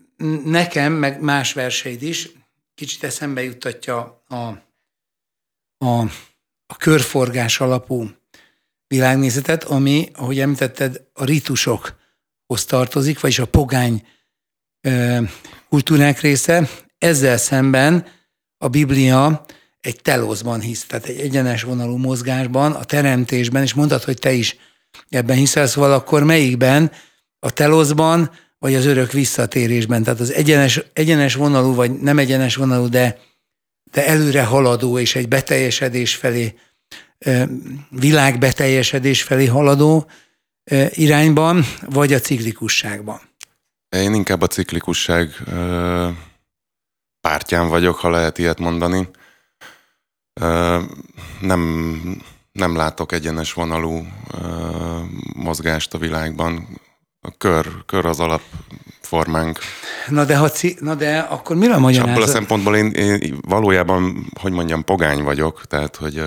nekem, 0.45 0.93
meg 0.93 1.21
más 1.21 1.53
verseid 1.53 2.03
is 2.03 2.29
kicsit 2.75 3.05
eszembe 3.05 3.43
juttatja 3.43 4.25
a, 4.29 4.35
a, 5.79 6.01
a 6.67 6.77
körforgás 6.77 7.61
alapú 7.61 8.11
világnézetet, 8.89 9.65
ami, 9.65 10.09
ahogy 10.15 10.41
említetted, 10.41 11.01
a 11.13 11.25
ritusokhoz 11.25 12.65
tartozik, 12.67 13.21
vagyis 13.21 13.39
a 13.39 13.47
pogány 13.47 14.07
kultúrák 15.69 16.21
része. 16.21 16.69
Ezzel 16.99 17.37
szemben 17.37 18.07
a 18.59 18.69
Biblia 18.69 19.45
egy 19.81 20.01
telózban 20.03 20.61
hisz, 20.61 20.85
tehát 20.87 21.07
egy 21.07 21.19
egyenes 21.19 21.63
vonalú 21.63 21.97
mozgásban, 21.97 22.73
a 22.73 22.85
teremtésben, 22.85 23.63
és 23.63 23.75
mondtad, 23.75 24.03
hogy 24.03 24.19
te 24.19 24.33
is 24.33 24.57
ebben 25.09 25.37
hiszel, 25.37 25.67
szóval 25.67 25.93
akkor 25.93 26.25
melyikben, 26.25 26.93
a 27.39 27.51
telózban, 27.51 28.31
vagy 28.59 28.75
az 28.75 28.85
örök 28.85 29.13
visszatérésben, 29.13 30.03
tehát 30.03 30.21
az 30.21 30.33
egyenes, 30.33 30.83
egyenes 30.93 31.35
vonalú, 31.35 31.75
vagy 31.75 32.01
nem 32.01 32.19
egyenes 32.19 32.57
vonalú, 32.57 32.89
de, 32.89 33.19
de 33.91 34.07
előre 34.07 34.45
haladó 34.45 34.99
és 34.99 35.17
egy 35.17 35.29
beteljesedés 35.29 36.15
felé, 36.15 36.55
világbeteljesedés 37.91 39.23
felé 39.23 39.47
haladó 39.47 40.11
irányban, 40.91 41.65
vagy 41.87 42.13
a 42.13 42.21
ciklikusságban? 42.21 43.21
Én 43.89 44.15
inkább 44.15 44.43
a 44.43 44.47
ciklikusság 44.47 45.31
pártján 47.21 47.69
vagyok, 47.69 47.97
ha 47.97 48.11
lehet 48.11 48.39
ilyet 48.39 48.59
mondani. 48.59 49.09
Nem, 51.41 52.23
nem 52.53 52.77
látok 52.77 53.13
egyenes 53.13 53.53
vonalú 53.53 54.07
mozgást 55.35 55.95
a 55.95 55.99
világban. 55.99 56.81
A 57.29 57.35
kör, 57.39 57.85
kör 57.87 58.07
az 58.07 58.21
alapformánk. 58.21 59.59
Na 60.09 60.25
de, 60.25 60.37
ha 60.37 60.51
ci, 60.51 60.77
na 60.81 60.95
de 60.95 61.19
akkor 61.19 61.57
mi 61.57 61.67
a 61.67 61.79
magyarázat? 61.79 62.17
Abból 62.17 62.23
a 62.23 62.33
szempontból 62.33 62.77
én, 62.77 62.91
én, 62.91 63.39
valójában, 63.41 64.27
hogy 64.41 64.53
mondjam, 64.53 64.85
pogány 64.85 65.23
vagyok, 65.23 65.67
tehát 65.67 65.97
hogy... 65.97 66.23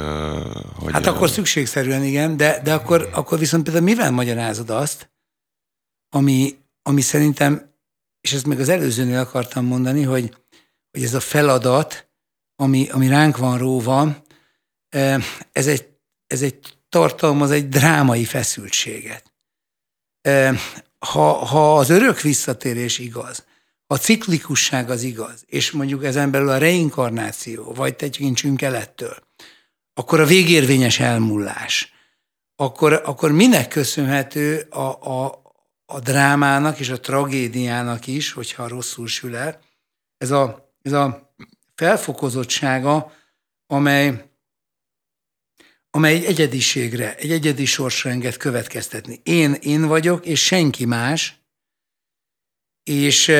hogy 0.75 0.93
hát 0.93 1.05
akkor 1.05 1.29
szükségszerűen 1.29 2.03
igen, 2.03 2.37
de, 2.37 2.61
de 2.63 2.73
akkor, 2.73 3.09
akkor 3.13 3.39
viszont 3.39 3.63
például 3.63 3.85
mivel 3.85 4.11
magyarázod 4.11 4.69
azt, 4.69 5.11
ami, 6.09 6.57
ami 6.81 7.01
szerintem, 7.01 7.73
és 8.21 8.33
ezt 8.33 8.45
még 8.45 8.59
az 8.59 8.69
előzőnél 8.69 9.19
akartam 9.19 9.65
mondani, 9.65 10.03
hogy, 10.03 10.35
hogy 10.91 11.03
ez 11.03 11.13
a 11.13 11.19
feladat, 11.19 12.09
ami, 12.55 12.89
ami 12.91 13.07
ránk 13.07 13.37
van 13.37 13.57
róva, 13.57 14.23
ez 15.51 15.67
egy, 15.67 15.87
ez 16.27 16.41
egy 16.41 16.59
tartalmaz 16.89 17.51
egy 17.51 17.69
drámai 17.69 18.25
feszültséget. 18.25 19.31
Ha, 21.05 21.33
ha 21.33 21.77
az 21.77 21.89
örök 21.89 22.21
visszatérés 22.21 22.99
igaz, 22.99 23.45
a 23.87 23.95
ciklikusság 23.95 24.89
az 24.89 25.03
igaz, 25.03 25.43
és 25.45 25.71
mondjuk 25.71 26.03
ezen 26.03 26.31
belül 26.31 26.49
a 26.49 26.57
reinkarnáció, 26.57 27.73
vagy 27.73 27.95
tekintsünk 27.95 28.61
el 28.61 28.75
ettől, 28.75 29.17
akkor 29.93 30.19
a 30.19 30.25
végérvényes 30.25 30.99
elmullás, 30.99 31.93
akkor, 32.55 33.01
akkor 33.05 33.31
minek 33.31 33.67
köszönhető 33.67 34.59
a, 34.69 34.79
a, 35.09 35.41
a 35.85 35.99
drámának 35.99 36.79
és 36.79 36.89
a 36.89 36.99
tragédiának 36.99 38.07
is, 38.07 38.31
hogyha 38.31 38.67
rosszul 38.67 39.07
sül 39.07 39.35
el, 39.35 39.59
ez 40.17 40.31
a, 40.31 40.73
ez 40.81 40.91
a 40.91 41.33
felfokozottsága, 41.75 43.11
amely, 43.67 44.30
amely 45.91 46.15
egy 46.15 46.25
egyediségre, 46.25 47.15
egy 47.15 47.31
egyedi 47.31 47.65
enged 48.03 48.37
következtetni. 48.37 49.19
Én, 49.23 49.53
én 49.53 49.87
vagyok, 49.87 50.25
és 50.25 50.45
senki 50.45 50.85
más, 50.85 51.39
és, 52.83 53.31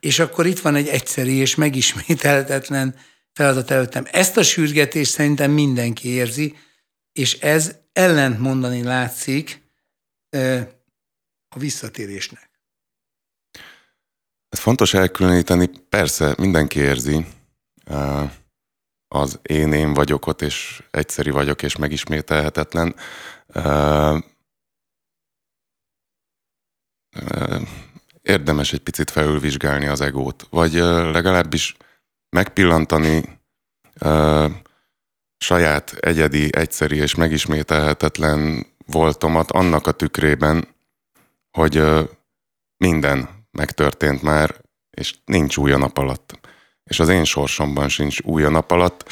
és 0.00 0.18
akkor 0.18 0.46
itt 0.46 0.58
van 0.58 0.74
egy 0.74 0.88
egyszerű 0.88 1.40
és 1.40 1.54
megismételhetetlen 1.54 2.96
feladat 3.32 3.70
előttem. 3.70 4.04
Ezt 4.10 4.36
a 4.36 4.42
sürgetést 4.42 5.10
szerintem 5.10 5.50
mindenki 5.50 6.08
érzi, 6.08 6.56
és 7.12 7.38
ez 7.38 7.76
ellent 7.92 8.38
mondani 8.38 8.82
látszik 8.82 9.62
a 11.48 11.58
visszatérésnek. 11.58 12.50
Ez 14.48 14.58
fontos 14.58 14.94
elkülöníteni, 14.94 15.70
persze 15.88 16.34
mindenki 16.38 16.78
érzi, 16.78 17.26
az 19.14 19.38
én 19.42 19.72
én 19.72 19.94
vagyok 19.94 20.26
ott, 20.26 20.42
és 20.42 20.82
egyszeri 20.90 21.30
vagyok, 21.30 21.62
és 21.62 21.76
megismételhetetlen. 21.76 22.94
Érdemes 28.22 28.72
egy 28.72 28.80
picit 28.80 29.10
felülvizsgálni 29.10 29.86
az 29.86 30.00
egót, 30.00 30.46
vagy 30.50 30.72
legalábbis 31.12 31.76
megpillantani 32.28 33.40
saját 35.36 35.92
egyedi, 35.92 36.56
egyszeri 36.56 36.96
és 36.96 37.14
megismételhetetlen 37.14 38.66
voltomat 38.86 39.50
annak 39.50 39.86
a 39.86 39.92
tükrében, 39.92 40.68
hogy 41.50 41.82
minden 42.76 43.28
megtörtént 43.50 44.22
már, 44.22 44.60
és 44.90 45.14
nincs 45.24 45.56
új 45.56 45.72
a 45.72 45.78
nap 45.78 45.98
alatt 45.98 46.43
és 46.84 47.00
az 47.00 47.08
én 47.08 47.24
sorsomban 47.24 47.88
sincs 47.88 48.20
új 48.20 48.44
a 48.44 48.48
nap 48.48 48.70
alatt. 48.70 49.08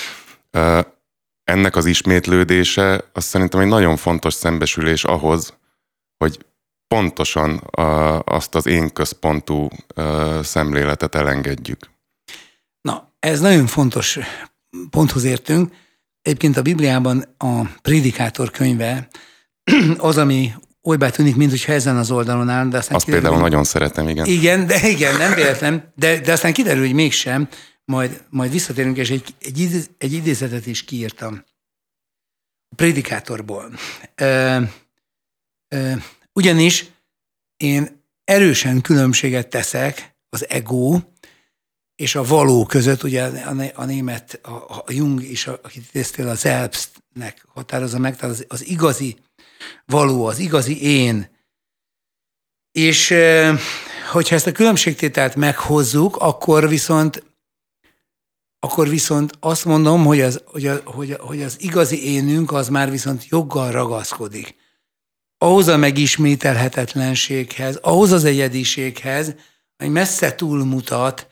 Ennek 1.45 1.77
az 1.77 1.85
ismétlődése 1.85 3.05
azt 3.13 3.27
szerintem 3.27 3.61
egy 3.61 3.67
nagyon 3.67 3.97
fontos 3.97 4.35
szembesülés 4.35 5.05
ahhoz, 5.05 5.55
hogy 6.17 6.39
pontosan 6.95 7.63
azt 8.25 8.55
az 8.55 8.67
én 8.67 8.93
központú 8.93 9.69
szemléletet 10.43 11.15
elengedjük. 11.15 11.91
Na, 12.81 13.13
ez 13.19 13.41
nagyon 13.41 13.67
fontos 13.67 14.19
ponthoz 14.91 15.25
értünk. 15.25 15.75
Egyébként 16.23 16.57
a 16.57 16.63
Bibliában 16.63 17.35
a 17.39 17.63
Prédikátor 17.83 18.51
könyve 18.51 19.09
az, 19.99 20.19
ami 20.19 20.53
olybá 20.83 21.11
tűnik, 21.11 21.37
mint 21.37 21.51
hogyha 21.51 21.73
ezen 21.73 21.97
az 21.97 22.11
oldalon 22.11 22.49
áll. 22.49 22.69
De 22.69 22.77
aztán 22.77 22.95
Azt 22.95 23.05
kiderül, 23.05 23.29
például 23.29 23.49
nagyon 23.49 23.65
szeretem, 23.65 24.09
igen. 24.09 24.27
Igen, 24.27 24.67
de 24.67 24.89
igen, 24.89 25.17
nem 25.17 25.35
véletlen, 25.35 25.93
de, 25.97 26.21
de 26.21 26.33
aztán 26.33 26.53
kiderül, 26.53 26.85
hogy 26.85 26.95
mégsem, 26.95 27.49
majd, 27.85 28.25
majd 28.31 28.51
visszatérünk, 28.51 28.97
és 28.97 29.11
egy, 29.11 29.35
egy, 29.41 29.89
egy 29.99 30.13
idézetet 30.13 30.67
is 30.67 30.85
kiírtam 30.85 31.45
a 32.69 32.75
prédikátorból. 32.75 33.73
Ö, 34.15 34.61
ö, 35.69 35.93
ugyanis 36.33 36.87
én 37.57 38.05
erősen 38.25 38.81
különbséget 38.81 39.49
teszek 39.49 40.17
az 40.29 40.49
ego 40.49 41.01
és 41.97 42.15
a 42.15 42.23
való 42.23 42.67
között, 42.67 43.03
ugye 43.03 43.25
a, 43.25 43.55
a 43.75 43.85
német, 43.85 44.41
a, 44.43 44.51
a 44.51 44.85
Jung 44.89 45.23
is, 45.23 45.47
akit 45.47 45.85
idéztél, 45.89 46.29
az 46.29 46.47
Elpstnek 46.47 47.45
határozza 47.47 47.99
meg, 47.99 48.17
tehát 48.17 48.35
az, 48.35 48.45
az 48.49 48.67
igazi 48.67 49.17
való, 49.87 50.27
az 50.27 50.39
igazi 50.39 50.83
én. 50.83 51.31
És 52.73 53.15
hogyha 54.11 54.35
ezt 54.35 54.47
a 54.47 54.53
különbségtételt 54.53 55.37
meghozzuk, 55.37 56.17
akkor 56.17 56.69
viszont 56.69 57.33
akkor 58.65 58.89
viszont 58.89 59.33
azt 59.41 59.65
mondom, 59.65 60.05
hogy 60.05 60.21
az, 60.21 60.43
hogy, 60.47 60.67
a, 60.67 60.81
hogy, 60.85 61.13
a, 61.13 61.23
hogy 61.23 61.43
az 61.43 61.57
igazi 61.61 62.07
énünk 62.07 62.53
az 62.53 62.69
már 62.69 62.91
viszont 62.91 63.29
joggal 63.29 63.71
ragaszkodik. 63.71 64.55
Ahhoz 65.39 65.69
a 65.69 65.77
megismételhetetlenséghez, 65.77 67.77
ahhoz 67.77 68.13
az 68.13 68.25
egyediséghez, 68.25 69.35
hogy 69.77 69.91
messze 69.91 70.35
túlmutat 70.35 71.29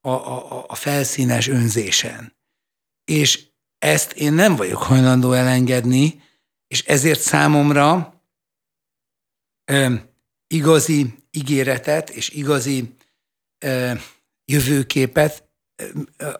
a, 0.00 0.10
a, 0.10 0.64
a 0.68 0.74
felszínes 0.74 1.48
önzésen. 1.48 2.36
És 3.04 3.46
ezt 3.78 4.12
én 4.12 4.32
nem 4.32 4.56
vagyok 4.56 4.82
hajlandó 4.82 5.32
elengedni, 5.32 6.22
és 6.70 6.84
ezért 6.84 7.20
számomra 7.20 8.14
ö, 9.64 9.94
igazi 10.46 11.14
ígéretet 11.30 12.10
és 12.10 12.28
igazi 12.28 12.94
ö, 13.58 13.92
jövőképet 14.44 15.48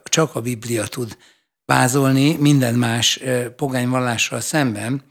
csak 0.02 0.34
a 0.34 0.40
Biblia 0.40 0.86
tud 0.86 1.16
vázolni 1.64 2.36
minden 2.36 2.74
más 2.74 3.20
pogányvallással 3.56 4.40
szemben. 4.40 5.04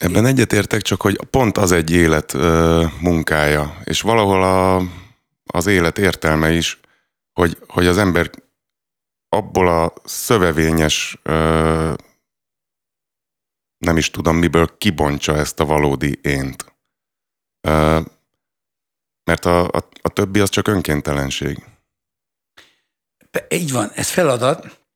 Ebben 0.00 0.26
egyetértek, 0.26 0.82
csak 0.82 1.00
hogy 1.00 1.20
pont 1.30 1.58
az 1.58 1.72
egy 1.72 1.90
élet 1.90 2.32
munkája, 3.00 3.80
és 3.84 4.00
valahol 4.00 4.42
a, 4.42 4.82
az 5.44 5.66
élet 5.66 5.98
értelme 5.98 6.52
is, 6.52 6.80
hogy, 7.32 7.58
hogy 7.66 7.86
az 7.86 7.98
ember 7.98 8.30
abból 9.28 9.68
a 9.68 9.92
szövevényes 10.04 11.18
nem 13.78 13.96
is 13.96 14.10
tudom 14.10 14.36
miből 14.36 14.78
kibontsa 14.78 15.36
ezt 15.36 15.60
a 15.60 15.64
valódi 15.64 16.18
ént. 16.22 16.72
mert 19.24 19.44
a, 19.44 19.64
a, 19.64 19.88
a 20.02 20.08
többi 20.08 20.40
az 20.40 20.50
csak 20.50 20.68
önkéntelenség. 20.68 21.64
Így 23.48 23.72
van, 23.72 23.90
ez 23.94 24.08
feladat. 24.08 24.86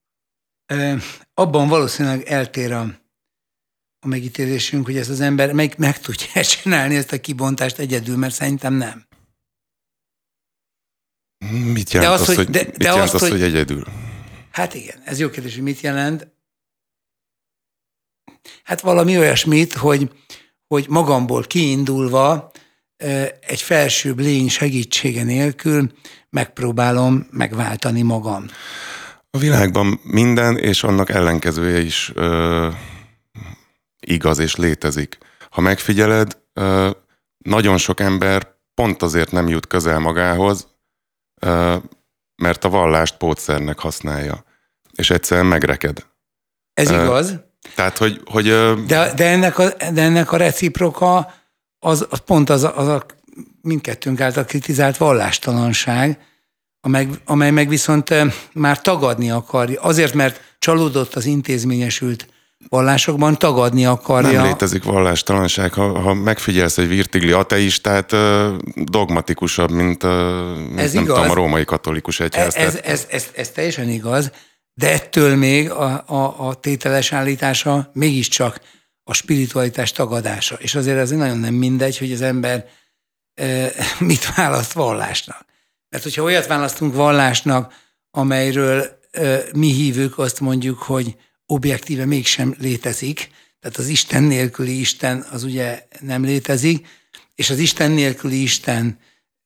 Abban 1.33 1.67
valószínűleg 1.67 2.23
eltér 2.23 2.71
a, 2.71 2.81
a 3.99 4.07
megítélésünk, 4.07 4.85
hogy 4.85 4.97
ez 4.97 5.09
az 5.09 5.19
ember 5.21 5.53
meg, 5.53 5.77
meg 5.77 5.99
tudja 5.99 6.43
csinálni 6.53 6.95
ezt 6.95 7.11
a 7.11 7.19
kibontást 7.19 7.77
egyedül, 7.77 8.17
mert 8.17 8.33
szerintem 8.33 8.73
nem. 8.73 9.07
Mit 11.51 11.91
jelent, 11.91 12.13
az, 12.13 12.29
az, 12.29 12.35
hogy, 12.35 12.49
de, 12.49 12.63
mit 12.63 12.77
de 12.77 12.85
jelent 12.85 13.13
az, 13.13 13.19
hogy, 13.21 13.29
hogy 13.29 13.41
egyedül? 13.41 13.83
Hát 14.51 14.73
igen, 14.73 15.01
ez 15.05 15.19
jó 15.19 15.29
kérdés, 15.29 15.53
hogy 15.53 15.63
mit 15.63 15.79
jelent. 15.79 16.32
Hát 18.63 18.81
valami 18.81 19.17
olyasmit, 19.17 19.73
hogy, 19.73 20.09
hogy 20.67 20.85
magamból 20.89 21.43
kiindulva 21.43 22.51
egy 23.39 23.61
felsőbb 23.61 24.19
lény 24.19 24.49
segítsége 24.49 25.23
nélkül 25.23 25.91
megpróbálom 26.29 27.27
megváltani 27.31 28.01
magam. 28.01 28.45
A 29.29 29.37
világban 29.37 29.99
minden 30.03 30.57
és 30.57 30.83
annak 30.83 31.09
ellenkezője 31.09 31.79
is 31.79 32.11
ö, 32.15 32.69
igaz 33.99 34.39
és 34.39 34.55
létezik. 34.55 35.17
Ha 35.49 35.61
megfigyeled, 35.61 36.37
ö, 36.53 36.89
nagyon 37.37 37.77
sok 37.77 37.99
ember 37.99 38.47
pont 38.73 39.01
azért 39.01 39.31
nem 39.31 39.47
jut 39.47 39.67
közel 39.67 39.99
magához, 39.99 40.67
ö, 41.41 41.75
mert 42.35 42.63
a 42.63 42.69
vallást 42.69 43.17
pótszernek 43.17 43.79
használja, 43.79 44.43
és 44.91 45.09
egyszerűen 45.09 45.45
megreked. 45.45 46.05
Ez 46.73 46.89
ö, 46.89 47.03
igaz. 47.03 47.35
Tehát, 47.75 47.97
hogy... 47.97 48.21
hogy 48.25 48.43
de, 48.85 49.13
de, 49.15 49.25
ennek 49.25 49.59
a, 49.59 49.73
de 49.93 50.01
ennek 50.01 50.31
a 50.31 50.37
reciproka 50.37 51.33
az, 51.79 52.07
az 52.09 52.19
pont 52.25 52.49
az, 52.49 52.63
az 52.63 52.87
a 52.87 53.05
mindkettőnk 53.61 54.21
által 54.21 54.45
kritizált 54.45 54.97
vallástalanság, 54.97 56.19
amely, 56.81 57.07
amely 57.25 57.51
meg 57.51 57.67
viszont 57.67 58.13
már 58.53 58.81
tagadni 58.81 59.31
akarja. 59.31 59.81
Azért, 59.81 60.13
mert 60.13 60.41
csalódott 60.59 61.13
az 61.13 61.25
intézményesült 61.25 62.27
vallásokban, 62.69 63.37
tagadni 63.37 63.85
akarja. 63.85 64.31
Nem 64.31 64.43
létezik 64.43 64.83
vallástalanság. 64.83 65.73
Ha, 65.73 65.99
ha 65.99 66.13
megfigyelsz 66.13 66.77
egy 66.77 66.87
virtigli 66.87 67.31
ateistát, 67.31 68.15
dogmatikusabb, 68.75 69.71
mint, 69.71 70.03
mint 70.03 70.79
ez 70.79 70.93
nem 70.93 71.03
igaz. 71.03 71.15
tudom, 71.15 71.31
a 71.31 71.33
római 71.33 71.65
katolikus 71.65 72.19
egyház. 72.19 72.55
Ez, 72.55 72.65
ez, 72.65 72.79
ez, 72.83 73.07
ez, 73.09 73.27
ez 73.35 73.49
teljesen 73.49 73.89
igaz, 73.89 74.31
de 74.73 74.91
ettől 74.91 75.35
még 75.35 75.69
a, 75.69 76.03
a, 76.07 76.47
a 76.47 76.53
tételes 76.53 77.13
állítása 77.13 77.89
mégiscsak 77.93 78.61
a 79.03 79.13
spiritualitás 79.13 79.91
tagadása. 79.91 80.55
És 80.55 80.75
azért 80.75 80.97
ez 80.97 81.09
nagyon 81.09 81.37
nem 81.37 81.53
mindegy, 81.53 81.97
hogy 81.97 82.11
az 82.11 82.21
ember 82.21 82.69
e, 83.33 83.71
mit 83.99 84.35
választ 84.35 84.71
vallásnak. 84.71 85.45
Mert 85.89 86.03
hogyha 86.03 86.23
olyat 86.23 86.47
választunk 86.47 86.95
vallásnak, 86.95 87.73
amelyről 88.11 88.99
e, 89.11 89.43
mi 89.55 89.71
hívők 89.71 90.17
azt 90.17 90.39
mondjuk, 90.39 90.81
hogy 90.81 91.15
objektíve 91.45 92.05
mégsem 92.05 92.55
létezik, 92.59 93.29
tehát 93.59 93.77
az 93.77 93.87
Isten 93.87 94.23
nélküli 94.23 94.79
Isten 94.79 95.25
az 95.31 95.43
ugye 95.43 95.87
nem 95.99 96.23
létezik, 96.23 96.87
és 97.35 97.49
az 97.49 97.59
Isten 97.59 97.91
nélküli 97.91 98.41
Isten 98.41 98.99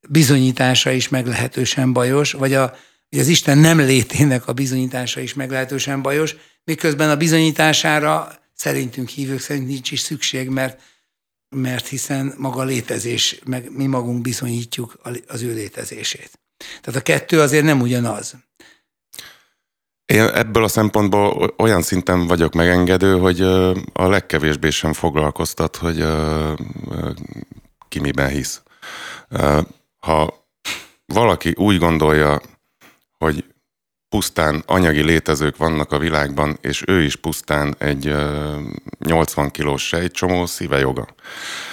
bizonyítása 0.09 0.91
is 0.91 1.09
meglehetősen 1.09 1.93
bajos, 1.93 2.31
vagy 2.31 2.53
a, 2.53 2.75
hogy 3.09 3.19
az 3.19 3.27
Isten 3.27 3.57
nem 3.57 3.79
létének 3.79 4.47
a 4.47 4.53
bizonyítása 4.53 5.19
is 5.19 5.33
meglehetősen 5.33 6.01
bajos, 6.01 6.35
miközben 6.63 7.09
a 7.09 7.17
bizonyítására 7.17 8.31
szerintünk 8.53 9.09
hívők 9.09 9.39
szerint 9.39 9.67
nincs 9.67 9.91
is 9.91 9.99
szükség, 9.99 10.49
mert, 10.49 10.81
mert 11.49 11.87
hiszen 11.87 12.33
maga 12.37 12.63
létezés, 12.63 13.39
meg 13.45 13.71
mi 13.71 13.85
magunk 13.85 14.21
bizonyítjuk 14.21 14.99
az 15.27 15.41
ő 15.41 15.53
létezését. 15.53 16.39
Tehát 16.81 16.99
a 16.99 17.03
kettő 17.03 17.41
azért 17.41 17.63
nem 17.63 17.81
ugyanaz. 17.81 18.35
Én 20.05 20.21
ebből 20.21 20.63
a 20.63 20.67
szempontból 20.67 21.53
olyan 21.57 21.81
szinten 21.81 22.27
vagyok 22.27 22.53
megengedő, 22.53 23.17
hogy 23.17 23.41
a 23.93 24.07
legkevésbé 24.07 24.69
sem 24.69 24.93
foglalkoztat, 24.93 25.75
hogy 25.75 26.05
ki 27.87 27.99
miben 27.99 28.29
hisz. 28.29 28.61
Ha 29.97 30.47
valaki 31.05 31.53
úgy 31.55 31.77
gondolja, 31.77 32.41
hogy 33.17 33.45
pusztán 34.09 34.63
anyagi 34.65 35.01
létezők 35.01 35.57
vannak 35.57 35.91
a 35.91 35.97
világban, 35.97 36.57
és 36.61 36.83
ő 36.87 37.03
is 37.03 37.15
pusztán 37.15 37.75
egy 37.77 38.15
80 38.99 39.51
kilós 39.51 39.87
sejtcsomó, 39.87 40.45
szíve 40.45 40.79
joga. 40.79 41.07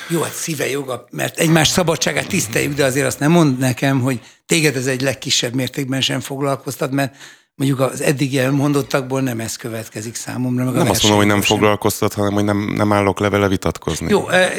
Jó, 0.08 0.20
hát 0.20 0.32
szíve 0.32 0.70
joga, 0.70 1.06
mert 1.10 1.38
egymás 1.38 1.68
szabadságát 1.68 2.26
tiszteljük, 2.26 2.74
de 2.74 2.84
azért 2.84 3.06
azt 3.06 3.18
nem 3.18 3.30
mond 3.30 3.58
nekem, 3.58 4.00
hogy 4.00 4.20
téged 4.46 4.76
ez 4.76 4.86
egy 4.86 5.00
legkisebb 5.00 5.54
mértékben 5.54 6.00
sem 6.00 6.20
foglalkoztat, 6.20 6.90
mert 6.90 7.16
mondjuk 7.54 7.80
az 7.80 8.00
eddig 8.00 8.36
elmondottakból 8.36 9.20
nem 9.20 9.40
ez 9.40 9.56
következik 9.56 10.14
számomra. 10.14 10.64
Meg 10.64 10.74
nem 10.74 10.90
azt 10.90 11.02
mondom, 11.02 11.20
hogy 11.20 11.28
nem 11.28 11.42
sem. 11.42 11.56
foglalkoztat, 11.56 12.12
hanem 12.12 12.32
hogy 12.32 12.44
nem, 12.44 12.72
nem 12.76 12.92
állok 12.92 13.18
levele 13.18 13.48
vitatkozni. 13.48 14.08
Jó, 14.08 14.28
e, 14.28 14.52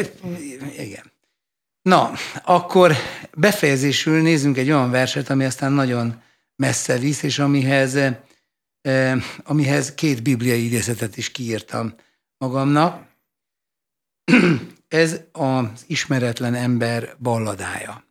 igen. 0.77 1.13
Na, 1.81 2.11
akkor 2.43 2.95
befejezésül 3.33 4.21
nézzünk 4.21 4.57
egy 4.57 4.71
olyan 4.71 4.91
verset, 4.91 5.29
ami 5.29 5.45
aztán 5.45 5.71
nagyon 5.71 6.23
messze 6.55 6.97
visz, 6.97 7.23
és 7.23 7.39
amihez, 7.39 7.97
amihez 9.43 9.93
két 9.93 10.23
bibliai 10.23 10.65
idézetet 10.65 11.17
is 11.17 11.31
kiírtam 11.31 11.95
magamnak. 12.37 13.07
Ez 14.87 15.21
az 15.31 15.83
ismeretlen 15.87 16.53
ember 16.53 17.17
balladája. 17.19 18.03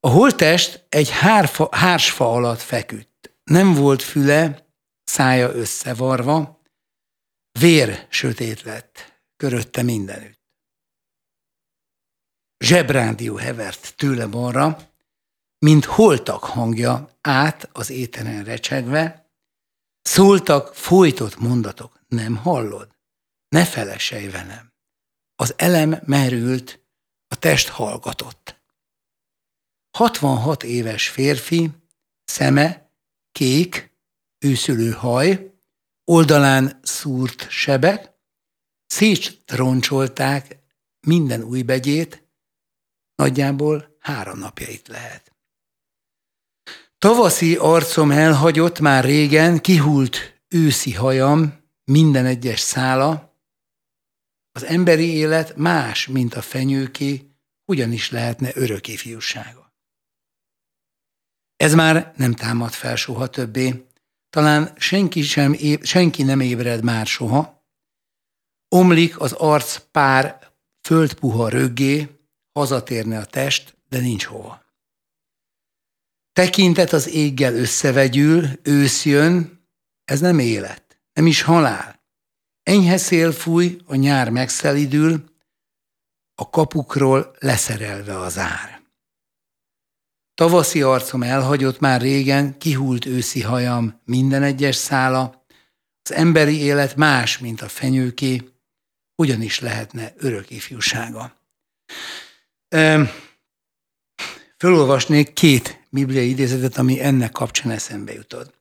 A 0.00 0.08
holtest 0.08 0.86
egy 0.88 1.10
hárfa, 1.10 1.68
hársfa 1.70 2.32
alatt 2.32 2.60
feküdt. 2.60 3.34
Nem 3.44 3.74
volt 3.74 4.02
füle, 4.02 4.66
szája 5.04 5.48
összevarva, 5.52 6.62
vér 7.60 8.06
sötét 8.10 8.62
lett, 8.62 9.20
körötte 9.36 9.82
mindenütt. 9.82 10.42
Zsebrádió 12.64 13.36
hevert 13.36 13.94
tőle 13.96 14.26
balra, 14.26 14.93
mint 15.64 15.84
holtak 15.84 16.44
hangja 16.44 17.18
át 17.20 17.68
az 17.72 17.90
éteren 17.90 18.44
recsegve, 18.44 19.30
szóltak 20.02 20.74
folytott 20.74 21.38
mondatok, 21.38 22.00
nem 22.08 22.36
hallod? 22.36 22.96
Ne 23.48 23.64
felesej 23.64 24.28
velem. 24.28 24.72
Az 25.36 25.54
elem 25.56 26.00
merült, 26.06 26.84
a 27.28 27.38
test 27.38 27.68
hallgatott. 27.68 28.62
66 29.90 30.62
éves 30.62 31.08
férfi, 31.08 31.70
szeme, 32.24 32.90
kék, 33.32 33.98
őszülő 34.38 34.90
haj, 34.90 35.54
oldalán 36.04 36.80
szúrt 36.82 37.50
sebek, 37.50 38.12
szétroncsolták 38.86 40.58
minden 41.06 41.42
új 41.42 41.62
begyét, 41.62 42.28
nagyjából 43.14 43.96
három 43.98 44.38
napja 44.38 44.68
itt 44.68 44.88
lehet. 44.88 45.33
Tavaszi 47.04 47.56
arcom 47.56 48.10
elhagyott 48.10 48.80
már 48.80 49.04
régen, 49.04 49.60
kihult 49.60 50.42
őszi 50.48 50.92
hajam, 50.92 51.54
minden 51.84 52.26
egyes 52.26 52.60
szála. 52.60 53.36
Az 54.52 54.64
emberi 54.64 55.14
élet 55.14 55.56
más, 55.56 56.06
mint 56.06 56.34
a 56.34 56.42
fenyőké, 56.42 57.30
ugyanis 57.64 58.10
lehetne 58.10 58.50
örök 58.54 58.88
ifjúsága. 58.88 59.72
Ez 61.56 61.74
már 61.74 62.12
nem 62.16 62.32
támad 62.32 62.72
fel 62.72 62.96
soha 62.96 63.26
többé, 63.26 63.86
talán 64.30 64.72
senki, 64.76 65.22
sem, 65.22 65.56
senki 65.82 66.22
nem 66.22 66.40
ébred 66.40 66.84
már 66.84 67.06
soha. 67.06 67.66
Omlik 68.68 69.20
az 69.20 69.32
arc 69.32 69.78
pár 69.90 70.52
földpuha 70.80 71.48
röggé, 71.48 72.08
hazatérne 72.52 73.18
a 73.18 73.24
test, 73.24 73.76
de 73.88 73.98
nincs 73.98 74.24
hova. 74.24 74.63
Tekintet 76.34 76.92
az 76.92 77.08
éggel 77.08 77.54
összevegyül, 77.54 78.46
ősz 78.62 79.04
jön, 79.04 79.66
ez 80.04 80.20
nem 80.20 80.38
élet, 80.38 80.98
nem 81.12 81.26
is 81.26 81.42
halál. 81.42 82.02
Enyhe 82.62 82.96
szél 82.96 83.32
fúj, 83.32 83.76
a 83.86 83.94
nyár 83.94 84.30
megszelidül, 84.30 85.24
a 86.34 86.50
kapukról 86.50 87.36
leszerelve 87.38 88.18
az 88.18 88.38
ár. 88.38 88.82
Tavaszi 90.34 90.82
arcom 90.82 91.22
elhagyott 91.22 91.78
már 91.78 92.00
régen, 92.00 92.58
kihult 92.58 93.06
őszi 93.06 93.42
hajam, 93.42 94.00
minden 94.04 94.42
egyes 94.42 94.76
szála, 94.76 95.46
az 96.02 96.12
emberi 96.12 96.60
élet 96.60 96.96
más, 96.96 97.38
mint 97.38 97.60
a 97.60 97.68
fenyőké, 97.68 98.42
ugyanis 99.16 99.60
lehetne 99.60 100.12
örök 100.16 100.50
ifjúsága. 100.50 101.36
Fölolvasnék 104.58 105.32
két 105.32 105.83
bibliai 105.94 106.28
idézetet, 106.28 106.76
ami 106.76 107.00
ennek 107.00 107.32
kapcsán 107.32 107.72
eszembe 107.72 108.12
jutott. 108.12 108.54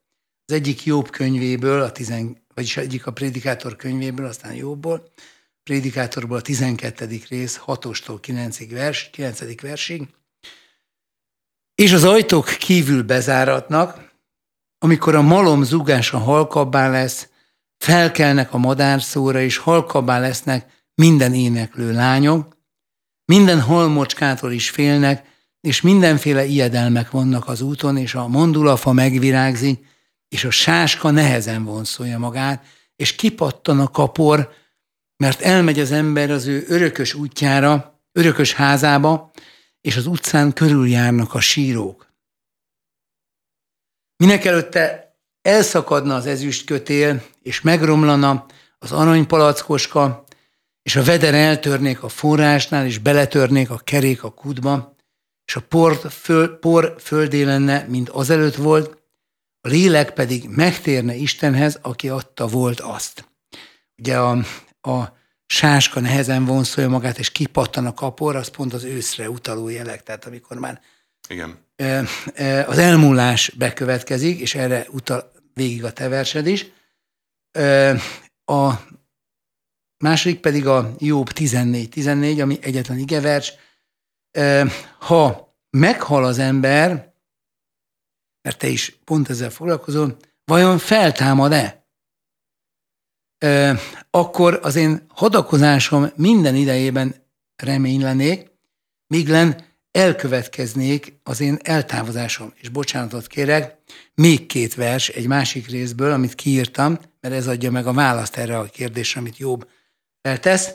Az 0.46 0.54
egyik 0.54 0.84
Jobb 0.84 1.10
könyvéből, 1.10 1.82
a 1.82 1.92
tizen, 1.92 2.46
vagyis 2.54 2.78
egyik 2.78 3.06
a 3.06 3.12
Prédikátor 3.12 3.76
könyvéből, 3.76 4.26
aztán 4.26 4.54
Jobbból, 4.54 5.12
Prédikátorból 5.64 6.38
a 6.38 6.42
12. 6.42 7.22
rész, 7.30 7.62
6-tól 7.66 8.18
9. 8.22 8.70
Vers, 8.70 9.10
9. 9.10 9.62
versig. 9.62 10.08
És 11.76 11.94
az 11.94 12.04
ajtók 12.04 12.46
kívül 12.46 13.04
bezáratnak, 13.04 14.12
amikor 14.78 15.16
a 15.16 15.22
malom 15.22 15.64
zúgása 15.64 16.18
halkabbá 16.18 16.90
lesz, 16.90 17.30
felkelnek 17.78 18.54
a 18.54 18.58
madárszóra, 18.58 19.42
és 19.42 19.58
halkabbá 19.58 20.20
lesznek 20.20 20.86
minden 20.96 21.34
éneklő 21.34 21.92
lányok, 21.92 22.58
minden 23.26 23.62
halmocskától 23.62 24.52
is 24.52 24.70
félnek, 24.70 25.33
és 25.68 25.82
mindenféle 25.82 26.46
ijedelmek 26.46 27.12
vannak 27.12 27.48
az 27.48 27.62
úton, 27.62 27.98
és 27.98 28.16
a 28.16 28.28
mondulafa 28.28 28.92
megvirágzik, 28.92 29.86
és 30.28 30.44
a 30.44 30.50
sáska 30.50 31.10
nehezen 31.10 31.64
vonszolja 31.64 32.20
magát, 32.20 32.66
és 32.96 33.16
kipattan 33.16 33.80
a 33.80 33.88
kapor, 33.88 34.54
mert 35.18 35.42
elmegy 35.42 35.80
az 35.80 35.92
ember 35.92 36.32
az 36.32 36.46
ő 36.46 36.66
örökös 36.68 37.14
útjára, 37.14 38.02
örökös 38.12 38.54
házába, 38.54 39.32
és 39.82 39.96
az 39.96 40.06
utcán 40.06 40.54
körüljárnak 40.54 41.34
a 41.34 41.40
sírók. 41.40 42.08
Minek 44.16 44.46
előtte 44.46 45.16
elszakadna 45.42 46.16
az 46.16 46.26
ezüst 46.26 46.66
kötél, 46.66 47.24
és 47.42 47.62
megromlana 47.62 48.46
az 48.80 48.92
aranypalackoska, 48.92 50.24
és 50.82 50.96
a 50.96 51.04
veder 51.04 51.34
eltörnék 51.34 52.04
a 52.04 52.10
forrásnál, 52.10 52.86
és 52.86 52.98
beletörnék 52.98 53.70
a 53.70 53.78
kerék 53.78 54.24
a 54.24 54.32
kútba, 54.32 54.93
és 55.54 55.60
a 55.60 55.66
por, 55.68 56.00
föl, 56.10 56.60
por 56.60 56.96
földé 57.00 57.44
lenne, 57.44 57.86
mint 57.88 58.10
azelőtt 58.10 58.56
volt, 58.56 58.98
a 59.62 59.68
lélek 59.68 60.14
pedig 60.14 60.50
megtérne 60.50 61.16
Istenhez, 61.16 61.80
aki 61.82 62.10
adta 62.10 62.48
volt 62.48 62.80
azt. 62.80 63.28
Ugye 63.98 64.20
a, 64.20 64.32
a 64.82 65.18
sáska 65.46 66.00
nehezen 66.00 66.46
vonszolja 66.46 66.90
magát, 66.90 67.20
és 67.20 67.32
kipattan 67.32 67.86
a 67.86 67.94
kapor, 67.94 68.36
az 68.36 68.48
pont 68.48 68.74
az 68.74 68.84
őszre 68.84 69.30
utaló 69.30 69.70
jelek, 69.70 70.04
tehát 70.04 70.26
amikor 70.26 70.58
már 70.58 70.82
Igen. 71.30 71.58
az 72.68 72.78
elmúlás 72.78 73.50
bekövetkezik, 73.50 74.40
és 74.40 74.56
erre 74.56 74.86
utal 74.90 75.32
végig 75.54 75.84
a 75.84 75.94
te 75.94 76.08
versed 76.08 76.48
is. 76.48 76.66
A 78.46 78.74
második 79.98 80.40
pedig 80.40 80.68
a 80.68 80.94
Jobb 80.98 81.30
14-14, 81.36 82.42
ami 82.42 82.58
egyetlen 82.62 82.98
igevers. 82.98 83.54
Ha 85.00 85.56
meghal 85.70 86.24
az 86.24 86.40
ember, 86.40 87.14
mert 88.42 88.58
te 88.58 88.68
is 88.68 89.00
pont 89.04 89.30
ezzel 89.30 89.50
foglalkozol, 89.50 90.18
vajon 90.46 90.78
feltámad-e? 90.78 91.88
Akkor 94.10 94.60
az 94.62 94.76
én 94.76 95.06
hadakozásom 95.08 96.12
minden 96.16 96.56
idejében 96.56 97.16
reménylenék, 97.56 98.52
míg 99.08 99.28
len 99.28 99.66
elkövetkeznék 99.92 101.20
az 101.24 101.40
én 101.40 101.58
eltávozásom. 101.62 102.54
És 102.56 102.70
bocsánatot 102.70 103.28
kérek, 103.28 103.78
még 104.16 104.46
két 104.46 104.76
vers 104.76 105.10
egy 105.10 105.28
másik 105.28 105.68
részből, 105.68 106.12
amit 106.12 106.36
kiírtam, 106.36 107.00
mert 107.22 107.34
ez 107.34 107.48
adja 107.48 107.72
meg 107.72 107.88
a 107.88 107.94
választ 107.94 108.38
erre 108.38 108.58
a 108.58 108.64
kérdésre, 108.64 109.20
amit 109.20 109.38
Jobb 109.38 109.70
feltesz. 110.22 110.74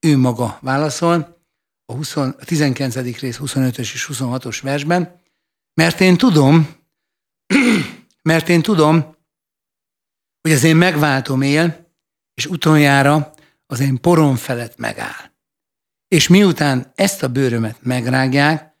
Ő 0.00 0.16
maga 0.16 0.58
válaszol 0.60 1.41
a, 1.84 1.92
20, 1.92 2.16
a 2.16 2.34
19. 2.44 2.94
rész 3.18 3.38
25-ös 3.40 3.78
és 3.78 4.08
26-os 4.12 4.58
versben, 4.62 5.20
mert 5.74 6.00
én 6.00 6.16
tudom, 6.16 6.76
mert 8.22 8.48
én 8.48 8.62
tudom, 8.62 9.16
hogy 10.40 10.52
az 10.52 10.64
én 10.64 10.76
megváltom 10.76 11.42
él, 11.42 11.92
és 12.34 12.46
utoljára 12.46 13.34
az 13.66 13.80
én 13.80 14.00
porom 14.00 14.36
felett 14.36 14.76
megáll. 14.76 15.30
És 16.08 16.28
miután 16.28 16.92
ezt 16.94 17.22
a 17.22 17.28
bőrömet 17.28 17.82
megrágják, 17.82 18.76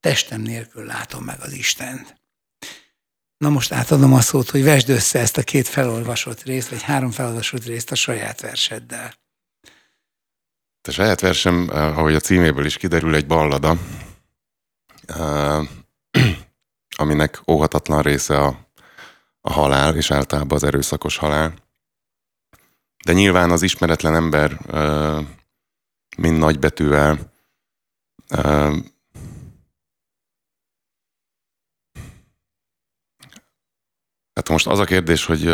testem 0.00 0.40
nélkül 0.40 0.84
látom 0.84 1.24
meg 1.24 1.40
az 1.40 1.52
Istent. 1.52 2.20
Na 3.36 3.48
most 3.48 3.72
átadom 3.72 4.12
a 4.12 4.20
szót, 4.20 4.50
hogy 4.50 4.62
vesd 4.62 4.88
össze 4.88 5.18
ezt 5.18 5.36
a 5.36 5.42
két 5.42 5.68
felolvasott 5.68 6.42
részt, 6.42 6.68
vagy 6.68 6.82
három 6.82 7.10
felolvasott 7.10 7.64
részt 7.64 7.90
a 7.90 7.94
saját 7.94 8.40
verseddel. 8.40 9.19
A 10.82 10.90
saját 10.90 11.20
versem, 11.20 11.68
eh, 11.72 11.98
ahogy 11.98 12.14
a 12.14 12.20
címéből 12.20 12.64
is 12.64 12.76
kiderül, 12.76 13.14
egy 13.14 13.26
ballada, 13.26 13.76
eh, 15.06 15.60
aminek 16.96 17.40
óhatatlan 17.46 18.02
része 18.02 18.38
a, 18.38 18.68
a 19.40 19.52
halál, 19.52 19.96
és 19.96 20.10
általában 20.10 20.56
az 20.56 20.64
erőszakos 20.64 21.16
halál. 21.16 21.54
De 23.04 23.12
nyilván 23.12 23.50
az 23.50 23.62
ismeretlen 23.62 24.14
ember 24.14 24.58
mind 26.16 26.38
nagybetűvel 26.38 27.32
Hát 34.40 34.48
most 34.48 34.66
az 34.66 34.78
a 34.78 34.84
kérdés, 34.84 35.24
hogy, 35.24 35.52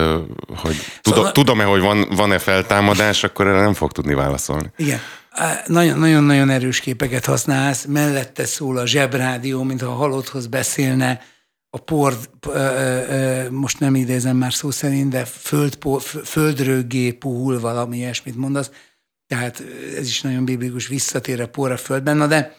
hogy 0.57 0.77
szóval... 1.03 1.33
tudom-e, 1.33 1.65
hogy 1.65 1.81
van, 1.81 2.09
van-e 2.11 2.39
feltámadás, 2.39 3.25
akkor 3.25 3.47
erre 3.47 3.61
nem 3.61 3.75
fog 3.75 3.93
tudni 3.93 4.15
válaszolni. 4.15 4.71
Igen. 4.77 5.01
Nagyon-nagyon 5.67 6.51
erős 6.51 6.81
képeket 6.81 7.25
használsz, 7.25 7.85
mellette 7.85 8.45
szól 8.45 8.77
a 8.77 8.87
zsebrádió, 8.87 9.63
mintha 9.63 9.87
a 9.87 9.95
halotthoz 9.95 10.47
beszélne, 10.47 11.21
a 11.71 11.79
por, 11.79 12.17
most 13.51 13.81
nem 13.81 13.95
idézem 13.95 14.37
már 14.37 14.53
szó 14.53 14.71
szerint, 14.71 15.11
de 15.11 15.25
föld, 15.25 15.79
földröggé 16.25 17.13
puhul 17.13 17.61
valami 17.61 17.97
ilyesmit 17.97 18.37
mondasz, 18.37 18.71
tehát 19.27 19.63
ez 19.97 20.07
is 20.07 20.21
nagyon 20.21 20.45
biblikus, 20.45 20.87
visszatér 20.87 21.41
a 21.41 21.49
por 21.49 21.71
a 21.71 21.77
földben, 21.77 22.17
na 22.17 22.27
de 22.27 22.57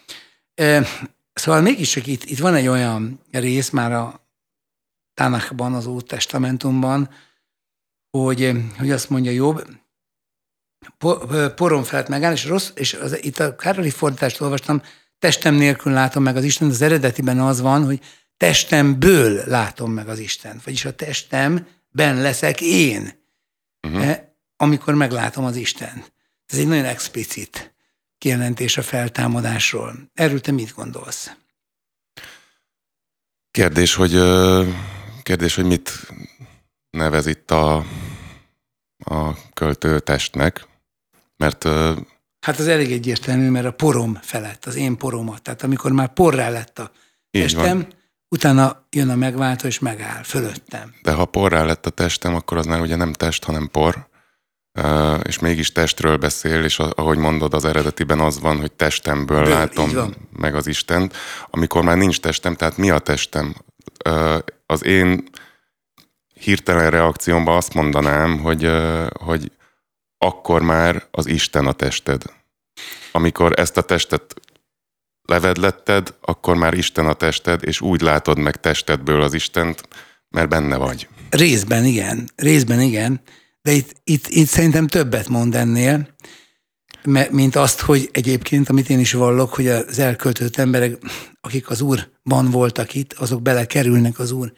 szóval 1.34 1.62
mégiscsak 1.62 2.08
itt, 2.08 2.24
itt 2.24 2.40
van 2.40 2.54
egy 2.54 2.68
olyan 2.68 3.20
rész 3.32 3.70
már 3.70 3.92
a 3.92 4.27
Tánakban, 5.18 5.74
az 5.74 5.86
Ót 5.86 6.08
Testamentumban, 6.08 7.10
hogy, 8.10 8.52
hogy 8.78 8.92
azt 8.92 9.10
mondja 9.10 9.32
jobb, 9.32 9.68
poron 11.56 11.84
felett 11.84 12.08
megáll, 12.08 12.32
és, 12.32 12.46
rossz, 12.46 12.70
és 12.74 12.94
az, 12.94 13.24
itt 13.24 13.40
a 13.40 13.56
Károli 13.56 13.90
fordítást 13.90 14.42
olvastam, 14.42 14.82
testem 15.20 15.56
nélkül 15.56 15.94
látom 15.94 16.24
meg 16.24 16.36
az 16.36 16.44
Isten, 16.44 16.70
az 16.70 16.82
eredetiben 16.82 17.40
az 17.40 17.62
van, 17.62 17.86
hogy 17.86 18.00
testemből 18.38 19.44
látom 19.46 19.92
meg 19.92 20.08
az 20.08 20.20
Istent, 20.20 20.64
vagyis 20.64 20.86
a 20.86 20.96
testemben 20.96 22.22
leszek 22.22 22.62
én, 22.62 23.24
uh-huh. 23.88 24.16
amikor 24.58 24.94
meglátom 24.94 25.46
az 25.46 25.56
Istent. 25.56 26.14
Ez 26.46 26.58
egy 26.58 26.68
nagyon 26.68 26.86
explicit 26.86 27.74
kijelentés 28.18 28.78
a 28.78 28.82
feltámadásról. 28.82 30.10
Erről 30.14 30.42
te 30.42 30.52
mit 30.52 30.74
gondolsz? 30.76 31.32
Kérdés, 33.52 33.94
hogy, 33.94 34.16
kérdés, 35.28 35.56
hogy 35.56 35.66
mit 35.66 35.92
nevez 36.90 37.26
itt 37.26 37.52
a, 37.52 37.76
a 38.98 39.34
költő 39.54 40.00
testnek, 40.00 40.68
mert... 41.38 41.64
Hát 42.40 42.60
az 42.60 42.68
elég 42.68 42.92
egyértelmű, 42.92 43.50
mert 43.50 43.66
a 43.66 43.72
porom 43.72 44.20
felett, 44.22 44.66
az 44.66 44.76
én 44.76 44.98
poromat, 44.98 45.42
tehát 45.42 45.64
amikor 45.64 45.92
már 45.92 46.14
porrá 46.14 46.50
lett 46.50 46.80
a 46.80 46.92
testem, 47.32 47.88
utána 48.30 48.86
jön 48.90 49.10
a 49.10 49.16
megváltó, 49.16 49.68
és 49.68 49.80
megáll 49.80 50.24
fölöttem. 50.24 50.94
De 51.02 51.12
ha 51.12 51.26
porrá 51.26 51.64
lett 51.64 51.86
a 51.86 51.90
testem, 51.90 52.36
akkor 52.36 52.58
az 52.58 52.66
már 52.66 52.82
ugye 52.82 52.96
nem 52.96 53.14
test, 53.14 53.44
hanem 53.44 53.70
por, 53.72 54.08
és 55.24 55.40
mégis 55.40 55.72
testről 55.72 56.18
beszél, 56.18 56.64
és 56.64 56.80
ahogy 56.80 57.18
mondod, 57.18 57.54
az 57.54 57.66
eredetiben 57.66 58.20
az 58.20 58.40
van, 58.40 58.60
hogy 58.60 58.72
testemből 58.72 59.44
Ből, 59.44 59.50
látom 59.50 60.14
meg 60.32 60.56
az 60.56 60.68
Istent, 60.68 61.16
amikor 61.50 61.84
már 61.84 61.98
nincs 61.98 62.20
testem, 62.20 62.56
tehát 62.56 62.78
mi 62.78 62.90
a 62.90 63.00
testem? 63.00 63.56
Az 64.70 64.86
én 64.86 65.24
hirtelen 66.34 66.90
reakciómban 66.90 67.56
azt 67.56 67.74
mondanám, 67.74 68.40
hogy, 68.40 68.72
hogy 69.20 69.52
akkor 70.18 70.62
már 70.62 71.08
az 71.12 71.28
Isten 71.28 71.66
a 71.66 71.74
tested. 71.74 72.24
Amikor 73.12 73.60
ezt 73.60 73.78
a 73.78 73.82
testet 73.82 74.34
levedletted, 75.22 76.16
akkor 76.22 76.56
már 76.56 76.74
Isten 76.74 77.08
a 77.08 77.14
tested, 77.14 77.64
és 77.64 77.82
úgy 77.82 78.02
látod 78.02 78.38
meg 78.38 78.56
testedből 78.56 79.22
az 79.22 79.34
Istent, 79.34 79.88
mert 80.30 80.50
benne 80.50 80.76
vagy. 80.76 81.08
Részben 81.30 81.86
igen, 81.86 82.30
részben 82.36 82.82
igen, 82.82 83.22
de 83.62 83.72
itt, 83.72 83.96
itt, 84.04 84.28
itt 84.28 84.48
szerintem 84.48 84.88
többet 84.88 85.28
mond 85.28 85.56
ennél, 85.56 86.16
mint 87.30 87.56
azt, 87.56 87.80
hogy 87.80 88.10
egyébként, 88.12 88.70
amit 88.70 88.90
én 88.90 89.00
is 89.00 89.14
vallok, 89.14 89.54
hogy 89.54 89.68
az 89.68 90.00
elköltött 90.00 90.58
emberek, 90.58 90.98
akik 91.42 91.70
az 91.70 91.82
Úrban 91.82 92.52
voltak 92.52 92.94
itt, 92.94 93.14
azok 93.14 93.42
belekerülnek 93.42 94.20
az 94.20 94.32
Úr 94.32 94.54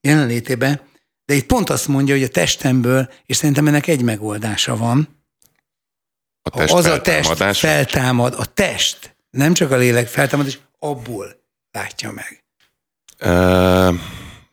jelenlétébe, 0.00 0.82
de 1.24 1.34
itt 1.34 1.46
pont 1.46 1.70
azt 1.70 1.88
mondja, 1.88 2.14
hogy 2.14 2.22
a 2.22 2.28
testemből, 2.28 3.10
és 3.26 3.36
szerintem 3.36 3.66
ennek 3.66 3.86
egy 3.86 4.02
megoldása 4.02 4.76
van. 4.76 5.08
A 6.42 6.50
test 6.50 6.72
az 6.72 6.84
a 6.84 7.00
test 7.00 7.58
feltámad, 7.58 8.34
a 8.38 8.44
test 8.44 9.16
nem 9.30 9.52
csak 9.52 9.70
a 9.70 9.76
lélek 9.76 10.06
feltámad, 10.06 10.46
és 10.46 10.58
abból 10.78 11.26
látja 11.70 12.12
meg. 12.12 12.44
Uh, 13.20 14.00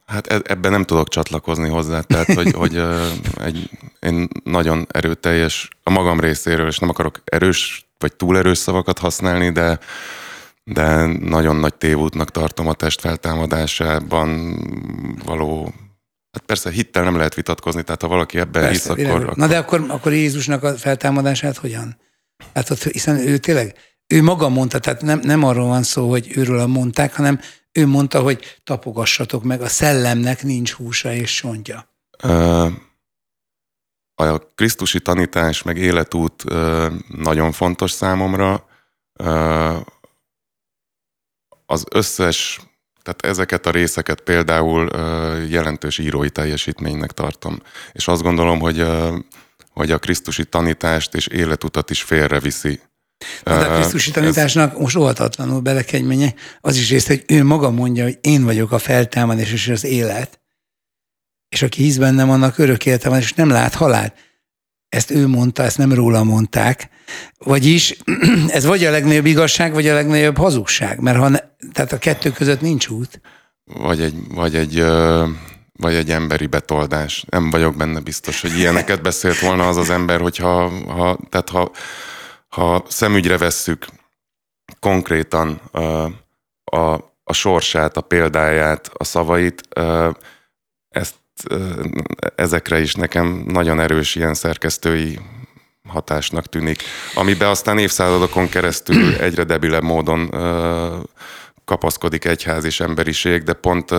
hát 0.05 0.27
e- 0.27 0.41
ebben 0.43 0.71
nem 0.71 0.83
tudok 0.83 1.09
csatlakozni 1.09 1.69
hozzá, 1.69 2.01
tehát 2.01 2.33
hogy, 2.33 2.51
hogy 2.61 2.83
egy, 3.37 3.69
én 3.99 4.27
nagyon 4.43 4.87
erőteljes 4.91 5.69
a 5.83 5.89
magam 5.89 6.19
részéről, 6.19 6.67
és 6.67 6.77
nem 6.77 6.89
akarok 6.89 7.21
erős 7.25 7.89
vagy 7.97 8.15
túl 8.15 8.37
erős 8.37 8.57
szavakat 8.57 8.99
használni, 8.99 9.51
de 9.51 9.79
de 10.67 11.05
nagyon 11.05 11.55
nagy 11.55 11.73
tévútnak 11.73 12.31
tartom 12.31 12.67
a 12.67 12.73
test 12.73 12.99
feltámadásában 12.99 14.59
való 15.25 15.73
Hát 16.35 16.43
persze 16.45 16.71
hittel 16.71 17.03
nem 17.03 17.15
lehet 17.17 17.35
vitatkozni, 17.35 17.83
tehát 17.83 18.01
ha 18.01 18.07
valaki 18.07 18.37
ebben 18.37 18.61
persze, 18.63 18.95
hisz, 18.95 19.05
akkor, 19.05 19.21
akkor... 19.21 19.35
Na 19.35 19.47
de 19.47 19.57
akkor, 19.57 19.85
akkor 19.87 20.13
Jézusnak 20.13 20.63
a 20.63 20.73
feltámadását 20.73 21.57
hogyan? 21.57 21.97
Hát 22.53 22.69
ott, 22.69 22.83
hiszen 22.83 23.17
ő 23.17 23.37
tényleg, 23.37 23.75
ő 24.07 24.23
maga 24.23 24.49
mondta, 24.49 24.79
tehát 24.79 25.01
nem, 25.01 25.19
nem 25.23 25.43
arról 25.43 25.67
van 25.67 25.83
szó, 25.83 26.09
hogy 26.09 26.31
őről 26.35 26.65
mondták, 26.65 27.15
hanem 27.15 27.39
ő 27.75 27.87
mondta, 27.87 28.21
hogy 28.21 28.59
tapogassatok 28.63 29.43
meg, 29.43 29.61
a 29.61 29.67
szellemnek 29.67 30.43
nincs 30.43 30.71
húsa 30.71 31.13
és 31.13 31.35
sontja. 31.35 31.89
A 34.15 34.37
Krisztusi 34.55 34.99
tanítás 34.99 35.63
meg 35.63 35.77
életút 35.77 36.43
nagyon 37.07 37.51
fontos 37.51 37.91
számomra. 37.91 38.67
Az 41.65 41.85
összes, 41.91 42.59
tehát 43.03 43.25
ezeket 43.25 43.65
a 43.65 43.71
részeket 43.71 44.21
például 44.21 44.89
jelentős 45.49 45.97
írói 45.97 46.29
teljesítménynek 46.29 47.11
tartom. 47.11 47.61
És 47.91 48.07
azt 48.07 48.21
gondolom, 48.21 48.59
hogy, 48.59 48.85
hogy 49.69 49.91
a 49.91 49.99
Krisztusi 49.99 50.45
tanítást 50.45 51.15
és 51.15 51.27
életutat 51.27 51.89
is 51.89 52.03
félreviszi. 52.03 52.81
De 53.43 53.51
a 53.51 53.75
Krisztusi 53.75 54.11
tanításnak 54.11 54.73
ez... 54.73 54.79
most 54.79 54.95
óhatatlanul 54.95 55.59
belekegy 55.59 56.33
az 56.61 56.75
is 56.75 56.89
részt, 56.89 57.07
hogy 57.07 57.23
ő 57.27 57.43
maga 57.43 57.69
mondja, 57.69 58.03
hogy 58.03 58.17
én 58.21 58.43
vagyok 58.43 58.71
a 58.71 58.77
feltámadás 58.77 59.51
és 59.51 59.67
az 59.67 59.83
élet, 59.83 60.39
és 61.49 61.61
aki 61.61 61.83
hisz 61.83 61.97
bennem, 61.97 62.29
annak 62.29 62.57
örök 62.57 62.85
élete 62.85 63.09
van, 63.09 63.19
és 63.19 63.33
nem 63.33 63.49
lát 63.49 63.73
halált. 63.73 64.13
Ezt 64.89 65.11
ő 65.11 65.27
mondta, 65.27 65.63
ezt 65.63 65.77
nem 65.77 65.93
róla 65.93 66.23
mondták. 66.23 66.89
Vagyis 67.37 67.97
ez 68.47 68.65
vagy 68.65 68.85
a 68.85 68.91
legnagyobb 68.91 69.25
igazság, 69.25 69.73
vagy 69.73 69.87
a 69.87 69.93
legnagyobb 69.93 70.37
hazugság, 70.37 70.99
mert 70.99 71.17
ha 71.17 71.27
ne, 71.27 71.39
tehát 71.71 71.91
a 71.91 71.97
kettő 71.97 72.31
között 72.31 72.61
nincs 72.61 72.87
út. 72.87 73.21
Vagy 73.63 74.01
egy, 74.01 74.15
vagy 74.29 74.55
egy, 74.55 74.83
vagy 75.73 75.93
egy 75.93 76.11
emberi 76.11 76.45
betoldás. 76.45 77.25
Nem 77.29 77.49
vagyok 77.49 77.75
benne 77.75 77.99
biztos, 77.99 78.41
hogy 78.41 78.57
ilyeneket 78.57 79.01
beszélt 79.01 79.39
volna 79.39 79.67
az 79.67 79.77
az 79.77 79.89
ember, 79.89 80.19
hogyha 80.19 80.69
ha, 80.69 81.19
tehát 81.29 81.49
ha, 81.49 81.71
ha 82.55 82.83
szemügyre 82.87 83.37
vesszük 83.37 83.85
konkrétan 84.79 85.61
a, 85.71 85.79
a, 86.63 87.13
a 87.23 87.33
sorsát, 87.33 87.97
a 87.97 88.01
példáját, 88.01 88.91
a 88.93 89.03
szavait, 89.03 89.67
ezt 90.89 91.15
ezekre 92.35 92.79
is 92.79 92.93
nekem 92.93 93.43
nagyon 93.47 93.79
erős 93.79 94.15
ilyen 94.15 94.33
szerkesztői 94.33 95.19
hatásnak 95.87 96.45
tűnik, 96.45 96.83
amiben 97.15 97.49
aztán 97.49 97.77
évszázadokon 97.77 98.49
keresztül 98.49 99.15
egyre 99.27 99.43
debilebb 99.43 99.83
módon 99.83 100.29
kapaszkodik 101.65 102.25
egyház 102.25 102.63
és 102.63 102.79
emberiség, 102.79 103.43
de 103.43 103.53
pont, 103.53 103.89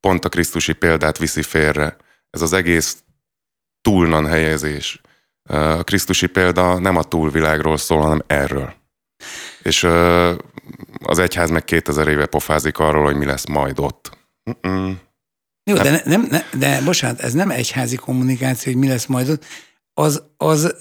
pont 0.00 0.24
a 0.24 0.28
krisztusi 0.28 0.72
példát 0.72 1.18
viszi 1.18 1.42
félre. 1.42 1.96
Ez 2.30 2.42
az 2.42 2.52
egész 2.52 3.02
túlnan 3.80 4.26
helyezés. 4.26 5.00
A 5.52 5.82
krisztusi 5.82 6.26
példa 6.26 6.78
nem 6.78 6.96
a 6.96 7.02
túlvilágról 7.02 7.76
szól, 7.76 8.00
hanem 8.00 8.22
erről. 8.26 8.74
És 9.62 9.84
az 11.04 11.18
egyház 11.18 11.50
meg 11.50 11.64
2000 11.64 12.08
éve 12.08 12.26
pofázik 12.26 12.78
arról, 12.78 13.04
hogy 13.04 13.16
mi 13.16 13.24
lesz 13.24 13.46
majd 13.46 13.78
ott. 13.78 14.18
Mm-mm. 14.50 14.92
Jó, 15.64 15.76
de, 15.76 15.90
ne, 15.90 16.00
nem, 16.04 16.26
ne, 16.30 16.42
de 16.58 16.80
bocsánat, 16.84 17.20
ez 17.20 17.32
nem 17.32 17.50
egyházi 17.50 17.96
kommunikáció, 17.96 18.72
hogy 18.72 18.80
mi 18.80 18.88
lesz 18.88 19.06
majd 19.06 19.28
ott, 19.28 19.44
az 19.94 20.22
az, 20.36 20.74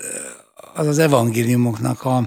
az, 0.73 0.87
az 0.87 0.97
evangéliumoknak 0.97 2.03
a, 2.03 2.17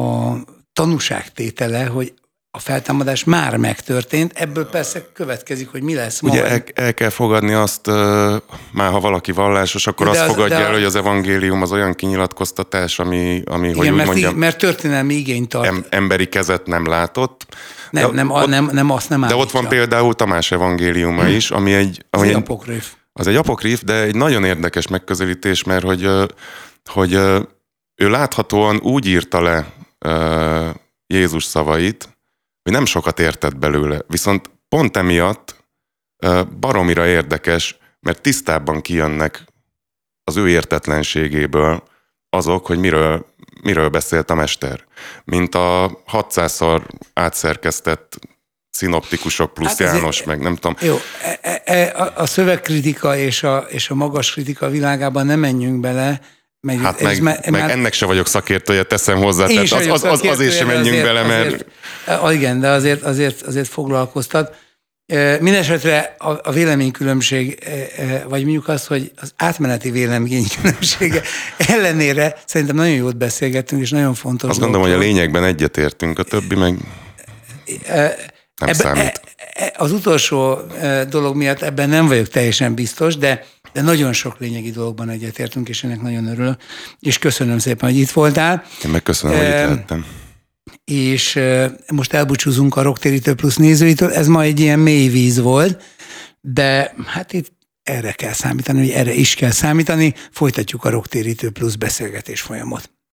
a 0.00 0.36
tanúságtétele, 0.72 1.84
hogy 1.84 2.14
a 2.52 2.58
feltámadás 2.58 3.24
már 3.24 3.56
megtörtént, 3.56 4.32
ebből 4.34 4.66
persze 4.66 5.06
következik, 5.12 5.70
hogy 5.70 5.82
mi 5.82 5.94
lesz 5.94 6.20
majd. 6.20 6.34
Ugye 6.34 6.46
el, 6.46 6.62
el 6.74 6.94
kell 6.94 7.08
fogadni 7.08 7.52
azt, 7.52 7.86
már 8.72 8.90
ha 8.90 9.00
valaki 9.00 9.32
vallásos, 9.32 9.86
akkor 9.86 10.06
de 10.06 10.12
azt 10.12 10.20
az, 10.20 10.26
fogadja 10.26 10.56
el, 10.56 10.72
hogy 10.72 10.84
az 10.84 10.94
evangélium 10.94 11.62
az 11.62 11.72
olyan 11.72 11.94
kinyilatkoztatás, 11.94 12.98
ami, 12.98 13.42
ami 13.44 13.68
igen, 13.68 13.78
hogy 13.78 13.88
úgy 13.88 13.94
mert, 13.94 14.08
mondjam, 14.08 14.34
mert 14.34 14.58
történelmi 14.58 15.14
igényt 15.14 15.48
tart. 15.48 15.66
Em, 15.66 15.84
emberi 15.88 16.28
kezet 16.28 16.66
nem 16.66 16.86
látott. 16.86 17.46
Nem, 17.90 18.10
de, 18.10 18.14
nem, 18.14 18.30
ott, 18.30 18.46
nem, 18.46 18.68
nem, 18.72 18.90
azt 18.90 19.08
nem 19.08 19.20
De 19.20 19.26
állítja. 19.26 19.44
ott 19.44 19.50
van 19.50 19.68
például 19.68 20.14
Tamás 20.14 20.52
evangéliuma 20.52 21.22
hmm. 21.22 21.34
is, 21.34 21.50
ami 21.50 21.72
egy... 21.72 22.04
Ami 22.10 22.22
az 22.22 22.28
egy 22.28 22.34
apokrif. 22.34 22.92
Az 23.12 23.26
egy 23.26 23.36
apokrif, 23.36 23.82
de 23.82 24.02
egy 24.02 24.14
nagyon 24.14 24.44
érdekes 24.44 24.88
megközelítés, 24.88 25.64
mert 25.64 25.84
hogy, 25.84 26.08
hogy 26.84 27.12
ő 27.94 28.08
láthatóan 28.08 28.80
úgy 28.82 29.06
írta 29.06 29.42
le 29.42 29.66
Jézus 31.06 31.44
szavait, 31.44 32.09
hogy 32.62 32.72
nem 32.72 32.84
sokat 32.84 33.20
értett 33.20 33.56
belőle. 33.56 34.00
Viszont 34.06 34.50
pont 34.68 34.96
emiatt 34.96 35.64
baromira 36.60 37.06
érdekes, 37.06 37.78
mert 38.00 38.20
tisztábban 38.20 38.80
kijönnek 38.80 39.44
az 40.24 40.36
ő 40.36 40.48
értetlenségéből 40.48 41.82
azok, 42.30 42.66
hogy 42.66 42.78
miről, 42.78 43.26
miről 43.62 43.88
beszélt 43.88 44.30
a 44.30 44.34
mester. 44.34 44.84
Mint 45.24 45.54
a 45.54 46.00
600-szor 46.12 46.82
átszerkesztett 47.12 48.18
szinoptikusok 48.70 49.54
plusz 49.54 49.68
hát 49.68 49.78
János, 49.78 50.22
meg 50.22 50.40
nem 50.40 50.54
tudom. 50.54 50.76
Jó, 50.80 50.96
e, 51.22 51.38
e, 51.42 51.62
e, 51.64 52.12
a 52.16 52.26
szövegkritika 52.26 53.16
és 53.16 53.42
a, 53.42 53.58
és 53.58 53.90
a 53.90 53.94
magas 53.94 54.32
kritika 54.32 54.68
világában 54.68 55.26
nem 55.26 55.38
menjünk 55.38 55.80
bele, 55.80 56.20
meg, 56.60 56.78
hát 56.78 57.02
meg, 57.02 57.22
meg 57.22 57.50
már... 57.50 57.70
ennek 57.70 57.92
se 57.92 58.06
vagyok 58.06 58.26
szakértője, 58.26 58.82
teszem 58.82 59.18
hozzá, 59.18 59.46
Én 59.46 59.66
tehát 59.66 59.86
az, 59.86 60.04
az, 60.04 60.04
az, 60.04 60.24
azért 60.24 60.56
sem 60.56 60.66
menjünk 60.66 60.86
azért, 60.86 61.04
bele, 61.04 61.22
mert... 61.22 61.66
Azért, 62.06 62.34
igen, 62.34 62.60
de 62.60 62.68
azért, 62.68 63.02
azért, 63.02 63.42
azért 63.42 63.68
foglalkoztat. 63.68 64.54
Mindenesetre 65.40 66.14
a, 66.18 66.30
a 66.42 66.52
véleménykülönbség, 66.52 67.58
vagy 68.28 68.42
mondjuk 68.42 68.68
az, 68.68 68.86
hogy 68.86 69.12
az 69.16 69.32
átmeneti 69.36 69.90
véleménykülönbsége 69.90 71.22
ellenére 71.74 72.36
szerintem 72.46 72.76
nagyon 72.76 72.94
jót 72.94 73.16
beszélgettünk, 73.16 73.82
és 73.82 73.90
nagyon 73.90 74.14
fontos. 74.14 74.50
Azt 74.50 74.60
gondolom, 74.60 74.86
hogy 74.86 74.96
a 74.96 74.98
lényegben 74.98 75.44
egyetértünk, 75.44 76.18
a 76.18 76.22
többi 76.22 76.54
meg 76.54 76.74
nem 78.60 78.68
ebbe, 78.68 78.74
számít. 78.74 79.20
E, 79.36 79.64
e, 79.64 79.72
az 79.76 79.92
utolsó 79.92 80.58
dolog 81.08 81.36
miatt 81.36 81.62
ebben 81.62 81.88
nem 81.88 82.06
vagyok 82.06 82.28
teljesen 82.28 82.74
biztos, 82.74 83.16
de 83.16 83.44
de 83.72 83.82
nagyon 83.82 84.12
sok 84.12 84.38
lényegi 84.38 84.70
dologban 84.70 85.08
egyetértünk, 85.08 85.68
és 85.68 85.84
ennek 85.84 86.00
nagyon 86.00 86.26
örülök. 86.26 86.60
És 87.00 87.18
köszönöm 87.18 87.58
szépen, 87.58 87.90
hogy 87.90 87.98
itt 87.98 88.10
voltál. 88.10 88.64
Én 88.84 88.90
meg 88.90 89.02
köszönöm, 89.02 89.36
hogy 89.36 89.46
itt 89.46 89.52
lehettem. 89.52 90.06
És 90.84 91.38
most 91.92 92.12
elbúcsúzunk 92.12 92.76
a 92.76 92.82
Rocktérítő 92.82 93.34
Plusz 93.34 93.56
nézőitől. 93.56 94.12
Ez 94.12 94.26
ma 94.26 94.42
egy 94.42 94.60
ilyen 94.60 94.78
mély 94.78 95.08
víz 95.08 95.38
volt, 95.38 95.82
de 96.40 96.94
hát 97.06 97.32
itt 97.32 97.52
erre 97.82 98.12
kell 98.12 98.32
számítani, 98.32 98.78
hogy 98.78 98.90
erre 98.90 99.12
is 99.12 99.34
kell 99.34 99.50
számítani. 99.50 100.14
Folytatjuk 100.30 100.84
a 100.84 100.90
Rocktérítő 100.90 101.50
Plusz 101.50 101.74
beszélgetés 101.74 102.40
folyamot. 102.40 102.90